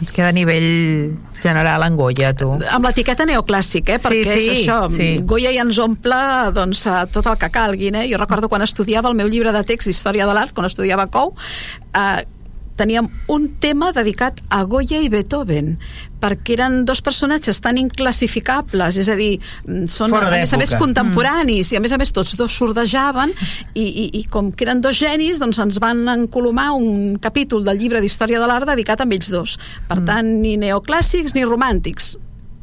ens 0.00 0.12
queda 0.14 0.28
a 0.30 0.36
nivell 0.36 1.16
general 1.42 1.82
en 1.86 1.96
Goya, 1.98 2.32
tu. 2.38 2.50
amb 2.54 2.86
l'etiqueta 2.86 3.26
neoclàssic, 3.26 3.90
eh? 3.90 3.98
Sí, 3.98 4.06
perquè 4.06 4.38
sí, 4.38 4.38
és 4.38 4.48
això, 4.60 4.78
sí. 4.92 5.10
Goya 5.26 5.52
ja 5.54 5.64
ens 5.66 5.78
omple 5.82 6.18
doncs, 6.54 6.84
tot 7.14 7.26
el 7.26 7.38
que 7.40 7.50
calguin. 7.54 7.98
Eh? 8.02 8.06
Jo 8.10 8.20
recordo 8.20 8.50
quan 8.50 8.62
estudiava 8.62 9.10
el 9.10 9.18
meu 9.18 9.30
llibre 9.30 9.52
de 9.54 9.62
text 9.66 9.90
d'Història 9.90 10.26
de 10.28 10.34
l'Art, 10.36 10.54
quan 10.54 10.68
estudiava 10.70 11.08
COU, 11.10 11.34
eh, 11.94 12.24
teníem 12.78 13.08
un 13.34 13.48
tema 13.60 13.90
dedicat 13.92 14.38
a 14.54 14.62
Goya 14.68 15.00
i 15.02 15.10
Beethoven 15.12 15.74
perquè 16.22 16.56
eren 16.56 16.80
dos 16.86 17.00
personatges 17.04 17.60
tan 17.62 17.78
inclassificables 17.78 18.98
és 19.02 19.08
a 19.10 19.16
dir, 19.18 19.38
mm, 19.66 19.86
són 19.90 20.14
Fora 20.14 20.30
a 20.30 20.38
més 20.38 20.52
a 20.54 20.58
més 20.58 20.74
contemporanis 20.78 21.72
i 21.72 21.78
a 21.78 21.82
més 21.82 21.94
a 21.94 21.98
més 22.00 22.14
tots 22.14 22.36
dos 22.38 22.54
sordejaven 22.58 23.34
i, 23.74 23.84
i, 23.84 24.06
i 24.20 24.24
com 24.30 24.50
que 24.52 24.66
eren 24.66 24.80
dos 24.84 24.98
genis 24.98 25.38
doncs 25.42 25.60
ens 25.62 25.78
van 25.82 26.06
encolomar 26.08 26.70
un 26.78 27.18
capítol 27.22 27.66
del 27.66 27.78
llibre 27.78 28.02
d'Història 28.02 28.40
de 28.42 28.48
l'Art 28.50 28.70
dedicat 28.70 29.02
a 29.02 29.08
ells 29.10 29.30
dos 29.34 29.58
per 29.90 30.00
tant 30.06 30.32
ni 30.42 30.56
neoclàssics 30.60 31.34
ni 31.34 31.44
romàntics 31.46 32.16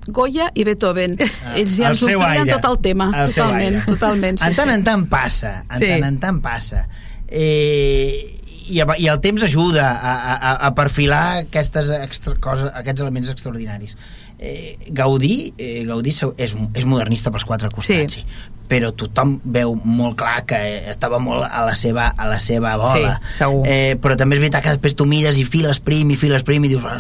Goya 0.08 0.52
i 0.54 0.62
Beethoven. 0.62 1.16
Ells 1.58 1.80
ja 1.80 1.90
El 1.90 1.96
ens 1.96 2.04
omplien 2.06 2.50
tot 2.52 2.68
el 2.70 2.76
tema. 2.78 3.08
El 3.10 3.32
totalment, 3.34 3.80
totalment. 3.90 4.38
Sí, 4.38 4.46
en 4.52 4.54
tant 4.54 4.70
sí. 4.70 4.76
en 4.76 4.84
tant 4.86 5.06
passa, 5.10 5.54
en 5.66 5.80
Sí. 5.80 5.88
tant 5.90 6.06
en 6.12 6.20
tant 6.22 6.42
passa. 6.44 6.84
Eh, 7.28 8.45
i, 8.68 8.82
i 8.82 9.08
el 9.12 9.20
temps 9.22 9.44
ajuda 9.46 9.88
a, 9.92 10.16
a, 10.36 10.54
a 10.68 10.74
perfilar 10.78 11.24
aquestes 11.46 11.90
extra, 12.02 12.36
coses, 12.42 12.72
aquests 12.74 13.02
elements 13.06 13.30
extraordinaris. 13.34 13.98
Eh, 14.40 14.76
Gaudí, 14.92 15.54
eh, 15.58 15.86
Gaudí 15.88 16.12
és, 16.12 16.52
és 16.76 16.84
modernista 16.86 17.32
pels 17.32 17.46
quatre 17.48 17.70
costats, 17.72 18.18
Sí. 18.20 18.26
sí. 18.26 18.52
però 18.66 18.90
tothom 18.98 19.36
veu 19.46 19.76
molt 19.86 20.16
clar 20.18 20.40
que 20.50 20.58
estava 20.90 21.20
molt 21.22 21.46
a 21.46 21.62
la 21.68 21.76
seva, 21.78 22.08
a 22.18 22.26
la 22.26 22.40
seva 22.42 22.72
bola. 22.82 23.12
Sí, 23.22 23.36
segur. 23.38 23.60
Eh, 23.70 23.94
però 24.02 24.16
també 24.18 24.36
és 24.36 24.42
veritat 24.42 24.64
que 24.66 24.74
després 24.74 24.96
tu 24.98 25.06
mires 25.06 25.38
i 25.38 25.44
files 25.46 25.78
prim 25.86 26.10
i 26.10 26.18
files 26.18 26.42
prim 26.44 26.66
i 26.66 26.72
dius, 26.72 26.82
oh, 26.84 26.96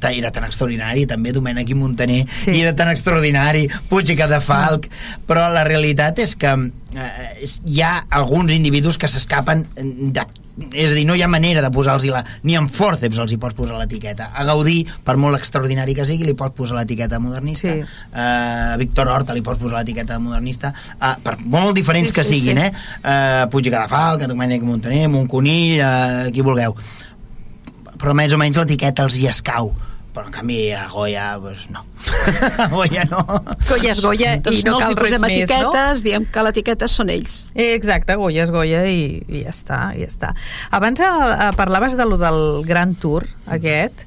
que 0.00 0.12
era 0.16 0.30
tan 0.32 0.46
extraordinari, 0.48 1.04
també 1.06 1.34
Domènec 1.36 1.68
i 1.70 1.76
Montaner 1.76 2.22
Sí. 2.40 2.54
i 2.56 2.62
era 2.64 2.72
tan 2.74 2.88
extraordinari, 2.88 3.66
Puig 3.90 4.10
i 4.10 4.16
Cadafalc, 4.16 4.88
però 5.28 5.44
la 5.52 5.62
realitat 5.68 6.18
és 6.24 6.32
que 6.40 6.54
eh, 6.96 7.50
hi 7.68 7.82
ha 7.84 7.98
alguns 8.08 8.50
individus 8.56 8.96
que 8.96 9.06
s'escapen 9.12 9.66
de 9.76 10.24
és 10.54 10.92
a 10.92 10.94
dir, 10.94 11.02
no 11.06 11.16
hi 11.18 11.22
ha 11.24 11.28
manera 11.30 11.62
de 11.64 11.70
posar-los 11.74 12.04
la... 12.10 12.22
ni 12.46 12.54
amb 12.54 12.70
forceps 12.70 13.18
els 13.18 13.32
hi 13.34 13.38
pots 13.42 13.56
posar 13.58 13.78
l'etiqueta 13.80 14.30
a 14.34 14.44
Gaudí, 14.46 14.84
per 15.04 15.16
molt 15.18 15.38
extraordinari 15.38 15.96
que 15.98 16.06
sigui 16.06 16.28
li 16.28 16.36
pots 16.38 16.54
posar 16.54 16.78
l'etiqueta 16.78 17.18
modernista 17.18 17.62
Sí. 17.64 17.80
eh, 17.80 18.74
a 18.74 18.76
Víctor 18.78 19.08
Horta 19.08 19.34
li 19.34 19.42
pots 19.42 19.58
posar 19.62 19.80
l'etiqueta 19.80 20.18
modernista 20.22 20.72
eh, 20.94 21.14
per 21.24 21.38
molt 21.42 21.74
diferents 21.74 22.12
Sí, 22.12 22.14
que 22.14 22.24
sí, 22.24 22.38
siguin 22.38 22.60
sí. 22.60 22.68
eh? 22.68 22.72
eh 23.02 23.46
Puig 23.50 23.66
i 23.66 23.72
Cadafalc, 23.74 24.26
Domènec 24.30 24.62
Montaner 24.62 25.08
Montconill, 25.08 25.80
eh, 25.80 26.30
qui 26.34 26.46
vulgueu 26.46 26.76
però 27.98 28.14
més 28.14 28.32
o 28.34 28.38
menys 28.38 28.58
l'etiqueta 28.60 29.06
els 29.06 29.18
hi 29.18 29.28
escau 29.30 29.72
però 30.14 30.28
en 30.30 30.34
canvi 30.34 30.58
a 30.72 30.84
Goya 30.92 31.26
pues, 31.42 31.64
no 31.74 31.84
a 32.64 32.68
Goya 32.70 33.04
no 33.10 33.24
Goya 33.68 33.92
és 33.92 34.02
Goya 34.04 34.36
Doncs 34.44 34.60
i 34.60 34.66
no, 34.66 34.76
no 34.76 34.78
els 34.78 34.86
cal 34.86 35.00
res 35.02 35.16
més, 35.18 35.36
etiquetes, 35.44 36.04
diem 36.06 36.28
que 36.30 36.44
l'etiqueta 36.46 36.88
són 36.90 37.10
ells. 37.14 37.40
no? 37.50 37.64
Exacte, 37.74 38.16
Goya 38.20 38.44
és 38.46 38.52
Goya 38.54 38.84
i, 38.90 39.00
i 39.28 39.44
ja 39.44 39.54
està, 39.54 39.80
ja 39.98 40.10
està. 40.10 40.34
Abans 40.74 41.02
eh, 41.02 41.08
eh, 41.08 41.50
parlaves 41.58 41.98
de 41.98 42.06
lo 42.08 42.20
del 42.20 42.40
Gran 42.68 42.94
Tour, 43.00 43.26
aquest. 43.56 44.06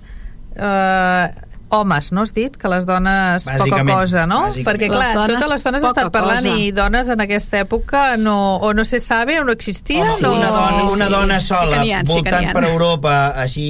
Eh, 0.55 1.25
homes, 1.69 2.11
no 2.11 2.23
has 2.23 2.33
dit? 2.33 2.55
Que 2.57 2.69
les 2.71 2.85
dones 2.87 3.47
poca 3.59 3.83
cosa, 3.85 4.25
no? 4.29 4.39
Perquè, 4.55 4.89
clar, 4.91 5.11
Les 5.11 5.15
dones, 5.17 5.35
totes 5.35 5.51
les 5.51 5.65
dones 5.67 5.87
estan 5.89 6.11
parlant 6.13 6.45
cosa. 6.45 6.55
i 6.55 6.71
dones 6.71 7.09
en 7.11 7.23
aquesta 7.23 7.61
època 7.65 8.03
no, 8.21 8.37
o 8.63 8.73
no 8.73 8.85
se 8.87 9.01
sabe 9.03 9.39
o 9.41 9.43
no 9.43 9.55
existia 9.55 10.05
Home, 10.05 10.21
no... 10.21 10.35
una 10.37 10.51
dona, 10.51 10.83
una 10.91 11.07
sí, 11.07 11.11
dona 11.11 11.39
sí 11.41 11.47
sola 11.47 11.81
ha, 11.81 11.83
sí 11.83 11.91
que 11.91 12.13
voltant 12.13 12.49
ha. 12.49 12.53
per 12.55 12.63
Europa 12.69 13.15
així 13.43 13.67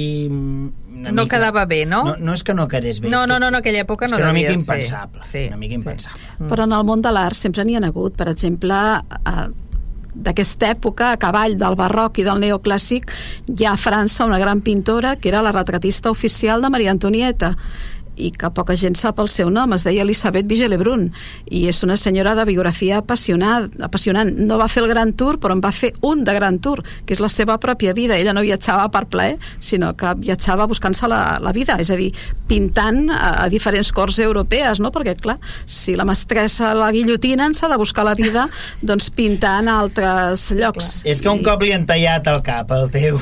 No 0.98 1.22
mica- 1.22 1.36
quedava 1.36 1.64
bé, 1.66 1.84
no? 1.86 2.02
no? 2.04 2.16
No 2.18 2.32
és 2.34 2.42
que 2.42 2.54
no 2.54 2.66
quedés 2.68 3.00
bé 3.00 3.08
No, 3.08 3.22
és 3.22 3.28
no, 3.28 3.38
no, 3.38 3.48
en 3.48 3.54
aquella 3.54 3.84
època 3.84 4.04
és 4.06 4.10
no 4.10 4.16
que 4.18 4.22
una 4.24 4.32
devia 4.32 4.50
mica 4.50 4.56
ser. 4.58 4.76
impensable 4.76 5.20
Sí, 5.24 5.44
una 5.48 5.56
mica 5.56 5.74
sí. 5.74 5.80
impensable 5.80 6.22
Mm. 6.38 6.46
Però 6.48 6.64
en 6.64 6.72
el 6.72 6.84
món 6.84 7.00
de 7.02 7.12
l'art 7.12 7.34
sempre 7.34 7.64
n'hi 7.64 7.76
ha 7.76 7.84
hagut, 7.86 8.14
per 8.16 8.28
exemple, 8.28 8.74
eh, 8.74 9.48
d'aquesta 10.14 10.70
època, 10.72 11.12
a 11.12 11.16
cavall 11.16 11.56
del 11.58 11.76
barroc 11.76 12.18
i 12.18 12.24
del 12.26 12.40
neoclàssic, 12.42 13.10
hi 13.54 13.64
ha 13.66 13.72
a 13.72 13.76
França 13.78 14.24
una 14.26 14.38
gran 14.38 14.60
pintora 14.62 15.16
que 15.16 15.28
era 15.28 15.42
la 15.42 15.52
retratista 15.52 16.10
oficial 16.10 16.60
de 16.62 16.70
Maria 16.70 16.90
Antonieta 16.90 17.56
i 18.18 18.30
que 18.34 18.50
poca 18.54 18.76
gent 18.78 18.98
sap 18.98 19.20
el 19.22 19.30
seu 19.32 19.50
nom, 19.50 19.72
es 19.76 19.84
deia 19.86 20.04
Elisabeth 20.04 20.48
Vigelebrun 20.50 21.08
i 21.50 21.64
és 21.70 21.80
una 21.86 21.96
senyora 21.96 22.34
de 22.38 22.44
biografia 22.48 22.98
apassionant, 23.02 23.70
apassionant. 23.84 24.32
No 24.38 24.58
va 24.60 24.68
fer 24.68 24.82
el 24.82 24.90
Gran 24.90 25.14
Tour, 25.18 25.38
però 25.40 25.56
en 25.56 25.62
va 25.64 25.72
fer 25.74 25.92
un 26.06 26.24
de 26.26 26.34
Gran 26.34 26.58
Tour, 26.64 26.82
que 27.06 27.16
és 27.16 27.22
la 27.22 27.30
seva 27.32 27.58
pròpia 27.62 27.94
vida. 27.96 28.18
Ella 28.18 28.34
no 28.36 28.44
viatjava 28.44 28.88
per 28.94 29.06
plaer, 29.10 29.38
sinó 29.60 29.94
que 29.98 30.14
viatjava 30.18 30.66
buscant-se 30.70 31.08
la, 31.10 31.38
la 31.42 31.54
vida, 31.56 31.78
és 31.80 31.90
a 31.94 31.98
dir, 31.98 32.10
pintant 32.50 33.06
a, 33.12 33.44
a 33.44 33.48
diferents 33.52 33.92
corts 33.94 34.18
europees, 34.24 34.82
no? 34.82 34.92
perquè, 34.94 35.14
clar, 35.20 35.38
si 35.66 35.96
la 35.98 36.06
mestressa 36.08 36.74
la 36.76 36.90
guillotinen, 36.94 37.54
s'ha 37.54 37.70
de 37.70 37.78
buscar 37.80 38.06
la 38.08 38.16
vida 38.18 38.48
doncs, 38.88 39.10
pintant 39.14 39.68
a 39.68 39.78
altres 39.82 40.48
llocs. 40.58 41.02
és 41.08 41.22
que 41.22 41.30
un 41.30 41.42
I, 41.42 41.46
cop 41.46 41.62
li 41.64 41.72
han 41.76 41.86
tallat 41.88 42.28
el 42.32 42.42
cap 42.46 42.72
al 42.74 42.88
teu 42.92 43.20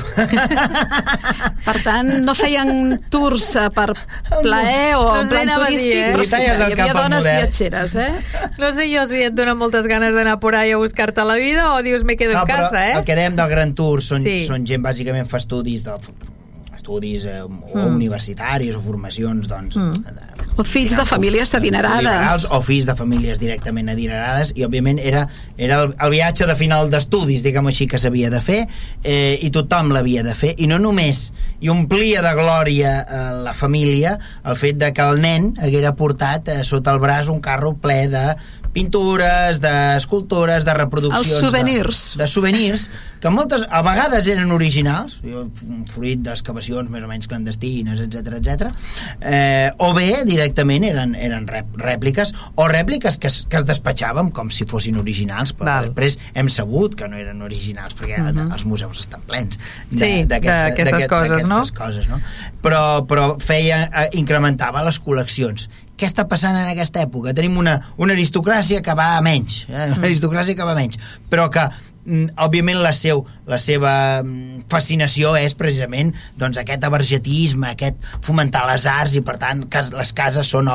Per 1.67 1.75
tant, 1.83 2.09
no 2.23 2.33
feien 2.37 2.95
tours 3.11 3.49
eh, 3.59 3.67
per 3.75 3.89
plaer 4.43 4.86
eh? 4.89 4.95
O 4.95 5.03
No 5.13 5.21
en 5.21 5.29
plan 5.29 5.49
a 5.49 5.57
dir, 5.57 5.65
turístic, 5.65 5.93
eh? 5.93 6.11
però 6.13 6.23
sí, 6.25 6.35
hi 6.35 6.71
havia 6.73 6.93
dones 6.93 7.19
model. 7.23 7.37
viatgeres, 7.37 7.95
eh? 7.95 8.13
No 8.57 8.71
sé 8.73 8.87
jo 8.95 9.05
si 9.07 9.21
et 9.23 9.33
dona 9.33 9.55
moltes 9.55 9.87
ganes 9.87 10.15
d'anar 10.15 10.39
por 10.39 10.55
ahí 10.55 10.71
a 10.71 10.77
buscar-te 10.77 11.23
la 11.23 11.35
vida 11.35 11.73
o 11.73 11.81
dius 11.83 12.03
me 12.03 12.17
quedo 12.17 12.33
No, 12.33 12.41
en 12.41 12.47
casa, 12.47 12.87
eh? 12.89 12.97
el 12.99 13.03
que 13.05 13.15
dèiem 13.15 13.35
del 13.35 13.49
Gran 13.49 13.73
Tour 13.75 14.01
són, 14.01 14.21
Sí. 14.23 14.41
són 14.47 14.65
gent 14.65 14.83
bàsicament 14.83 15.27
fa 15.27 15.37
estudis 15.37 15.83
de, 15.83 15.91
estudis 16.75 17.25
eh, 17.25 17.41
o 17.43 17.49
Mm. 17.49 17.95
universitaris 17.95 18.75
o 18.75 18.81
formacions 18.81 19.47
doncs, 19.47 19.75
de, 19.75 20.36
O 20.57 20.63
fills 20.65 20.95
de 20.97 21.05
famílies 21.05 21.53
adinerades. 21.53 22.01
liberals 22.01 22.47
o 22.49 22.61
fills 22.65 22.87
de 22.89 22.95
famílies 22.97 23.37
directament 23.37 23.91
adinerades 23.93 24.53
i 24.57 24.65
òbviament 24.65 24.97
era, 24.97 25.27
era 25.57 25.83
el, 25.83 25.93
el 26.01 26.13
viatge 26.15 26.47
de 26.49 26.55
final 26.57 26.89
d'estudis 26.89 27.43
diguem 27.45 27.69
així 27.69 27.85
que 27.87 27.99
s'havia 28.01 28.31
de 28.33 28.41
fer 28.41 28.63
eh, 29.03 29.37
i 29.45 29.51
tothom 29.53 29.91
l'havia 29.93 30.23
de 30.25 30.33
fer 30.33 30.55
i 30.57 30.65
no 30.67 30.79
només 30.81 31.27
i 31.61 31.69
omplia 31.69 32.23
de 32.25 32.33
glòria 32.37 32.95
eh, 33.03 33.21
la 33.45 33.53
família 33.53 34.17
el 34.45 34.57
fet 34.57 34.81
de 34.81 34.89
que 34.97 35.05
el 35.05 35.21
nen 35.21 35.51
haguera 35.61 35.93
portat 35.99 36.49
eh, 36.49 36.63
sota 36.65 36.95
el 36.95 37.03
braç 37.05 37.29
un 37.29 37.39
carro 37.41 37.75
ple 37.77 38.07
de 38.09 38.25
pintures, 38.77 39.61
d'escultures, 39.63 40.65
de 40.67 40.75
reproduccions... 40.77 41.33
Els 41.33 41.45
souvenirs. 41.47 42.03
De, 42.13 42.23
de 42.23 42.27
souvenirs, 42.29 42.87
que 43.21 43.31
moltes, 43.33 43.63
a 43.73 43.81
vegades 43.85 44.27
eren 44.29 44.51
originals, 44.53 45.17
fruit 45.93 46.21
d'excavacions 46.25 46.91
més 46.93 47.05
o 47.05 47.09
menys 47.09 47.29
clandestines, 47.29 48.03
etc 48.05 48.37
etc. 48.37 48.67
Eh, 49.21 49.69
o 49.83 49.91
bé, 49.97 50.23
directament, 50.29 50.85
eren, 50.87 51.15
eren 51.17 51.47
rèpliques, 51.49 52.33
o 52.55 52.67
rèpliques 52.69 53.17
que 53.21 53.31
es, 53.31 53.41
que 53.49 53.61
es 53.61 53.65
despatxàvem 53.67 54.29
com 54.35 54.51
si 54.53 54.67
fossin 54.69 54.99
originals, 55.01 55.55
però 55.57 55.71
Val. 55.71 55.89
després 55.89 56.19
hem 56.37 56.51
sabut 56.53 56.97
que 56.99 57.09
no 57.09 57.17
eren 57.17 57.41
originals, 57.45 57.97
perquè 57.97 58.21
uh 58.21 58.29
-huh. 58.29 58.51
els 58.53 58.65
museus 58.65 58.99
estan 58.99 59.21
plens 59.25 59.57
Sí, 59.89 60.25
d'aquestes 60.25 61.07
coses, 61.07 61.47
no? 61.47 61.63
coses, 61.73 62.07
no? 62.07 62.19
Però, 62.61 63.05
però 63.07 63.39
feia, 63.39 63.89
eh, 63.89 64.09
incrementava 64.19 64.83
les 64.83 65.01
col·leccions 65.01 65.67
què 65.97 66.07
està 66.09 66.27
passant 66.29 66.55
en 66.57 66.69
aquesta 66.69 67.01
època? 67.03 67.33
Tenim 67.37 67.57
una, 67.57 67.77
una 67.97 68.13
aristocràcia 68.17 68.83
que 68.85 68.95
va 68.97 69.15
a 69.17 69.23
menys, 69.25 69.63
eh? 69.69 69.89
una 69.95 70.05
aristocràcia 70.05 70.57
que 70.57 70.67
va 70.67 70.75
a 70.75 70.77
menys, 70.77 70.99
però 71.31 71.47
que 71.53 71.65
mm, 71.65 72.37
òbviament 72.45 72.81
la, 72.83 72.93
seu, 72.97 73.25
la 73.47 73.59
seva 73.61 73.91
mm, 74.21 74.67
fascinació 74.71 75.33
és 75.39 75.55
precisament 75.57 76.11
doncs, 76.39 76.59
aquest 76.59 76.83
avergetisme, 76.83 77.71
aquest 77.71 78.03
fomentar 78.25 78.65
les 78.67 78.85
arts 78.91 79.15
i 79.17 79.23
per 79.25 79.37
tant 79.41 79.63
que 79.71 79.83
les 79.93 80.13
cases 80.15 80.49
són, 80.51 80.69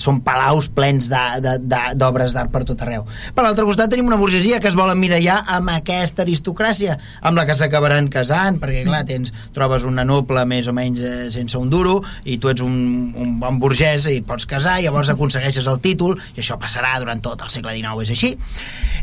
són 0.00 0.22
palaus 0.24 0.70
plens 0.72 1.08
d'obres 1.10 2.36
d'art 2.36 2.52
per 2.52 2.64
tot 2.64 2.80
arreu. 2.84 3.04
Per 3.36 3.44
l'altre 3.44 3.66
costat 3.68 3.92
tenim 3.92 4.08
una 4.08 4.18
burgesia 4.20 4.60
que 4.62 4.70
es 4.72 4.78
vol 4.78 4.92
emmirallar 4.92 5.42
amb 5.58 5.74
aquesta 5.74 6.24
aristocràcia, 6.24 6.96
amb 7.22 7.38
la 7.38 7.44
que 7.48 7.56
s'acabaran 7.58 8.08
casant, 8.12 8.58
perquè 8.62 8.86
clar, 8.88 9.04
tens, 9.08 9.32
trobes 9.54 9.84
una 9.88 10.06
noble 10.08 10.46
més 10.48 10.68
o 10.70 10.76
menys 10.76 11.04
eh, 11.04 11.14
sense 11.34 11.58
un 11.60 11.68
duro 11.72 11.98
i 12.24 12.38
tu 12.40 12.50
ets 12.52 12.64
un, 12.64 13.12
un 13.20 13.36
bon 13.42 13.60
burgès 13.60 14.08
i 14.12 14.20
pots 14.24 14.48
casar, 14.48 14.78
llavors 14.80 15.12
aconsegueixes 15.12 15.68
el 15.70 15.80
títol 15.84 16.16
i 16.34 16.40
això 16.40 16.56
passarà 16.60 16.96
durant 17.02 17.20
tot 17.24 17.44
el 17.44 17.52
segle 17.52 17.76
XIX, 17.76 18.00
és 18.04 18.14
així. 18.14 18.32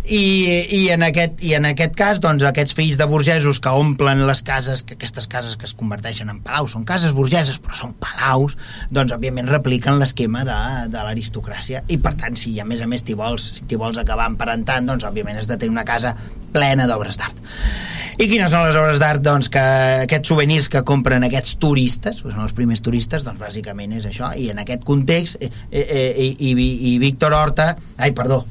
I, 0.01 0.23
i, 0.79 0.81
en, 0.95 1.05
aquest, 1.05 1.43
i 1.45 1.53
en 1.57 1.69
aquest 1.69 1.93
cas, 1.97 2.21
doncs, 2.23 2.43
aquests 2.47 2.73
fills 2.77 2.97
de 2.97 3.10
burgesos 3.11 3.59
que 3.61 3.73
omplen 3.75 4.23
les 4.27 4.41
cases, 4.47 4.81
que 4.87 4.95
aquestes 4.97 5.27
cases 5.31 5.57
que 5.59 5.67
es 5.67 5.75
converteixen 5.77 6.31
en 6.31 6.39
palaus, 6.45 6.73
són 6.73 6.87
cases 6.87 7.13
burgeses, 7.17 7.59
però 7.61 7.77
són 7.77 7.93
palaus, 7.99 8.57
doncs, 8.89 9.13
òbviament, 9.15 9.51
repliquen 9.51 9.99
l'esquema 10.01 10.45
de, 10.47 10.59
de 10.93 11.05
l'aristocràcia. 11.05 11.83
I, 11.91 11.99
per 12.01 12.15
tant, 12.19 12.39
si 12.39 12.55
a 12.59 12.67
més 12.67 12.81
a 12.81 12.89
més 12.89 13.05
t'hi 13.05 13.17
vols, 13.19 13.51
si 13.59 13.67
t'hi 13.67 13.79
vols 13.79 13.99
acabar 14.01 14.29
emparentant, 14.31 14.87
doncs, 14.89 15.05
òbviament, 15.07 15.41
has 15.41 15.51
de 15.51 15.59
tenir 15.59 15.75
una 15.75 15.87
casa 15.87 16.15
plena 16.51 16.87
d'obres 16.89 17.19
d'art. 17.19 17.37
I 18.21 18.27
quines 18.29 18.51
són 18.51 18.65
les 18.65 18.75
obres 18.77 18.99
d'art? 19.01 19.23
Doncs 19.23 19.47
que 19.49 19.61
aquests 20.03 20.29
souvenirs 20.29 20.67
que 20.69 20.83
compren 20.87 21.23
aquests 21.25 21.55
turistes, 21.61 22.19
que 22.21 22.33
són 22.33 22.43
els 22.43 22.53
primers 22.57 22.83
turistes, 22.85 23.23
doncs 23.25 23.39
bàsicament 23.41 23.95
és 23.97 24.05
això. 24.09 24.33
I 24.37 24.51
en 24.53 24.61
aquest 24.61 24.83
context, 24.87 25.39
eh, 25.39 25.49
eh, 25.71 25.85
eh, 25.85 26.03
i, 26.19 26.51
i, 26.51 26.67
i 26.91 26.97
Víctor 27.01 27.33
Horta, 27.33 27.71
ai, 27.97 28.11
perdó, 28.17 28.43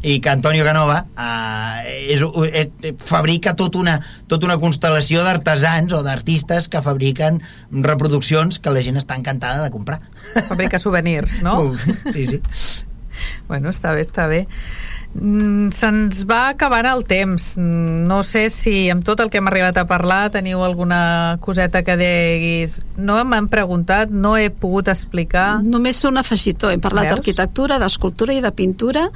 i 0.00 0.20
que 0.20 0.30
Antonio 0.32 0.64
Canova 0.64 1.02
eh, 1.12 2.12
és, 2.14 2.22
eh, 2.48 2.94
fabrica 2.98 3.54
tot 3.58 3.76
una, 3.76 3.98
tota 4.30 4.48
una 4.48 4.58
constel·lació 4.62 5.24
d'artesans 5.26 5.92
o 5.92 6.02
d'artistes 6.06 6.70
que 6.72 6.82
fabriquen 6.82 7.42
reproduccions 7.70 8.58
que 8.58 8.72
la 8.72 8.82
gent 8.82 8.96
està 9.00 9.18
encantada 9.18 9.62
de 9.62 9.70
comprar. 9.74 10.00
Fabrica 10.48 10.80
souvenirs, 10.82 11.42
no? 11.42 11.74
Sí, 12.10 12.26
sí. 12.26 12.42
Bueno, 13.46 13.70
està 13.70 13.92
bé, 13.94 14.02
està 14.02 14.24
bé. 14.26 14.46
Mm, 15.12 15.68
Se'ns 15.76 16.22
va 16.28 16.46
acabant 16.54 16.86
el 16.88 17.04
temps. 17.08 17.52
Mm, 17.60 18.06
No 18.08 18.22
sé 18.24 18.46
si 18.50 18.88
amb 18.90 19.04
tot 19.04 19.20
el 19.20 19.28
que 19.30 19.38
hem 19.40 19.48
arribat 19.50 19.76
a 19.76 19.86
parlar 19.88 20.30
teniu 20.32 20.62
alguna 20.64 21.38
coseta 21.44 21.82
que 21.84 21.96
deguis... 22.00 22.80
No 22.96 23.18
m'han 23.24 23.50
preguntat, 23.52 24.10
no 24.10 24.36
he 24.40 24.48
pogut 24.50 24.88
explicar... 24.88 25.62
Només 25.62 26.02
un 26.08 26.20
afegitó. 26.20 26.72
Hem 26.72 26.80
parlat 26.80 27.10
d'arquitectura, 27.12 27.78
d'escultura 27.82 28.34
i 28.34 28.42
de 28.44 28.52
pintura 28.56 29.08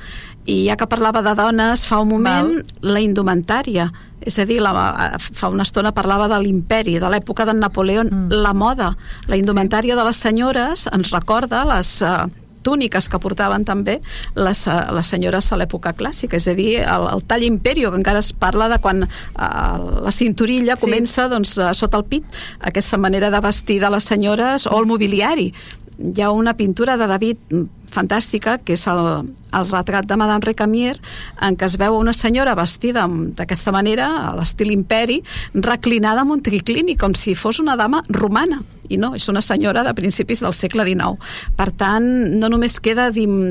i 0.47 0.65
ja 0.69 0.77
que 0.79 0.87
parlava 0.87 1.23
de 1.27 1.35
dones 1.39 1.85
fa 1.87 1.99
un 2.03 2.09
moment, 2.15 2.53
Val. 2.55 2.95
la 2.95 3.03
indumentària. 3.03 3.91
És 4.27 4.39
a 4.43 4.47
dir, 4.49 4.59
la, 4.63 4.73
fa 5.21 5.51
una 5.53 5.67
estona 5.67 5.93
parlava 5.95 6.27
de 6.31 6.39
l'imperi, 6.43 6.97
de 7.03 7.11
l'època 7.13 7.45
d'en 7.47 7.61
Napoleó, 7.63 8.03
mm. 8.07 8.41
la 8.43 8.55
moda. 8.55 8.95
La 9.31 9.39
indumentària 9.39 9.95
de 9.99 10.07
les 10.07 10.17
senyores 10.17 10.89
ens 10.93 11.13
recorda 11.15 11.65
les... 11.69 12.01
Uh, 12.03 12.27
túniques 12.67 13.07
que 13.07 13.21
portaven 13.23 13.63
també 13.63 14.01
les, 14.35 14.65
eh, 14.67 14.75
les 14.97 15.07
senyores 15.07 15.53
a 15.53 15.59
l'època 15.61 15.93
clàssica, 15.95 16.41
és 16.41 16.49
a 16.51 16.55
dir, 16.59 16.81
el, 16.83 17.07
el 17.13 17.23
tall 17.31 17.47
imperio, 17.47 17.93
que 17.93 18.01
encara 18.01 18.19
es 18.19 18.33
parla 18.35 18.67
de 18.73 18.81
quan 18.83 19.05
uh, 19.07 20.03
la 20.03 20.11
cinturilla 20.11 20.75
Sí. 20.75 20.81
sí. 20.81 20.87
comença 20.89 21.29
doncs, 21.31 21.57
uh, 21.61 21.71
sota 21.79 22.01
el 22.03 22.09
pit, 22.11 22.27
aquesta 22.59 22.99
manera 22.99 23.31
de 23.31 23.41
vestir 23.45 23.79
de 23.85 23.91
les 23.95 24.11
senyores 24.11 24.67
o 24.67 24.81
el 24.81 24.91
mobiliari. 24.91 25.53
Hi 25.97 26.23
ha 26.23 26.33
una 26.35 26.57
pintura 26.59 26.97
de 26.99 27.07
David 27.07 27.55
fantàstica, 27.93 28.59
que 28.59 28.75
és 28.77 28.87
el, 28.91 29.31
el 29.57 29.69
retrat 29.71 30.07
de 30.07 30.17
Madame 30.19 30.45
Recamier, 30.45 30.97
en 31.43 31.57
què 31.57 31.69
es 31.69 31.77
veu 31.81 31.97
una 31.99 32.13
senyora 32.17 32.55
vestida 32.59 33.05
amb- 33.07 33.35
d'aquesta 33.39 33.73
manera, 33.73 34.09
a 34.31 34.35
l'estil 34.37 34.71
imperi, 34.75 35.23
reclinada 35.55 36.23
en 36.27 36.31
un 36.37 36.43
triclini, 36.43 36.97
com 36.97 37.15
si 37.15 37.35
fos 37.35 37.61
una 37.61 37.77
dama 37.77 38.03
romana 38.09 38.63
i 38.89 38.99
no, 39.03 39.17
és 39.19 39.25
una 39.29 39.41
senyora 39.43 39.83
de 39.83 39.93
principis 39.99 40.39
del 40.45 40.55
segle 40.55 40.85
XIX. 40.87 41.17
Per 41.59 41.73
tant, 41.75 42.05
no 42.39 42.47
només 42.53 42.79
queda, 42.79 43.09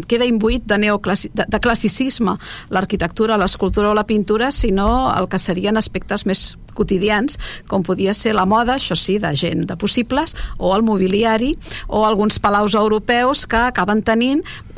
queda 0.08 0.24
imbuït 0.28 0.64
de, 0.64 0.78
de, 0.80 1.46
de 1.52 1.60
classicisme 1.60 2.38
l'arquitectura, 2.72 3.36
l'escultura 3.38 3.90
o 3.92 3.94
la 3.98 4.06
pintura, 4.08 4.54
sinó 4.56 5.12
el 5.12 5.28
que 5.28 5.40
serien 5.40 5.76
aspectes 5.76 6.24
més 6.26 6.56
quotidians, 6.76 7.38
com 7.68 7.84
podia 7.88 8.14
ser 8.14 8.34
la 8.36 8.46
moda, 8.46 8.76
això 8.76 8.96
sí, 9.00 9.18
de 9.20 9.32
gent 9.36 9.66
de 9.68 9.76
possibles, 9.80 10.36
o 10.58 10.74
el 10.76 10.84
mobiliari, 10.84 11.54
o 11.88 12.06
alguns 12.06 12.40
palaus 12.40 12.76
europeus 12.76 13.46
que 13.48 13.58
acaben 13.58 14.04
tenint 14.04 14.25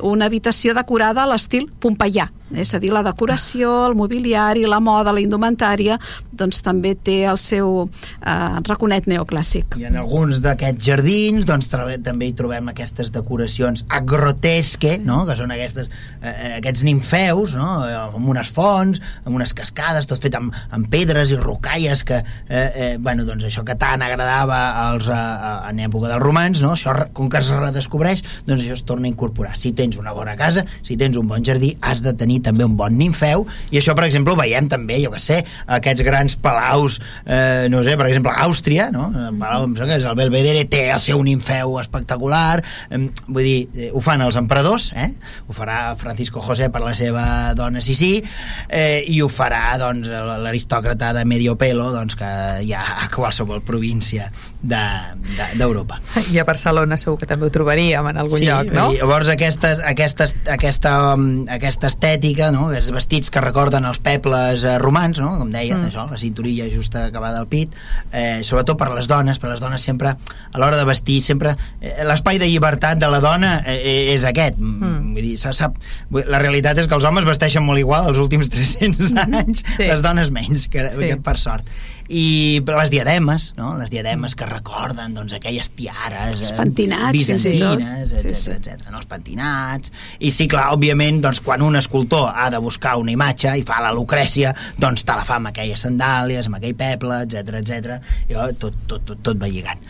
una 0.04 0.28
habitació 0.30 0.76
decorada 0.78 1.24
a 1.24 1.30
l'estil 1.32 1.70
pompeià, 1.84 2.30
és 2.56 2.74
a 2.74 2.80
dir, 2.80 2.92
la 2.94 3.04
decoració, 3.04 3.72
el 3.90 3.96
mobiliari, 3.98 4.64
la 4.70 4.80
moda, 4.84 5.12
la 5.16 5.24
indumentària, 5.24 5.98
doncs 6.32 6.62
també 6.64 6.94
té 6.96 7.24
el 7.28 7.40
seu 7.42 7.88
eh, 7.88 8.60
raconet 8.68 9.08
neoclàssic. 9.10 9.78
I 9.82 9.88
en 9.90 9.98
alguns 10.00 10.40
d'aquests 10.44 10.84
jardins 10.88 11.48
doncs, 11.48 11.68
també 11.68 12.30
hi 12.30 12.36
trobem 12.38 12.70
aquestes 12.72 13.12
decoracions 13.12 13.84
agrotesque, 13.92 14.98
no? 15.04 15.24
que 15.28 15.36
són 15.40 15.52
aquestes, 15.56 15.90
eh, 16.22 16.54
aquests 16.58 16.86
nimfeus, 16.88 17.58
no? 17.58 17.72
Eh, 17.88 17.98
amb 17.98 18.32
unes 18.32 18.52
fonts, 18.54 19.02
amb 19.26 19.36
unes 19.36 19.54
cascades, 19.58 20.08
tot 20.08 20.22
fet 20.24 20.38
amb, 20.40 20.56
amb 20.72 20.88
pedres 20.92 21.34
i 21.34 21.40
rocalles, 21.42 22.06
que, 22.08 22.22
eh, 22.48 22.64
eh, 22.64 22.90
bueno, 23.00 23.26
doncs 23.28 23.48
això 23.50 23.66
que 23.68 23.76
tant 23.80 24.06
agradava 24.06 24.62
als, 24.88 25.10
a, 25.12 25.20
a, 25.20 25.54
en 25.72 25.84
època 25.84 26.12
dels 26.14 26.24
romans, 26.24 26.64
no? 26.64 26.76
això, 26.78 26.96
com 27.18 27.32
que 27.32 27.42
es 27.42 27.52
redescobreix, 27.52 28.24
doncs 28.48 28.64
això 28.64 28.78
es 28.80 28.86
torna 28.88 29.10
a 29.10 29.12
incorporar. 29.12 29.58
Si 29.60 29.74
tens 29.76 30.00
una 30.00 30.16
bona 30.16 30.38
casa, 30.40 30.64
si 30.82 30.98
tens 31.00 31.18
un 31.20 31.28
bon 31.28 31.44
jardí, 31.44 31.76
has 31.82 32.04
de 32.06 32.14
tenir 32.18 32.37
també 32.44 32.66
un 32.68 32.76
bon 32.78 32.98
nimfeu, 32.98 33.46
i 33.72 33.80
això, 33.82 33.96
per 33.98 34.08
exemple, 34.08 34.34
ho 34.34 34.40
veiem 34.40 34.70
també, 34.72 35.00
jo 35.04 35.12
que 35.14 35.22
sé, 35.24 35.42
aquests 35.78 36.06
grans 36.08 36.38
palaus, 36.42 37.00
eh, 37.26 37.68
no 37.72 37.84
sé, 37.86 37.98
per 38.00 38.08
exemple, 38.10 38.34
Àustria, 38.48 38.90
no? 38.94 39.10
El 39.12 39.38
palau, 39.40 39.68
em 39.68 39.76
sembla 39.78 39.96
que 39.96 40.02
és 40.02 40.08
el 40.10 40.18
Belvedere, 40.20 40.66
té 40.70 40.88
el 40.94 41.02
seu 41.04 41.22
nimfeu 41.24 41.78
espectacular, 41.82 42.62
eh, 42.92 43.02
vull 43.28 43.44
dir, 43.44 43.58
eh, 43.76 43.92
ho 43.94 44.04
fan 44.04 44.24
els 44.26 44.38
emperadors, 44.40 44.92
eh? 44.96 45.10
ho 45.48 45.56
farà 45.56 45.96
Francisco 46.00 46.42
José 46.44 46.70
per 46.74 46.84
la 46.84 46.94
seva 46.96 47.54
dona 47.58 47.82
Sissi, 47.82 48.22
eh, 48.70 49.04
i 49.08 49.22
ho 49.22 49.30
farà 49.32 49.78
doncs, 49.82 50.08
l'aristòcrata 50.44 51.14
de 51.18 51.26
medio 51.26 51.58
pelo 51.58 51.92
doncs, 51.94 52.16
que 52.20 52.32
hi 52.64 52.74
ha 52.74 52.84
a 53.04 53.10
qualsevol 53.14 53.62
província 53.66 54.32
d'Europa. 54.62 55.16
De, 55.38 55.48
d'Europa. 55.58 56.00
I 56.32 56.40
a 56.42 56.46
Barcelona 56.48 56.98
segur 57.00 57.18
que 57.22 57.28
també 57.30 57.48
ho 57.48 57.52
trobaríem 57.54 58.08
en 58.12 58.20
algun 58.24 58.42
lloc, 58.44 58.72
no? 58.74 58.88
I 58.94 59.02
llavors 59.02 59.30
aquestes, 59.32 59.82
aquestes, 59.86 60.36
aquesta, 60.52 60.94
aquesta 61.54 61.92
estètica, 61.92 62.27
no? 62.52 62.68
aquests 62.68 62.92
vestits 62.92 63.30
que 63.32 63.42
recorden 63.42 63.86
els 63.86 64.00
pebles 64.04 64.64
eh, 64.64 64.78
romans, 64.82 65.20
no? 65.20 65.38
com 65.40 65.52
deia, 65.52 65.78
mm. 65.78 65.88
això, 65.88 66.08
la 66.12 66.18
cinturilla 66.18 66.68
justa 66.74 67.06
acabada 67.08 67.40
al 67.40 67.48
pit, 67.48 67.74
eh, 68.12 68.42
sobretot 68.44 68.78
per 68.78 68.90
les 68.94 69.08
dones, 69.08 69.40
per 69.40 69.50
les 69.52 69.60
dones 69.64 69.82
sempre, 69.82 70.16
a 70.52 70.58
l'hora 70.60 70.78
de 70.78 70.86
vestir, 70.86 71.22
sempre 71.22 71.56
eh, 71.82 72.04
l'espai 72.08 72.40
de 72.40 72.50
llibertat 72.50 73.00
de 73.00 73.08
la 73.08 73.20
dona 73.24 73.62
eh, 73.66 73.78
eh, 73.78 74.14
és 74.16 74.26
aquest. 74.28 74.58
Mm. 74.60 75.14
Vull 75.16 75.24
dir, 75.24 75.38
se 75.40 75.54
sap, 75.54 75.78
la 76.12 76.40
realitat 76.44 76.78
és 76.78 76.88
que 76.88 76.96
els 76.98 77.06
homes 77.08 77.26
vesteixen 77.26 77.64
molt 77.64 77.80
igual 77.80 78.10
els 78.12 78.20
últims 78.20 78.50
300 78.56 79.14
anys, 79.28 79.64
Sí. 79.78 79.86
les 79.86 80.02
dones 80.02 80.32
menys, 80.32 80.68
que, 80.68 80.90
Sí. 80.92 81.08
que 81.12 81.18
per 81.22 81.38
sort. 81.38 81.68
I 82.08 82.62
les 82.64 82.92
diademes, 82.94 83.50
no? 83.58 83.74
les 83.80 83.90
diademes 83.92 84.36
que 84.38 84.48
recorden 84.48 85.16
doncs, 85.18 85.36
aquelles 85.36 85.70
tiares 85.76 86.38
els 86.38 86.54
pentinats, 86.56 87.12
bizantines, 87.16 88.14
etc 88.14 88.36
sí, 88.36 88.44
sí. 88.44 88.56
etc. 88.56 88.88
No? 88.92 89.02
els 89.02 89.10
pentinats 89.10 89.92
i 90.20 90.32
sí, 90.32 90.48
clar, 90.52 90.70
òbviament 90.78 91.20
doncs, 91.24 91.42
quan 91.44 91.66
un 91.66 91.76
escultor 91.80 92.32
ha 92.32 92.50
de 92.54 92.62
buscar 92.64 92.96
una 93.02 93.12
imatge 93.12 93.58
i 93.60 93.66
fa 93.68 93.82
la 93.84 93.92
Lucrècia, 93.96 94.54
doncs 94.80 95.04
te 95.08 95.18
la 95.18 95.28
fa 95.28 95.42
amb 95.42 95.52
aquelles 95.52 95.84
sandàlies, 95.84 96.48
amb 96.48 96.62
aquell 96.62 96.78
peble, 96.80 97.22
etc 97.28 97.62
etc. 97.62 98.00
oh, 98.38 98.50
tot, 98.56 98.84
tot, 98.88 99.04
tot, 99.12 99.24
tot 99.32 99.44
va 99.44 99.52
lligant 99.52 99.84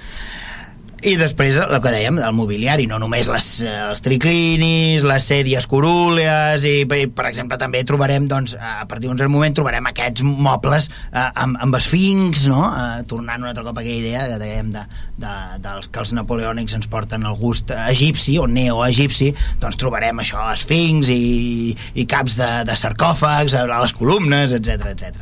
i 1.05 1.13
després 1.19 1.57
el 1.61 1.77
que 1.83 1.91
dèiem 1.93 2.17
del 2.17 2.33
mobiliari 2.33 2.87
no 2.89 2.97
només 3.01 3.27
les, 3.29 3.47
eh, 3.61 3.73
els 3.89 4.01
triclinis 4.01 5.05
les 5.05 5.27
sèdies 5.29 5.67
curúlees 5.69 6.63
i, 6.65 6.85
per 6.87 7.27
exemple 7.29 7.59
també 7.61 7.83
trobarem 7.85 8.25
doncs, 8.29 8.55
a 8.57 8.85
partir 8.89 9.09
d'un 9.09 9.19
cert 9.19 9.31
moment 9.31 9.53
trobarem 9.53 9.85
aquests 9.91 10.25
mobles 10.25 10.89
eh, 11.11 11.27
amb, 11.43 11.59
amb 11.61 11.77
esfincs 11.77 12.47
no? 12.49 12.63
eh, 12.65 13.03
tornant 13.09 13.45
una 13.45 13.53
altra 13.53 13.65
cop 13.67 13.77
a 13.77 13.83
aquella 13.83 14.01
idea 14.01 14.25
que 14.31 14.39
dèiem 14.41 14.71
de, 14.73 14.85
de, 15.21 15.35
dels 15.65 15.91
que 15.91 16.01
els 16.01 16.13
napoleònics 16.17 16.77
ens 16.79 16.89
porten 16.89 17.27
el 17.29 17.37
gust 17.37 17.73
egipci 17.77 18.39
o 18.41 18.47
neoegipci 18.49 19.33
doncs 19.61 19.77
trobarem 19.77 20.23
això, 20.23 20.41
esfincs 20.53 21.11
i, 21.13 21.75
i 21.93 22.07
caps 22.09 22.39
de, 22.39 22.49
de 22.65 22.79
sarcòfags 22.79 23.53
a 23.57 23.67
les 23.69 23.93
columnes, 23.97 24.55
etc 24.57 24.89
etc. 24.95 25.21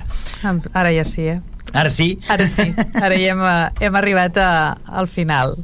Ara 0.72 0.96
ja 0.96 1.04
sí, 1.08 1.28
eh? 1.36 1.42
Ara 1.76 1.92
sí. 1.92 2.16
Ara 2.32 2.48
sí. 2.48 2.70
Ara 2.96 3.18
ja 3.20 3.36
hem, 3.36 3.46
hem 3.84 3.96
arribat 4.00 4.40
a, 4.40 4.50
al 4.88 5.10
final. 5.12 5.58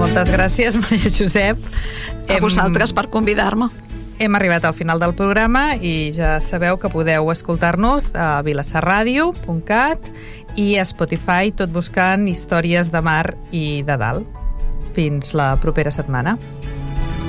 Moltes 0.00 0.32
gràcies, 0.32 0.76
Maria 0.80 1.12
Josep. 1.12 1.60
A 2.26 2.34
hem... 2.34 2.42
vosaltres 2.42 2.94
per 2.96 3.06
convidar-me. 3.12 3.68
Hem 4.22 4.36
arribat 4.38 4.64
al 4.68 4.74
final 4.74 5.00
del 5.02 5.14
programa 5.18 5.72
i 5.74 6.12
ja 6.14 6.36
sabeu 6.40 6.78
que 6.78 6.90
podeu 6.92 7.30
escoltar-nos 7.32 8.12
a 8.14 8.42
vilassarradio.cat 8.46 10.10
i 10.60 10.76
a 10.78 10.84
Spotify, 10.86 11.52
tot 11.56 11.72
buscant 11.74 12.28
històries 12.30 12.92
de 12.92 13.00
mar 13.04 13.34
i 13.50 13.82
de 13.86 13.96
dalt. 13.98 14.40
Fins 14.96 15.32
la 15.38 15.54
propera 15.60 15.90
setmana. 15.94 16.36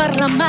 Per 0.00 0.16
la 0.16 0.28
mà 0.28 0.30